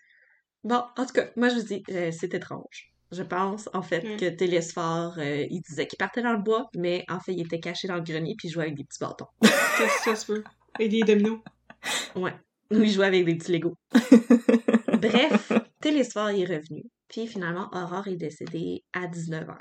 Bon, 0.64 0.82
en 0.96 1.04
tout 1.04 1.12
cas, 1.12 1.26
moi 1.36 1.50
je 1.50 1.56
vous 1.56 1.62
dis, 1.66 1.82
euh, 1.90 2.10
c'est 2.18 2.32
étrange. 2.32 2.94
Je 3.12 3.22
pense, 3.22 3.68
en 3.74 3.82
fait, 3.82 4.02
Mm. 4.02 4.16
que 4.16 4.28
Télésphore, 4.30 5.16
euh, 5.18 5.46
il 5.50 5.60
disait 5.60 5.86
qu'il 5.86 5.98
partait 5.98 6.22
dans 6.22 6.32
le 6.32 6.42
bois, 6.42 6.70
mais 6.74 7.04
en 7.10 7.20
fait, 7.20 7.34
il 7.34 7.42
était 7.42 7.60
caché 7.60 7.86
dans 7.88 7.96
le 7.96 8.00
grenier 8.00 8.34
puis 8.38 8.48
il 8.48 8.50
jouait 8.52 8.64
avec 8.64 8.76
des 8.76 8.84
petits 8.84 8.98
bâtons. 8.98 9.26
Qu'est-ce 9.42 9.98
que 9.98 10.04
ça 10.04 10.16
se 10.16 10.24
peut? 10.32 10.42
Et 10.80 10.88
des 10.88 11.02
dominos. 11.02 11.40
Ouais. 12.14 12.32
Ou 12.70 12.82
il 12.82 12.90
jouait 12.90 13.06
avec 13.06 13.24
des 13.24 13.36
petits 13.36 13.52
Legos. 13.52 13.76
Bref, 15.00 15.52
Télésphore 15.80 16.30
est 16.30 16.44
revenu. 16.44 16.82
Puis 17.08 17.26
finalement, 17.26 17.68
Aurore 17.72 18.08
est 18.08 18.16
décédée 18.16 18.82
à 18.92 19.06
19h. 19.06 19.56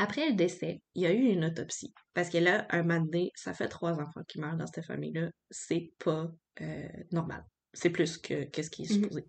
Après 0.00 0.28
le 0.28 0.34
décès, 0.34 0.80
il 0.94 1.02
y 1.02 1.06
a 1.06 1.12
eu 1.12 1.24
une 1.30 1.44
autopsie. 1.44 1.92
Parce 2.14 2.30
que 2.30 2.38
là, 2.38 2.66
un 2.70 2.82
moment 2.84 3.00
donné, 3.04 3.32
ça 3.34 3.52
fait 3.52 3.66
trois 3.68 3.98
enfants 4.00 4.22
qui 4.28 4.38
meurent 4.40 4.56
dans 4.56 4.66
cette 4.68 4.84
famille-là. 4.84 5.30
C'est 5.50 5.90
pas 6.04 6.30
euh, 6.60 6.88
normal. 7.10 7.44
C'est 7.72 7.90
plus 7.90 8.16
que, 8.18 8.44
que 8.44 8.62
ce 8.62 8.70
qui 8.70 8.82
est 8.84 8.90
Mhm. 8.90 9.02
supposé. 9.02 9.24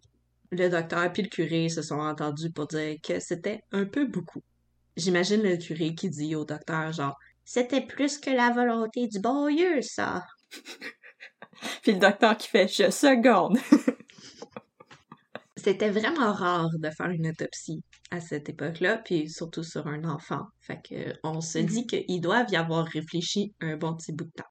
Le 0.51 0.69
docteur 0.69 1.11
puis 1.13 1.23
le 1.23 1.29
curé 1.29 1.69
se 1.69 1.81
sont 1.81 1.99
entendus 1.99 2.51
pour 2.51 2.67
dire 2.67 2.97
que 3.03 3.19
c'était 3.19 3.63
un 3.71 3.85
peu 3.85 4.05
beaucoup. 4.05 4.41
J'imagine 4.97 5.41
le 5.41 5.57
curé 5.57 5.95
qui 5.95 6.09
dit 6.09 6.35
au 6.35 6.45
docteur 6.45 6.91
genre 6.91 7.17
C'était 7.45 7.81
plus 7.85 8.19
que 8.19 8.29
la 8.29 8.51
volonté 8.51 9.07
du 9.07 9.19
bon 9.19 9.47
Dieu, 9.47 9.81
ça. 9.81 10.23
Puis 11.81 11.93
le 11.93 11.99
docteur 11.99 12.37
qui 12.37 12.47
fait 12.47 12.67
je 12.67 12.89
seconde. 12.91 13.57
C'était 15.57 15.89
vraiment 15.89 16.31
rare 16.31 16.69
de 16.77 16.89
faire 16.89 17.09
une 17.09 17.27
autopsie 17.27 17.83
à 18.11 18.21
cette 18.21 18.47
époque-là, 18.49 18.97
puis 18.97 19.29
surtout 19.29 19.63
sur 19.63 19.87
un 19.87 20.05
enfant. 20.05 20.45
Fait 20.61 20.79
que 20.81 21.13
on 21.23 21.41
se 21.41 21.59
dit 21.59 21.85
qu'ils 21.85 22.21
doivent 22.21 22.49
y 22.49 22.55
avoir 22.55 22.85
réfléchi 22.85 23.53
un 23.59 23.75
bon 23.75 23.93
petit 23.95 24.13
bout 24.13 24.23
de 24.25 24.31
temps. 24.31 24.49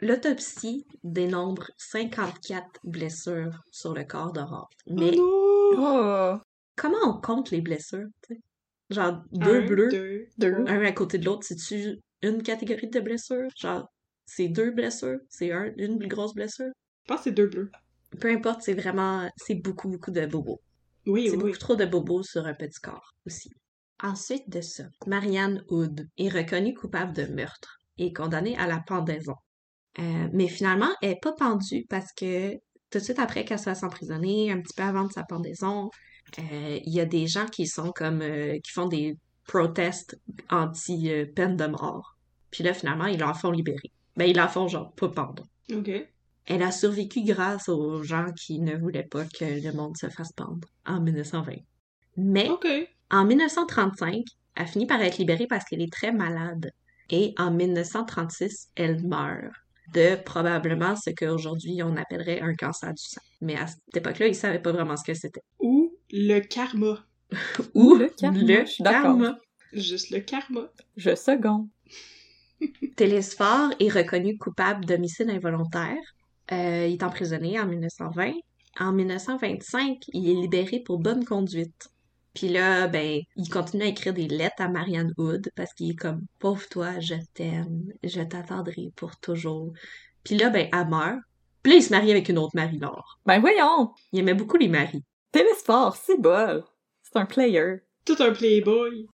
L'autopsie 0.00 0.86
dénombre 1.04 1.66
54 1.76 2.64
blessures 2.84 3.60
sur 3.70 3.92
le 3.94 4.04
corps 4.04 4.32
d'Aurore. 4.32 4.70
Mais 4.86 5.12
Oh! 5.18 5.74
Oh. 5.76 6.34
comment 6.76 6.96
on 7.04 7.20
compte 7.20 7.50
les 7.50 7.60
blessures? 7.60 8.06
Genre 8.90 9.20
deux 9.32 9.62
Un, 9.62 9.66
bleus, 9.66 9.88
deux, 9.90 10.26
Deux. 10.38 10.52
trois. 10.64 10.70
un 10.70 10.84
à 10.84 10.92
côté 10.92 11.18
de 11.18 11.26
l'autre, 11.26 11.42
c'est-tu 11.46 11.98
une 12.22 12.42
catégorie 12.42 12.88
de 12.88 13.00
blessures? 13.00 13.48
Genre, 13.58 13.86
c'est 14.28 14.48
deux 14.48 14.70
blessures? 14.70 15.18
C'est 15.30 15.52
un, 15.52 15.72
une 15.78 16.06
grosse 16.06 16.34
blessure? 16.34 16.70
Je 17.04 17.08
pense 17.08 17.18
que 17.18 17.24
c'est 17.24 17.32
deux 17.32 17.48
bleus. 17.48 17.70
Peu 18.20 18.30
importe, 18.30 18.62
c'est 18.62 18.74
vraiment, 18.74 19.30
c'est 19.36 19.54
beaucoup, 19.56 19.88
beaucoup 19.88 20.10
de 20.10 20.26
bobos. 20.26 20.60
Oui, 21.06 21.24
C'est 21.24 21.30
oui, 21.30 21.36
beaucoup 21.36 21.52
oui. 21.52 21.58
trop 21.58 21.76
de 21.76 21.86
bobos 21.86 22.22
sur 22.22 22.46
un 22.46 22.54
petit 22.54 22.80
corps 22.80 23.14
aussi. 23.26 23.50
Ensuite 24.02 24.48
de 24.48 24.60
ça, 24.60 24.84
Marianne 25.06 25.64
Hood 25.68 26.06
est 26.18 26.28
reconnue 26.28 26.74
coupable 26.74 27.14
de 27.14 27.24
meurtre 27.24 27.78
et 27.96 28.12
condamnée 28.12 28.56
à 28.58 28.66
la 28.66 28.80
pendaison. 28.80 29.34
Euh, 29.98 30.28
mais 30.32 30.48
finalement, 30.48 30.90
elle 31.02 31.10
n'est 31.10 31.18
pas 31.20 31.32
pendue 31.32 31.86
parce 31.88 32.12
que 32.12 32.52
tout 32.90 32.98
de 32.98 33.04
suite 33.04 33.18
après 33.18 33.44
qu'elle 33.44 33.58
se 33.58 33.64
fasse 33.64 33.82
emprisonner, 33.82 34.52
un 34.52 34.60
petit 34.60 34.74
peu 34.76 34.82
avant 34.82 35.04
de 35.04 35.12
sa 35.12 35.24
pendaison, 35.24 35.90
euh, 36.38 36.78
il 36.84 36.92
y 36.92 37.00
a 37.00 37.06
des 37.06 37.26
gens 37.26 37.46
qui 37.46 37.66
sont 37.66 37.92
comme 37.92 38.20
euh, 38.22 38.58
qui 38.62 38.72
font 38.72 38.86
des 38.88 39.16
protestes 39.46 40.18
anti-peine 40.50 41.56
de 41.56 41.66
mort. 41.66 42.16
Puis 42.50 42.64
là, 42.64 42.74
finalement, 42.74 43.06
ils 43.06 43.18
l'en 43.18 43.34
font 43.34 43.50
libérer. 43.50 43.90
Ben, 44.18 44.28
ils 44.28 44.36
l'en 44.36 44.48
font 44.48 44.66
genre 44.66 44.92
pas 44.94 45.08
pendre. 45.08 45.44
Ok. 45.72 45.90
Elle 46.46 46.62
a 46.62 46.72
survécu 46.72 47.22
grâce 47.22 47.68
aux 47.68 48.02
gens 48.02 48.32
qui 48.32 48.58
ne 48.58 48.76
voulaient 48.76 49.06
pas 49.08 49.24
que 49.24 49.44
le 49.44 49.72
monde 49.72 49.96
se 49.96 50.08
fasse 50.08 50.32
pendre 50.32 50.66
en 50.86 51.00
1920. 51.00 51.52
Mais 52.16 52.48
en 53.10 53.24
1935, 53.24 54.24
elle 54.56 54.66
finit 54.66 54.86
par 54.86 55.00
être 55.02 55.18
libérée 55.18 55.46
parce 55.46 55.64
qu'elle 55.64 55.82
est 55.82 55.92
très 55.92 56.10
malade. 56.10 56.72
Et 57.10 57.32
en 57.38 57.52
1936, 57.52 58.70
elle 58.74 59.06
meurt 59.06 59.54
de 59.94 60.16
probablement 60.22 60.96
ce 60.96 61.10
qu'aujourd'hui 61.10 61.80
on 61.82 61.96
appellerait 61.96 62.40
un 62.40 62.54
cancer 62.54 62.92
du 62.92 63.02
sang. 63.02 63.22
Mais 63.40 63.56
à 63.56 63.68
cette 63.68 63.96
époque-là, 63.96 64.26
ils 64.26 64.34
savaient 64.34 64.58
pas 64.58 64.72
vraiment 64.72 64.96
ce 64.96 65.04
que 65.04 65.14
c'était. 65.14 65.42
Ou 65.60 65.94
le 66.10 66.40
karma. 66.40 67.06
Ou 67.74 67.94
Le 67.94 68.08
karma, 68.08 68.40
je 68.40 68.64
suis 68.64 68.82
d'accord. 68.82 69.02
karma. 69.02 69.38
Juste 69.72 70.10
le 70.10 70.20
karma. 70.20 70.72
Je 70.96 71.14
seconde. 71.14 71.68
Télésphore 72.96 73.70
est 73.80 73.92
reconnu 73.92 74.36
coupable 74.38 74.84
d'homicide 74.84 75.30
involontaire. 75.30 75.96
Euh, 76.52 76.86
il 76.86 76.94
est 76.94 77.02
emprisonné 77.02 77.60
en 77.60 77.66
1920. 77.66 78.32
En 78.80 78.92
1925, 78.92 80.04
il 80.12 80.30
est 80.30 80.40
libéré 80.40 80.80
pour 80.80 80.98
bonne 80.98 81.24
conduite. 81.24 81.88
Puis 82.34 82.48
là, 82.48 82.86
ben, 82.86 83.20
il 83.36 83.48
continue 83.48 83.82
à 83.82 83.86
écrire 83.86 84.14
des 84.14 84.28
lettres 84.28 84.62
à 84.62 84.68
Marianne 84.68 85.12
Hood 85.18 85.50
parce 85.56 85.74
qu'il 85.74 85.90
est 85.90 85.96
comme 85.96 86.22
«Pauvre 86.38 86.68
toi, 86.68 87.00
je 87.00 87.14
t'aime, 87.34 87.92
je 88.04 88.20
t'attendrai 88.22 88.92
pour 88.94 89.16
toujours.» 89.18 89.72
Puis 90.24 90.36
là, 90.36 90.50
ben, 90.50 90.68
elle 90.72 90.88
meurt. 90.88 91.18
Puis 91.62 91.72
là, 91.72 91.78
il 91.78 91.82
se 91.82 91.90
marie 91.90 92.12
avec 92.12 92.28
une 92.28 92.38
autre 92.38 92.54
Marie-Laure. 92.54 93.18
Ben 93.26 93.40
voyons! 93.40 93.92
Il 94.12 94.20
aimait 94.20 94.34
beaucoup 94.34 94.56
les 94.56 94.68
maris. 94.68 95.02
Télésport, 95.32 95.96
c'est 95.96 96.20
bol! 96.20 96.64
C'est 97.02 97.16
un 97.18 97.26
player. 97.26 97.78
Tout 98.04 98.16
un 98.20 98.32
playboy. 98.32 99.06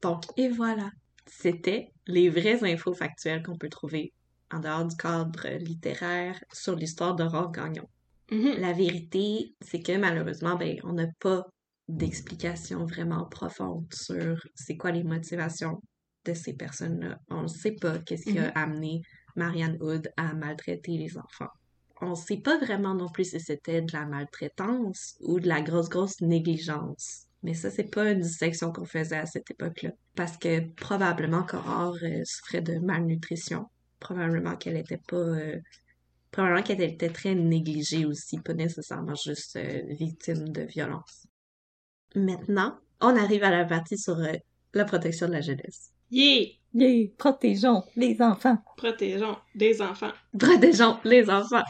Donc, 0.00 0.24
et 0.36 0.48
voilà. 0.48 0.90
C'était 1.38 1.92
les 2.06 2.28
vraies 2.28 2.62
infos 2.62 2.94
factuelles 2.94 3.42
qu'on 3.42 3.56
peut 3.56 3.68
trouver 3.68 4.12
en 4.52 4.60
dehors 4.60 4.86
du 4.86 4.96
cadre 4.96 5.48
littéraire 5.58 6.38
sur 6.52 6.76
l'histoire 6.76 7.16
d'Aurore 7.16 7.50
Gagnon. 7.50 7.88
Mhm. 8.30 8.60
La 8.60 8.72
vérité, 8.72 9.54
c'est 9.60 9.82
que 9.82 9.96
malheureusement, 9.96 10.56
ben, 10.56 10.78
on 10.84 10.92
n'a 10.92 11.08
pas 11.18 11.44
d'explication 11.88 12.84
vraiment 12.84 13.24
profonde 13.26 13.92
sur 13.92 14.40
c'est 14.54 14.76
quoi 14.76 14.92
les 14.92 15.04
motivations 15.04 15.80
de 16.24 16.34
ces 16.34 16.54
personnes-là. 16.54 17.18
On 17.28 17.42
ne 17.42 17.48
sait 17.48 17.76
pas 17.80 17.98
qu'est-ce 17.98 18.30
qui 18.30 18.38
a 18.38 18.50
amené 18.50 19.02
Marianne 19.34 19.78
Hood 19.80 20.12
à 20.16 20.34
maltraiter 20.34 20.96
les 20.96 21.18
enfants. 21.18 21.50
On 22.00 22.10
ne 22.10 22.14
sait 22.14 22.40
pas 22.40 22.58
vraiment 22.58 22.94
non 22.94 23.08
plus 23.08 23.30
si 23.30 23.40
c'était 23.40 23.82
de 23.82 23.92
la 23.92 24.06
maltraitance 24.06 25.16
ou 25.20 25.40
de 25.40 25.48
la 25.48 25.62
grosse, 25.62 25.88
grosse 25.88 26.20
négligence. 26.20 27.26
Mais 27.42 27.54
ça, 27.54 27.70
c'est 27.70 27.90
pas 27.90 28.10
une 28.10 28.20
distinction 28.20 28.72
qu'on 28.72 28.84
faisait 28.84 29.18
à 29.18 29.26
cette 29.26 29.50
époque-là. 29.50 29.90
Parce 30.14 30.36
que 30.36 30.60
probablement 30.74 31.42
qu'Aurore 31.42 31.96
euh, 32.02 32.22
souffrait 32.24 32.60
de 32.60 32.78
malnutrition. 32.78 33.66
Probablement 33.98 34.56
qu'elle 34.56 34.76
était 34.76 35.00
pas... 35.08 35.16
euh, 35.16 35.58
probablement 36.30 36.62
qu'elle 36.62 36.80
était 36.82 37.10
très 37.10 37.34
négligée 37.34 38.06
aussi, 38.06 38.38
pas 38.38 38.54
nécessairement 38.54 39.14
juste 39.14 39.56
euh, 39.56 39.82
victime 39.90 40.48
de 40.48 40.62
violence. 40.62 41.26
Maintenant, 42.14 42.78
on 43.00 43.16
arrive 43.16 43.42
à 43.42 43.50
la 43.50 43.64
partie 43.64 43.98
sur 43.98 44.18
euh, 44.18 44.32
la 44.74 44.84
protection 44.84 45.26
de 45.26 45.32
la 45.32 45.40
jeunesse. 45.40 45.90
Yeah! 46.10 46.46
Yeah! 46.74 47.08
Protégeons 47.18 47.82
les 47.96 48.20
enfants. 48.22 48.58
Protégeons 48.76 49.36
des 49.54 49.82
enfants. 49.82 50.12
Protégeons 50.38 50.98
les 51.04 51.28
enfants! 51.28 51.64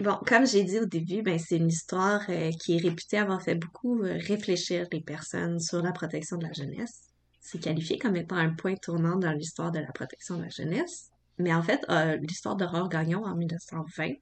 Bon, 0.00 0.16
comme 0.26 0.46
j'ai 0.46 0.64
dit 0.64 0.78
au 0.78 0.86
début, 0.86 1.20
ben, 1.20 1.38
c'est 1.38 1.58
une 1.58 1.68
histoire 1.68 2.22
euh, 2.30 2.50
qui 2.52 2.74
est 2.74 2.80
réputée 2.80 3.18
avoir 3.18 3.42
fait 3.42 3.54
beaucoup 3.54 4.02
euh, 4.02 4.16
réfléchir 4.18 4.86
les 4.92 5.02
personnes 5.02 5.60
sur 5.60 5.82
la 5.82 5.92
protection 5.92 6.38
de 6.38 6.46
la 6.46 6.52
jeunesse. 6.54 7.10
C'est 7.38 7.58
qualifié 7.58 7.98
comme 7.98 8.16
étant 8.16 8.36
un 8.36 8.54
point 8.54 8.76
tournant 8.76 9.16
dans 9.16 9.32
l'histoire 9.32 9.70
de 9.72 9.78
la 9.78 9.92
protection 9.92 10.38
de 10.38 10.44
la 10.44 10.48
jeunesse. 10.48 11.10
Mais 11.36 11.52
en 11.52 11.62
fait, 11.62 11.84
euh, 11.90 12.16
l'histoire 12.16 12.56
d'Aurore 12.56 12.88
Gagnon 12.88 13.24
en 13.26 13.36
1920, 13.36 14.12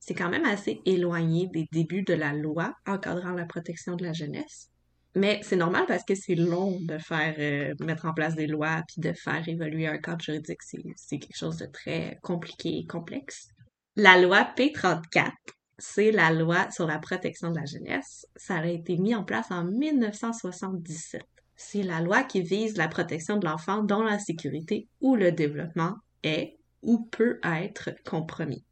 c'est 0.00 0.12
quand 0.12 0.28
même 0.28 0.44
assez 0.44 0.82
éloigné 0.84 1.48
des 1.50 1.66
débuts 1.72 2.02
de 2.02 2.12
la 2.12 2.34
loi 2.34 2.74
encadrant 2.86 3.32
la 3.32 3.46
protection 3.46 3.96
de 3.96 4.04
la 4.04 4.12
jeunesse. 4.12 4.68
Mais 5.14 5.40
c'est 5.42 5.56
normal 5.56 5.86
parce 5.88 6.04
que 6.04 6.14
c'est 6.14 6.34
long 6.34 6.78
de 6.82 6.98
faire 6.98 7.74
mettre 7.80 8.04
en 8.04 8.12
place 8.12 8.34
des 8.34 8.46
lois 8.46 8.82
puis 8.86 9.00
de 9.00 9.14
faire 9.14 9.48
évoluer 9.48 9.86
un 9.86 9.96
cadre 9.96 10.22
juridique. 10.22 10.60
C'est 10.62 11.18
quelque 11.18 11.38
chose 11.38 11.56
de 11.56 11.64
très 11.64 12.18
compliqué 12.22 12.76
et 12.76 12.84
complexe. 12.84 13.48
La 13.98 14.18
loi 14.20 14.46
P34, 14.54 15.32
c'est 15.78 16.12
la 16.12 16.30
loi 16.30 16.70
sur 16.70 16.86
la 16.86 16.98
protection 16.98 17.50
de 17.50 17.58
la 17.58 17.64
jeunesse. 17.64 18.26
Ça 18.36 18.56
a 18.56 18.66
été 18.66 18.98
mis 18.98 19.14
en 19.14 19.24
place 19.24 19.50
en 19.50 19.64
1977. 19.64 21.22
C'est 21.54 21.82
la 21.82 22.02
loi 22.02 22.22
qui 22.22 22.42
vise 22.42 22.76
la 22.76 22.88
protection 22.88 23.38
de 23.38 23.46
l'enfant 23.46 23.82
dont 23.82 24.02
la 24.02 24.18
sécurité 24.18 24.86
ou 25.00 25.16
le 25.16 25.32
développement 25.32 25.94
est 26.22 26.58
ou 26.82 27.06
peut 27.10 27.40
être 27.42 27.88
compromis. 28.04 28.66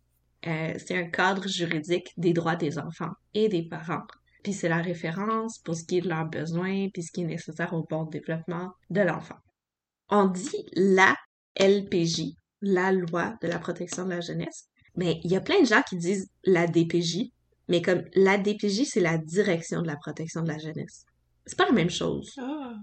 Euh, 0.46 0.74
c'est 0.76 0.98
un 0.98 1.08
cadre 1.08 1.48
juridique 1.48 2.12
des 2.18 2.34
droits 2.34 2.56
des 2.56 2.78
enfants 2.78 3.12
et 3.32 3.48
des 3.48 3.62
parents. 3.62 4.04
Puis 4.42 4.52
c'est 4.52 4.68
la 4.68 4.82
référence 4.82 5.58
pour 5.60 5.74
ce 5.74 5.84
qui 5.84 5.96
est 5.96 6.02
de 6.02 6.08
leurs 6.10 6.28
besoins, 6.28 6.88
puis 6.92 7.02
ce 7.02 7.10
qui 7.10 7.22
est 7.22 7.26
nécessaire 7.26 7.72
au 7.72 7.86
bon 7.88 8.04
développement 8.04 8.74
de 8.90 9.00
l'enfant. 9.00 9.38
On 10.10 10.26
dit 10.26 10.66
la 10.74 11.16
LPJ, 11.58 12.34
la 12.60 12.92
loi 12.92 13.36
de 13.40 13.48
la 13.48 13.58
protection 13.58 14.04
de 14.04 14.10
la 14.10 14.20
jeunesse, 14.20 14.68
mais 14.96 15.20
il 15.24 15.30
y 15.30 15.36
a 15.36 15.40
plein 15.40 15.60
de 15.60 15.66
gens 15.66 15.82
qui 15.82 15.96
disent 15.96 16.28
la 16.44 16.66
DPJ, 16.66 17.30
mais 17.68 17.82
comme 17.82 18.04
la 18.14 18.38
DPJ, 18.38 18.84
c'est 18.84 19.00
la 19.00 19.18
direction 19.18 19.82
de 19.82 19.86
la 19.86 19.96
protection 19.96 20.42
de 20.42 20.48
la 20.48 20.58
jeunesse. 20.58 21.04
C'est 21.46 21.58
pas 21.58 21.66
la 21.66 21.72
même 21.72 21.90
chose. 21.90 22.32
Ah! 22.38 22.74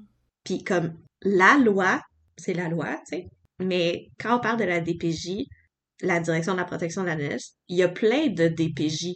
Puis 0.43 0.64
comme 0.64 0.97
la 1.22 1.57
loi, 1.57 2.01
c'est 2.38 2.53
la 2.53 2.68
loi, 2.68 2.97
tu 3.07 3.18
sais. 3.18 3.28
Mais 3.59 4.09
quand 4.20 4.38
on 4.38 4.39
parle 4.39 4.59
de 4.59 4.64
la 4.64 4.82
DPJ, 4.82 5.45
la 6.01 6.20
direction 6.20 6.53
de 6.53 6.57
la 6.57 6.66
protection 6.66 7.03
de 7.03 7.07
la 7.07 7.18
jeunesse, 7.18 7.55
il 7.68 7.78
y 7.78 7.84
a 7.84 7.89
plein 7.89 8.28
de 8.28 8.47
DPJ. 8.47 9.16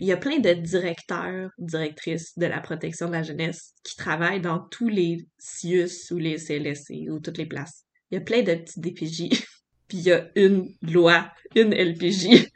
Il 0.00 0.06
y 0.06 0.12
a 0.12 0.16
plein 0.16 0.38
de 0.38 0.52
directeurs, 0.52 1.50
directrices 1.58 2.38
de 2.38 2.46
la 2.46 2.60
protection 2.60 3.08
de 3.08 3.12
la 3.12 3.22
jeunesse 3.22 3.74
qui 3.82 3.96
travaillent 3.96 4.40
dans 4.40 4.60
tous 4.60 4.88
les 4.88 5.26
CIUS 5.38 6.12
ou 6.12 6.18
les 6.18 6.38
CLSC 6.38 7.10
ou 7.10 7.18
toutes 7.18 7.38
les 7.38 7.46
places. 7.46 7.84
Il 8.10 8.14
y 8.14 8.18
a 8.18 8.20
plein 8.20 8.42
de 8.42 8.54
petits 8.54 8.80
DPJ. 8.80 9.44
Puis 9.88 9.98
il 9.98 10.04
y 10.04 10.12
a 10.12 10.28
une 10.34 10.74
loi, 10.82 11.30
une 11.54 11.72
LPJ. 11.72 12.48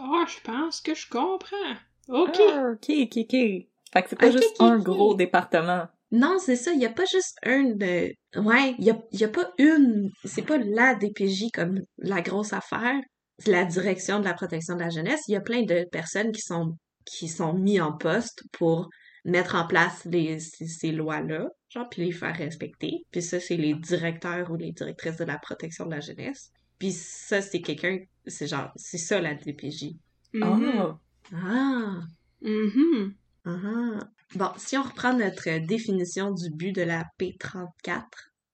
Ah, 0.00 0.24
je 0.28 0.40
pense 0.42 0.80
que 0.80 0.94
je 0.94 1.08
comprends. 1.08 1.74
OK. 2.08 2.38
Ah, 2.50 2.72
ok, 2.72 2.90
ok, 3.04 3.16
ok. 3.16 3.30
Fait 3.30 4.02
que 4.02 4.08
c'est 4.08 4.18
pas 4.18 4.30
juste 4.30 4.60
un 4.60 4.78
gros 4.78 5.14
département. 5.14 5.86
Non, 6.10 6.38
c'est 6.38 6.56
ça, 6.56 6.72
il 6.72 6.80
y 6.80 6.86
a 6.86 6.90
pas 6.90 7.06
juste 7.06 7.38
un 7.44 7.64
de... 7.64 8.14
Ouais, 8.36 8.74
il 8.78 8.84
y 8.84 8.90
a, 8.90 8.98
y 9.12 9.24
a 9.24 9.28
pas 9.28 9.50
une... 9.58 10.10
C'est 10.24 10.42
pas 10.42 10.58
la 10.58 10.94
DPJ 10.94 11.50
comme 11.52 11.80
la 11.98 12.20
grosse 12.20 12.52
affaire. 12.52 13.00
C'est 13.38 13.50
la 13.50 13.64
direction 13.64 14.20
de 14.20 14.24
la 14.24 14.34
protection 14.34 14.74
de 14.74 14.80
la 14.80 14.90
jeunesse. 14.90 15.22
Il 15.26 15.32
y 15.32 15.36
a 15.36 15.40
plein 15.40 15.62
de 15.62 15.84
personnes 15.90 16.30
qui 16.30 16.42
sont 16.42 16.76
qui 17.04 17.28
sont 17.28 17.54
mis 17.54 17.80
en 17.80 17.92
poste 17.92 18.44
pour 18.52 18.88
mettre 19.24 19.54
en 19.54 19.66
place 19.66 20.04
les, 20.04 20.38
ces, 20.38 20.66
ces 20.66 20.92
lois-là, 20.92 21.48
genre, 21.68 21.88
puis 21.88 22.04
les 22.04 22.12
faire 22.12 22.36
respecter. 22.36 23.04
Puis 23.10 23.22
ça, 23.22 23.40
c'est 23.40 23.56
les 23.56 23.74
directeurs 23.74 24.50
ou 24.50 24.56
les 24.56 24.72
directrices 24.72 25.16
de 25.16 25.24
la 25.24 25.38
protection 25.38 25.86
de 25.86 25.92
la 25.92 26.00
jeunesse. 26.00 26.50
Puis 26.78 26.92
ça, 26.92 27.40
c'est 27.42 27.60
quelqu'un... 27.60 27.98
C'est 28.26 28.46
genre... 28.46 28.70
C'est 28.76 28.98
ça, 28.98 29.20
la 29.20 29.34
DPJ. 29.34 29.94
Mhm. 30.32 30.64
Ah! 30.76 30.98
Ah! 31.32 32.00
Mhm. 32.42 33.14
Ah. 33.44 33.98
Bon, 34.34 34.50
si 34.56 34.76
on 34.76 34.82
reprend 34.82 35.16
notre 35.16 35.66
définition 35.66 36.32
du 36.32 36.50
but 36.50 36.72
de 36.72 36.82
la 36.82 37.04
P34, 37.18 38.04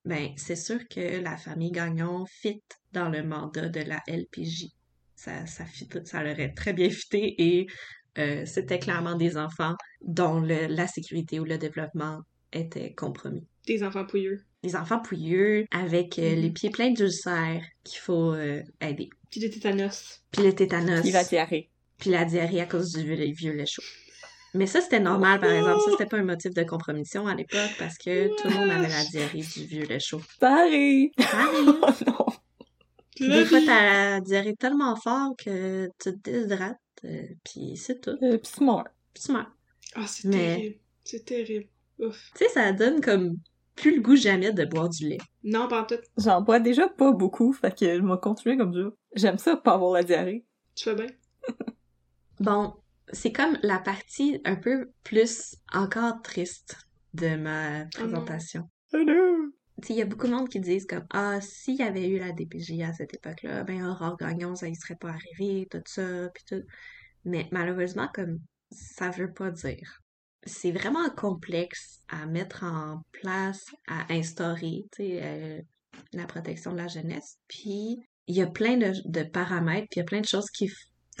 ben, 0.05 0.31
c'est 0.35 0.55
sûr 0.55 0.79
que 0.89 1.21
la 1.21 1.37
famille 1.37 1.71
Gagnon 1.71 2.25
fit 2.25 2.61
dans 2.91 3.09
le 3.09 3.23
mandat 3.23 3.69
de 3.69 3.81
la 3.81 3.99
LPJ. 4.07 4.67
Ça, 5.15 5.45
ça, 5.45 5.65
fit, 5.65 5.87
ça 6.05 6.23
leur 6.23 6.39
est 6.39 6.53
très 6.53 6.73
bien 6.73 6.89
fité 6.89 7.35
et 7.37 7.67
euh, 8.17 8.45
c'était 8.45 8.79
clairement 8.79 9.15
des 9.15 9.37
enfants 9.37 9.75
dont 10.01 10.39
le- 10.41 10.67
la 10.67 10.87
sécurité 10.87 11.39
ou 11.39 11.45
le 11.45 11.57
développement 11.57 12.21
était 12.51 12.93
compromis. 12.93 13.47
Des 13.67 13.83
enfants 13.83 14.05
pouilleux. 14.05 14.43
Des 14.63 14.75
enfants 14.75 14.99
pouilleux 14.99 15.65
avec 15.71 16.19
euh, 16.19 16.35
les 16.35 16.51
pieds 16.51 16.69
pleins 16.69 16.91
d'ulcères 16.91 17.63
qu'il 17.83 17.99
faut 17.99 18.33
euh, 18.33 18.61
aider. 18.79 19.09
Puis 19.31 19.39
des 19.39 19.49
tétanos. 19.49 20.21
Puis 20.31 20.43
le 20.43 20.53
tétanos. 20.53 21.01
Puis 21.01 21.11
la 21.11 21.23
diarrhée. 21.23 21.69
Puis 21.97 22.09
la 22.11 22.25
diarrhée 22.25 22.61
à 22.61 22.65
cause 22.65 22.91
du 22.91 23.03
vieux, 23.03 23.53
lait 23.53 23.65
chaud. 23.65 23.81
Mais 24.53 24.67
ça, 24.67 24.81
c'était 24.81 24.99
normal, 24.99 25.39
par 25.39 25.49
exemple. 25.49 25.79
Ça, 25.85 25.91
c'était 25.91 26.05
pas 26.05 26.17
un 26.17 26.23
motif 26.23 26.53
de 26.53 26.63
compromission 26.63 27.25
à 27.25 27.33
l'époque 27.35 27.71
parce 27.79 27.97
que 27.97 28.27
tout 28.35 28.49
le 28.49 28.53
monde 28.53 28.69
avait 28.69 28.89
la 28.89 29.05
diarrhée 29.05 29.41
du 29.41 29.65
vieux 29.65 29.85
lait 29.85 29.99
chaud. 29.99 30.21
Arrive! 30.41 31.11
Ça 31.17 31.37
arrive. 31.37 31.73
Oh 31.81 31.89
non! 32.07 32.25
Puis 33.15 33.29
des 33.29 33.45
fois, 33.45 33.59
t'as 33.65 34.13
la 34.15 34.19
diarrhée 34.21 34.55
tellement 34.55 34.95
fort 34.95 35.35
que 35.37 35.87
tu 35.99 36.11
te 36.11 36.29
déshydrates, 36.29 36.77
euh, 37.05 37.27
puis 37.43 37.77
c'est 37.77 38.01
tout. 38.01 38.17
Euh, 38.21 38.37
pis 38.37 38.49
c'est 38.51 38.61
mort. 38.61 38.85
Puis 39.13 39.23
tu 39.23 39.31
meurs. 39.31 39.51
Ah, 39.95 40.05
c'est 40.07 40.27
Mais- 40.27 40.55
terrible. 40.55 40.75
C'est 41.03 41.25
terrible. 41.25 41.67
Ouf. 41.99 42.31
Tu 42.35 42.45
sais, 42.45 42.49
ça 42.51 42.71
donne 42.71 42.99
comme 43.01 43.37
plus 43.81 43.95
le 43.95 44.01
goût 44.01 44.15
jamais 44.15 44.53
de 44.53 44.63
boire 44.63 44.89
du 44.89 45.09
lait. 45.09 45.17
Non, 45.43 45.67
pas 45.67 45.81
en 45.81 45.85
tout. 45.85 45.95
J'en 46.15 46.41
bois 46.41 46.59
déjà 46.59 46.87
pas 46.87 47.11
beaucoup, 47.11 47.51
fait 47.51 47.75
que 47.77 47.97
je 47.97 48.01
vais 48.01 48.19
continuer 48.21 48.55
comme 48.55 48.73
ça. 48.73 48.95
J'aime 49.15 49.39
ça, 49.39 49.57
pas 49.57 49.73
avoir 49.73 49.93
la 49.93 50.03
diarrhée. 50.03 50.45
Tu 50.75 50.85
fais 50.85 50.95
bien? 50.95 51.07
Bon, 52.39 52.73
c'est 53.13 53.31
comme 53.31 53.55
la 53.61 53.77
partie 53.77 54.41
un 54.45 54.55
peu 54.55 54.91
plus 55.03 55.55
encore 55.73 56.23
triste 56.23 56.87
de 57.13 57.35
ma 57.35 57.85
présentation. 57.93 58.67
Allô? 58.93 59.51
Tu 59.79 59.87
sais, 59.87 59.93
il 59.93 59.99
y 59.99 60.01
a 60.01 60.05
beaucoup 60.05 60.25
de 60.25 60.33
monde 60.33 60.49
qui 60.49 60.59
disent 60.59 60.87
comme 60.87 61.05
Ah, 61.11 61.39
s'il 61.39 61.75
y 61.75 61.83
avait 61.83 62.07
eu 62.09 62.17
la 62.17 62.31
DPJ 62.31 62.81
à 62.81 62.93
cette 62.93 63.13
époque-là, 63.13 63.63
ben 63.63 63.85
Aurore 63.85 64.17
Gagnon, 64.17 64.55
ça 64.55 64.67
y 64.67 64.75
serait 64.75 64.95
pas 64.95 65.09
arrivé, 65.09 65.67
tout 65.69 65.83
ça, 65.85 66.29
puis 66.33 66.43
tout. 66.47 66.63
Mais 67.23 67.47
malheureusement, 67.51 68.09
comme 68.11 68.39
ça 68.71 69.11
veut 69.11 69.31
pas 69.31 69.51
dire. 69.51 70.00
C'est 70.45 70.71
vraiment 70.71 71.09
complexe 71.11 71.99
à 72.09 72.25
mettre 72.25 72.63
en 72.63 73.01
place, 73.11 73.65
à 73.87 74.11
instaurer, 74.13 74.85
tu 74.91 75.03
sais, 75.03 75.19
euh, 75.23 75.61
la 76.13 76.25
protection 76.25 76.71
de 76.73 76.77
la 76.77 76.87
jeunesse. 76.87 77.37
Puis 77.47 77.99
il 78.27 78.35
y 78.35 78.41
a 78.41 78.47
plein 78.47 78.77
de, 78.77 78.93
de 79.05 79.23
paramètres, 79.23 79.87
puis 79.91 79.99
il 79.99 79.99
y 79.99 80.03
a 80.03 80.05
plein 80.05 80.21
de 80.21 80.25
choses 80.25 80.49
qu'il 80.51 80.69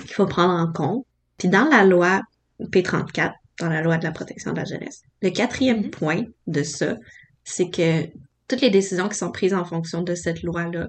faut 0.07 0.25
prendre 0.27 0.53
en 0.53 0.71
compte. 0.71 1.05
Puis 1.37 1.49
dans 1.49 1.65
la 1.65 1.83
loi 1.85 2.21
P34, 2.59 3.33
dans 3.59 3.69
la 3.69 3.81
loi 3.81 3.97
de 3.97 4.03
la 4.03 4.11
protection 4.11 4.51
de 4.53 4.57
la 4.57 4.65
jeunesse, 4.65 5.01
le 5.21 5.29
quatrième 5.29 5.83
Mhm. 5.83 5.89
point 5.91 6.23
de 6.47 6.63
ça, 6.63 6.97
c'est 7.43 7.69
que 7.69 8.07
toutes 8.47 8.61
les 8.61 8.69
décisions 8.69 9.09
qui 9.09 9.17
sont 9.17 9.31
prises 9.31 9.53
en 9.53 9.65
fonction 9.65 10.01
de 10.03 10.15
cette 10.15 10.43
loi-là 10.43 10.87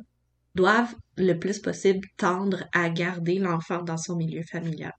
doivent 0.54 0.94
le 1.16 1.34
plus 1.38 1.58
possible 1.60 2.06
tendre 2.16 2.64
à 2.72 2.88
garder 2.90 3.38
l'enfant 3.38 3.82
dans 3.82 3.96
son 3.98 4.16
milieu 4.16 4.42
familial. 4.50 4.92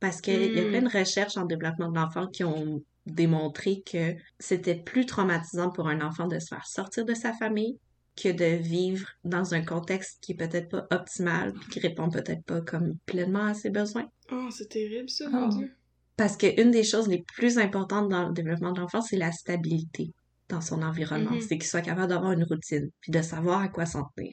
Parce 0.00 0.20
qu'il 0.20 0.54
y 0.54 0.58
a 0.60 0.64
plein 0.68 0.82
de 0.82 0.98
recherches 0.98 1.36
en 1.36 1.44
développement 1.44 1.90
de 1.90 1.96
l'enfant 1.96 2.26
qui 2.26 2.44
ont 2.44 2.82
démontré 3.06 3.82
que 3.90 4.14
c'était 4.38 4.74
plus 4.74 5.06
traumatisant 5.06 5.70
pour 5.70 5.88
un 5.88 6.00
enfant 6.00 6.26
de 6.26 6.38
se 6.38 6.48
faire 6.48 6.66
sortir 6.66 7.04
de 7.04 7.14
sa 7.14 7.32
famille 7.32 7.78
que 8.16 8.28
de 8.28 8.56
vivre 8.56 9.08
dans 9.24 9.54
un 9.54 9.62
contexte 9.64 10.18
qui 10.22 10.32
est 10.32 10.36
peut-être 10.36 10.68
pas 10.68 10.86
optimal, 10.90 11.52
puis 11.54 11.68
qui 11.68 11.80
répond 11.80 12.08
peut-être 12.10 12.44
pas 12.44 12.60
comme 12.60 12.96
pleinement 13.06 13.44
à 13.46 13.54
ses 13.54 13.70
besoins. 13.70 14.06
Oh, 14.30 14.48
c'est 14.50 14.68
terrible, 14.68 15.08
ça, 15.10 15.24
Oh. 15.28 15.32
mon 15.32 15.48
Dieu. 15.48 15.72
Parce 16.16 16.36
qu'une 16.36 16.70
des 16.70 16.84
choses 16.84 17.08
les 17.08 17.24
plus 17.34 17.58
importantes 17.58 18.08
dans 18.08 18.28
le 18.28 18.32
développement 18.32 18.70
de 18.72 18.80
l'enfant, 18.80 19.00
c'est 19.00 19.16
la 19.16 19.32
stabilité 19.32 20.12
dans 20.48 20.60
son 20.60 20.82
environnement. 20.82 21.32
Mhm. 21.32 21.40
C'est 21.40 21.58
qu'il 21.58 21.66
soit 21.66 21.80
capable 21.80 22.08
d'avoir 22.08 22.32
une 22.32 22.44
routine, 22.44 22.88
puis 23.00 23.10
de 23.10 23.20
savoir 23.20 23.62
à 23.62 23.68
quoi 23.68 23.84
s'en 23.84 24.04
tenir. 24.16 24.32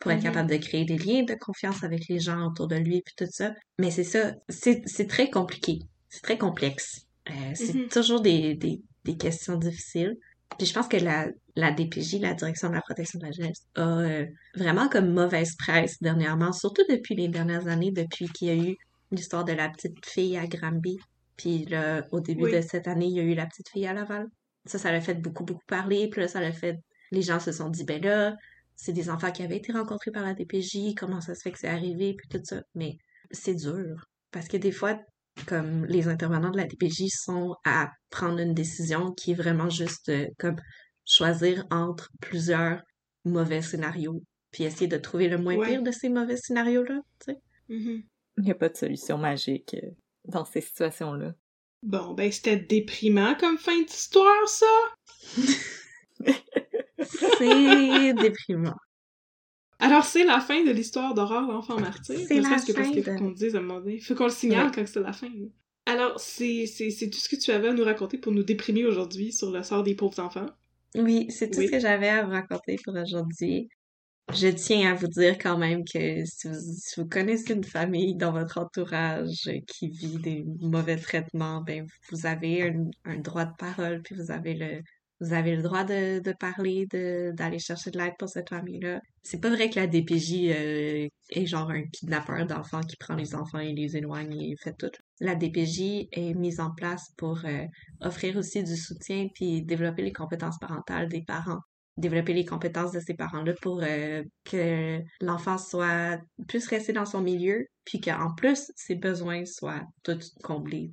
Pour 0.00 0.10
être 0.12 0.22
capable 0.22 0.50
de 0.50 0.56
créer 0.56 0.84
des 0.84 0.96
liens 0.98 1.22
de 1.24 1.34
confiance 1.34 1.84
avec 1.84 2.08
les 2.08 2.18
gens 2.20 2.46
autour 2.48 2.66
de 2.68 2.76
lui, 2.76 3.02
puis 3.04 3.14
tout 3.16 3.30
ça. 3.30 3.52
Mais 3.78 3.90
c'est 3.90 4.04
ça, 4.04 4.32
c'est 4.48 4.82
c'est 4.86 5.06
très 5.06 5.30
compliqué. 5.30 5.78
C'est 6.08 6.22
très 6.22 6.38
complexe. 6.38 7.02
Euh, 7.28 7.32
c'est 7.54 7.74
Mhm. 7.74 7.88
toujours 7.88 8.20
des, 8.22 8.54
des, 8.54 8.80
des 9.04 9.16
questions 9.16 9.56
difficiles. 9.56 10.16
Puis 10.58 10.66
je 10.66 10.72
pense 10.74 10.88
que 10.88 10.96
la, 10.96 11.28
la 11.54 11.70
DPJ, 11.70 12.18
la 12.20 12.34
Direction 12.34 12.70
de 12.70 12.74
la 12.74 12.80
protection 12.80 13.18
de 13.20 13.26
la 13.26 13.30
jeunesse, 13.32 13.66
a 13.76 13.98
euh, 14.00 14.26
vraiment 14.56 14.88
comme 14.88 15.12
mauvaise 15.12 15.54
presse 15.56 15.96
dernièrement, 16.00 16.52
surtout 16.52 16.82
depuis 16.88 17.14
les 17.14 17.28
dernières 17.28 17.68
années, 17.68 17.92
depuis 17.92 18.26
qu'il 18.28 18.48
y 18.48 18.50
a 18.50 18.54
eu 18.70 18.76
l'histoire 19.12 19.44
de 19.44 19.52
la 19.52 19.68
petite 19.68 20.04
fille 20.06 20.36
à 20.38 20.46
Granby. 20.46 20.96
Puis 21.36 21.66
là, 21.66 22.06
au 22.10 22.20
début 22.20 22.44
Oui. 22.44 22.52
de 22.52 22.60
cette 22.62 22.88
année, 22.88 23.06
il 23.06 23.16
y 23.16 23.20
a 23.20 23.22
eu 23.22 23.34
la 23.34 23.46
petite 23.46 23.68
fille 23.68 23.86
à 23.86 23.92
Laval. 23.92 24.26
Ça, 24.64 24.78
ça 24.78 24.90
l'a 24.92 25.00
fait 25.00 25.14
beaucoup, 25.14 25.44
beaucoup 25.44 25.64
parler. 25.66 26.08
Puis 26.10 26.22
là, 26.22 26.28
ça 26.28 26.40
l'a 26.40 26.52
fait... 26.52 26.78
Les 27.12 27.22
gens 27.22 27.40
se 27.40 27.52
sont 27.52 27.68
dit, 27.70 27.84
ben 27.84 28.02
là, 28.02 28.34
c'est 28.82 28.92
des 28.94 29.10
enfants 29.10 29.30
qui 29.30 29.42
avaient 29.42 29.58
été 29.58 29.72
rencontrés 29.72 30.10
par 30.10 30.24
la 30.24 30.32
DPJ, 30.32 30.94
comment 30.96 31.20
ça 31.20 31.34
se 31.34 31.42
fait 31.42 31.52
que 31.52 31.58
c'est 31.58 31.68
arrivé, 31.68 32.14
puis 32.14 32.28
tout 32.28 32.40
ça. 32.42 32.62
Mais 32.74 32.96
c'est 33.30 33.54
dur. 33.54 34.06
Parce 34.30 34.48
que 34.48 34.56
des 34.56 34.72
fois, 34.72 34.98
comme 35.46 35.84
les 35.84 36.08
intervenants 36.08 36.50
de 36.50 36.56
la 36.56 36.64
DPJ 36.64 37.08
sont 37.10 37.54
à 37.66 37.90
prendre 38.08 38.38
une 38.38 38.54
décision 38.54 39.12
qui 39.12 39.32
est 39.32 39.34
vraiment 39.34 39.68
juste 39.68 40.08
euh, 40.08 40.26
comme 40.38 40.56
choisir 41.04 41.66
entre 41.70 42.08
plusieurs 42.22 42.80
mauvais 43.26 43.60
scénarios, 43.60 44.22
puis 44.50 44.64
essayer 44.64 44.86
de 44.88 44.96
trouver 44.96 45.28
le 45.28 45.36
moins 45.36 45.56
Ouais. 45.56 45.68
pire 45.68 45.82
de 45.82 45.90
ces 45.90 46.08
mauvais 46.08 46.36
scénarios-là, 46.38 47.00
tu 47.24 47.32
sais. 47.32 47.38
Mhm. 47.68 48.02
Il 48.38 48.44
n'y 48.44 48.50
a 48.50 48.54
pas 48.54 48.70
de 48.70 48.76
solution 48.76 49.18
magique 49.18 49.74
euh, 49.74 49.90
dans 50.24 50.46
ces 50.46 50.62
situations-là. 50.62 51.34
Bon, 51.82 52.14
ben, 52.14 52.32
c'était 52.32 52.56
déprimant 52.56 53.34
comme 53.34 53.58
fin 53.58 53.78
d'histoire, 53.82 54.48
ça. 54.48 54.66
C'est 57.04 58.12
déprimant. 58.14 58.74
Alors, 59.78 60.04
c'est 60.04 60.24
la 60.24 60.40
fin 60.40 60.62
de 60.62 60.70
l'histoire 60.70 61.14
d'Aurore, 61.14 61.50
l'enfant 61.50 61.78
martyr. 61.80 62.18
C'est 62.28 62.40
la 62.40 62.50
parce 62.50 62.66
fin 62.70 62.90
qu'il 62.92 63.02
faut 63.02 63.10
de- 63.12 63.18
qu'on 63.18 63.30
dise 63.30 63.56
à 63.56 63.58
un 63.58 63.62
moment 63.62 63.80
donné. 63.80 63.98
Faut 63.98 64.14
qu'on 64.14 64.24
le 64.24 64.30
signale 64.30 64.66
Ouais. 64.66 64.72
quand 64.74 64.86
c'est 64.86 65.00
la 65.00 65.12
fin. 65.12 65.28
là. 65.28 65.46
Alors, 65.86 66.20
c'est 66.20 66.66
tout 67.10 67.18
ce 67.18 67.28
que 67.28 67.36
tu 67.36 67.50
avais 67.50 67.68
à 67.68 67.72
nous 67.72 67.84
raconter 67.84 68.18
pour 68.18 68.32
nous 68.32 68.42
déprimer 68.42 68.84
aujourd'hui 68.84 69.32
sur 69.32 69.50
le 69.50 69.62
sort 69.62 69.82
des 69.82 69.94
pauvres 69.94 70.20
enfants. 70.20 70.46
Oui, 70.94 71.26
c'est 71.30 71.50
tout 71.50 71.60
Oui. 71.60 71.66
ce 71.66 71.72
que 71.72 71.80
j'avais 71.80 72.08
à 72.08 72.24
vous 72.24 72.30
raconter 72.32 72.76
pour 72.84 72.94
aujourd'hui. 72.94 73.68
Je 74.32 74.48
tiens 74.48 74.92
à 74.92 74.94
vous 74.94 75.08
dire 75.08 75.38
quand 75.38 75.56
même 75.58 75.82
que 75.84 76.24
si 76.24 76.46
vous, 76.46 76.54
si 76.60 77.00
vous 77.00 77.08
connaissez 77.08 77.52
une 77.54 77.64
famille 77.64 78.14
dans 78.14 78.30
votre 78.32 78.58
entourage 78.58 79.50
qui 79.66 79.88
vit 79.88 80.18
des 80.18 80.44
mauvais 80.60 80.96
traitements, 80.96 81.62
ben 81.62 81.86
vous 82.12 82.26
avez 82.26 82.62
un, 82.68 82.84
un 83.06 83.16
droit 83.18 83.46
de 83.46 83.56
parole, 83.58 84.02
puis 84.02 84.14
vous 84.14 84.30
avez 84.30 84.54
le 84.54 84.82
vous 85.20 85.34
avez 85.34 85.54
le 85.54 85.62
droit 85.62 85.84
de, 85.84 86.32
parler, 86.32 86.86
d'aller 86.86 87.58
chercher 87.58 87.90
de 87.90 87.98
l'aide 87.98 88.14
pour 88.18 88.28
cette 88.28 88.48
famille-là. 88.48 89.00
C'est 89.22 89.40
pas 89.40 89.50
vrai 89.50 89.68
que 89.68 89.78
la 89.78 89.86
DPJ 89.86 90.48
euh, 90.48 91.08
est 91.30 91.46
genre 91.46 91.70
un 91.70 91.82
kidnappeur 91.82 92.46
d'enfants 92.46 92.80
qui 92.80 92.96
prend 92.96 93.14
les 93.14 93.34
enfants 93.34 93.58
et 93.58 93.74
les 93.74 93.96
éloigne 93.96 94.40
et 94.40 94.56
fait 94.56 94.72
tout. 94.72 94.90
La 95.20 95.34
DPJ 95.34 96.08
est 96.10 96.34
mise 96.34 96.58
en 96.58 96.70
place 96.70 97.10
pour 97.18 97.42
euh, 97.44 97.66
offrir 98.00 98.38
aussi 98.38 98.64
du 98.64 98.76
soutien 98.76 99.28
puis 99.34 99.62
développer 99.62 100.02
les 100.02 100.12
compétences 100.12 100.58
parentales 100.58 101.08
des 101.08 101.22
parents 101.22 101.60
développer 101.96 102.32
les 102.32 102.44
compétences 102.44 102.92
de 102.92 103.00
ces 103.00 103.14
parents-là 103.14 103.52
pour 103.60 103.82
euh, 103.82 104.22
que 104.44 105.00
l'enfant 105.20 105.58
soit 105.58 106.18
puisse 106.48 106.66
rester 106.68 106.92
dans 106.92 107.04
son 107.04 107.20
milieu 107.20 107.66
puis 107.84 108.00
qu'en 108.00 108.34
plus 108.34 108.72
ses 108.74 108.94
besoins 108.94 109.44
soient 109.44 109.82
tous 110.02 110.34
comblés 110.42 110.90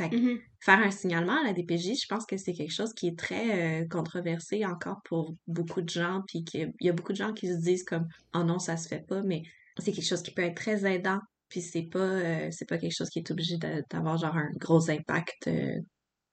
fait 0.00 0.10
que 0.10 0.16
Mhm. 0.16 0.38
faire 0.60 0.78
un 0.78 0.90
signalement 0.90 1.40
à 1.40 1.44
la 1.44 1.52
DPJ 1.52 1.94
je 2.00 2.06
pense 2.08 2.24
que 2.24 2.36
c'est 2.36 2.52
quelque 2.52 2.72
chose 2.72 2.92
qui 2.94 3.08
est 3.08 3.18
très 3.18 3.82
euh, 3.82 3.88
controversé 3.88 4.64
encore 4.64 5.00
pour 5.04 5.34
beaucoup 5.46 5.82
de 5.82 5.88
gens 5.88 6.22
puis 6.26 6.44
qu'il 6.44 6.72
y 6.80 6.88
a 6.88 6.92
beaucoup 6.92 7.12
de 7.12 7.18
gens 7.18 7.32
qui 7.32 7.48
se 7.48 7.58
disent 7.58 7.84
comme 7.84 8.06
oh 8.34 8.42
non 8.42 8.58
ça 8.58 8.76
se 8.76 8.88
fait 8.88 9.06
pas 9.06 9.22
mais 9.22 9.42
c'est 9.78 9.92
quelque 9.92 10.06
chose 10.06 10.22
qui 10.22 10.32
peut 10.32 10.42
être 10.42 10.56
très 10.56 10.90
aidant 10.90 11.20
puis 11.48 11.60
c'est 11.60 11.82
pas 11.82 11.98
euh, 11.98 12.48
c'est 12.50 12.68
pas 12.68 12.78
quelque 12.78 12.96
chose 12.96 13.10
qui 13.10 13.18
est 13.18 13.30
obligé 13.30 13.58
d'avoir 13.90 14.16
genre 14.16 14.36
un 14.36 14.50
gros 14.56 14.90
impact 14.90 15.48
euh, 15.48 15.78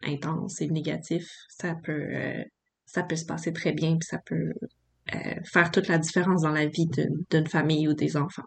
intense 0.04 0.62
et 0.62 0.68
négatif. 0.68 1.28
Ça 1.50 1.76
peut 1.84 2.14
ça 2.86 3.04
peut 3.04 3.16
se 3.16 3.26
passer 3.26 3.52
très 3.52 3.72
bien 3.74 3.98
puis 3.98 4.08
ça 4.08 4.20
peut 4.20 4.54
faire 5.52 5.72
toute 5.72 5.88
la 5.88 5.98
différence 5.98 6.44
dans 6.44 6.52
la 6.52 6.68
vie 6.68 6.88
d'une 7.32 7.48
famille 7.48 7.88
ou 7.88 7.94
des 7.94 8.16
enfants. 8.16 8.46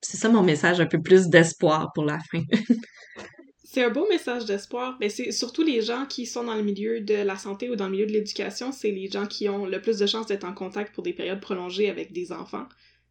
C'est 0.00 0.16
ça 0.16 0.30
mon 0.30 0.42
message 0.42 0.80
un 0.80 0.86
peu 0.86 1.00
plus 1.02 1.28
d'espoir 1.28 1.90
pour 1.94 2.04
la 2.04 2.18
fin 2.30 2.40
C'est 3.70 3.84
un 3.84 3.90
beau 3.90 4.06
message 4.08 4.46
d'espoir. 4.46 4.96
Mais 4.98 5.10
c'est 5.10 5.30
surtout 5.30 5.62
les 5.62 5.82
gens 5.82 6.06
qui 6.06 6.24
sont 6.24 6.44
dans 6.44 6.54
le 6.54 6.62
milieu 6.62 7.00
de 7.02 7.14
la 7.14 7.36
santé 7.36 7.68
ou 7.68 7.76
dans 7.76 7.84
le 7.84 7.90
milieu 7.92 8.06
de 8.06 8.12
l'éducation, 8.12 8.72
c'est 8.72 8.90
les 8.90 9.10
gens 9.10 9.26
qui 9.26 9.46
ont 9.48 9.66
le 9.66 9.78
plus 9.82 9.98
de 9.98 10.06
chances 10.06 10.26
d'être 10.26 10.44
en 10.44 10.54
contact 10.54 10.94
pour 10.94 11.02
des 11.04 11.12
périodes 11.12 11.40
prolongées 11.40 11.90
avec 11.90 12.12
des 12.12 12.32
enfants. 12.32 12.66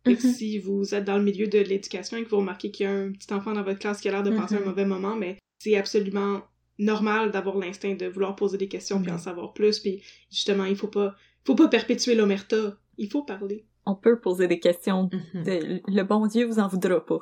Mhm. 0.05 0.16
si 0.16 0.58
vous 0.58 0.95
êtes 0.95 1.03
dans 1.03 1.18
le 1.18 1.24
milieu 1.24 1.47
de 1.47 1.60
l'éducation 1.60 2.16
et 2.16 2.24
que 2.24 2.30
vous 2.30 2.38
remarquez 2.38 2.72
qu'il 2.72 2.86
y 2.86 2.89
a 2.89 2.93
un 2.93 3.12
petit 3.12 3.34
enfant 3.34 3.51
dans 3.51 3.64
votre 3.64 3.80
classe 3.80 3.99
qui 3.99 4.08
a 4.08 4.12
l'air 4.14 4.24
de 4.24 4.32
passer 4.32 4.55
un 4.55 4.60
Mhm. 4.62 4.66
mauvais 4.66 4.86
moment, 4.86 5.16
mais 5.18 5.38
c'est 5.60 5.76
absolument 5.76 6.41
normal 6.80 7.32
d'avoir 7.32 7.58
l'instinct 7.58 7.93
de 7.95 8.05
vouloir 8.08 8.36
poser 8.38 8.58
des 8.58 8.70
questions 8.70 9.01
puis 9.01 9.12
en 9.12 9.16
Mhm. 9.16 9.20
savoir 9.20 9.53
plus. 9.53 9.80
Puis 9.80 10.01
justement, 10.32 10.64
il 10.64 10.78
faut 10.78 10.88
pas, 10.88 11.14
faut 11.45 11.55
pas 11.55 11.68
perpétuer 11.68 12.16
l'omerta. 12.16 12.78
Il 12.97 13.10
faut 13.12 13.24
parler. 13.24 13.66
On 13.86 13.95
peut 13.95 14.18
poser 14.20 14.47
des 14.47 14.60
questions. 14.62 15.10
De- 15.34 15.82
le 15.86 16.03
bon 16.03 16.26
Dieu 16.28 16.45
vous 16.45 16.60
en 16.60 16.70
voudra 16.70 17.05
pas. 17.05 17.20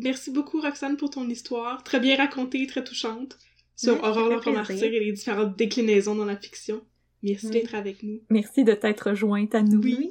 Merci 0.00 0.30
beaucoup, 0.30 0.60
Roxane, 0.60 0.96
pour 0.96 1.10
ton 1.10 1.28
histoire. 1.28 1.82
Très 1.84 2.00
bien 2.00 2.16
racontée, 2.16 2.66
très 2.66 2.82
touchante. 2.84 3.38
Sur 3.76 3.94
Oui, 3.94 4.00
ça 4.02 4.10
Aurore 4.10 4.28
fait 4.42 4.50
plaisir. 4.50 4.52
martyr 4.52 4.84
et 4.94 5.00
les 5.00 5.12
différentes 5.12 5.56
déclinaisons 5.56 6.14
dans 6.14 6.24
la 6.24 6.36
fiction. 6.36 6.82
Merci 7.22 7.46
Oui. 7.46 7.52
d'être 7.52 7.74
avec 7.74 8.02
nous. 8.02 8.20
Merci 8.30 8.64
de 8.64 8.72
t'être 8.74 9.14
jointe 9.14 9.54
à 9.54 9.62
nous. 9.62 9.80
Oui. 9.82 10.10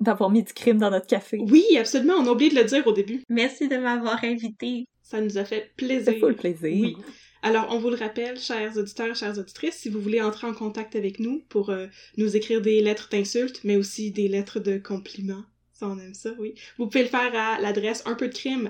D'avoir 0.00 0.30
mis 0.30 0.42
du 0.42 0.52
crime 0.52 0.78
dans 0.78 0.90
notre 0.90 1.06
café. 1.06 1.38
Oui, 1.40 1.64
absolument, 1.78 2.14
on 2.14 2.26
a 2.26 2.30
oublié 2.32 2.50
de 2.50 2.56
le 2.56 2.64
dire 2.64 2.86
au 2.86 2.92
début. 2.92 3.22
merci 3.28 3.68
de 3.68 3.76
m'avoir 3.76 4.22
invité 4.24 4.84
Ça 5.02 5.20
nous 5.20 5.38
a 5.38 5.44
fait 5.44 5.70
plaisir. 5.76 6.18
full 6.18 6.34
plaisir. 6.34 6.70
Oui. 6.72 6.96
Alors, 7.44 7.68
on 7.70 7.78
vous 7.78 7.90
le 7.90 7.96
rappelle, 7.96 8.38
chers 8.38 8.76
auditeurs, 8.76 9.14
chères 9.16 9.36
auditrices, 9.38 9.74
si 9.76 9.88
vous 9.88 10.00
voulez 10.00 10.20
entrer 10.20 10.46
en 10.46 10.54
contact 10.54 10.94
avec 10.96 11.18
nous 11.20 11.42
pour 11.48 11.70
euh, 11.70 11.86
nous 12.16 12.36
écrire 12.36 12.60
des 12.60 12.80
lettres 12.80 13.08
d'insultes, 13.10 13.60
mais 13.64 13.76
aussi 13.76 14.10
des 14.12 14.28
lettres 14.28 14.60
de 14.60 14.78
compliments, 14.78 15.42
On 15.82 15.98
aime 15.98 16.14
ça, 16.14 16.34
oui. 16.38 16.54
Vous 16.78 16.86
pouvez 16.86 17.04
le 17.04 17.08
faire 17.08 17.34
à 17.34 17.60
l'adresse 17.60 18.02
un 18.06 18.14
peu 18.14 18.28
de 18.28 18.34
crime. 18.34 18.68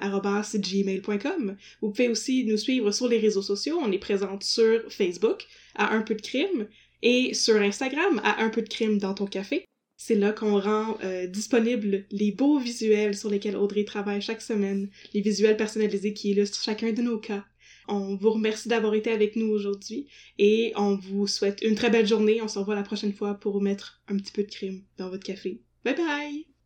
Vous 1.81 1.91
pouvez 1.91 2.09
aussi 2.09 2.45
nous 2.45 2.57
suivre 2.57 2.91
sur 2.91 3.09
les 3.09 3.19
réseaux 3.19 3.43
sociaux. 3.43 3.79
On 3.81 3.93
est 3.93 3.99
présente 3.99 4.45
sur 4.45 4.81
Facebook 4.91 5.47
à 5.75 5.95
un 5.95 6.03
peu 6.03 6.15
de 6.15 6.23
crime 6.23 6.69
et 7.03 7.35
sur 7.35 7.57
Instagram 7.57 8.21
à 8.25 8.43
un 8.43 8.49
peu 8.49 8.63
de 8.63 8.69
crime 8.69 8.99
dans 8.99 9.15
ton 9.15 9.27
café. 9.27 9.65
C'est 9.97 10.17
là 10.17 10.33
qu'on 10.33 10.59
rend 10.59 10.99
euh, 11.05 11.29
disponibles 11.29 12.07
les 12.11 12.33
beaux 12.33 12.59
visuels 12.59 13.17
sur 13.17 13.31
lesquels 13.31 13.57
Audrey 13.57 13.85
travaille 13.85 14.21
chaque 14.21 14.43
semaine, 14.43 14.91
les 15.15 15.21
visuels 15.21 15.57
personnalisés 15.57 16.13
qui 16.13 16.31
illustrent 16.31 16.61
chacun 16.61 16.93
de 16.93 17.03
nos 17.03 17.19
cas. 17.19 17.45
On 17.89 18.17
vous 18.17 18.31
remercie 18.31 18.69
d'avoir 18.69 18.95
été 18.95 19.11
avec 19.11 19.37
nous 19.37 19.47
aujourd'hui 19.47 20.09
et 20.39 20.73
on 20.77 20.97
vous 20.97 21.27
souhaite 21.27 21.63
une 21.63 21.75
très 21.75 21.91
belle 21.91 22.07
journée. 22.07 22.43
On 22.43 22.49
se 22.49 22.59
revoit 22.59 22.75
la 22.75 22.83
prochaine 22.83 23.13
fois 23.13 23.35
pour 23.35 23.61
mettre 23.61 24.03
un 24.09 24.17
petit 24.17 24.33
peu 24.33 24.43
de 24.43 24.51
crime 24.51 24.83
dans 24.99 25.09
votre 25.09 25.25
café. 25.25 25.61
Bye 25.85 25.97
bye! 25.97 26.52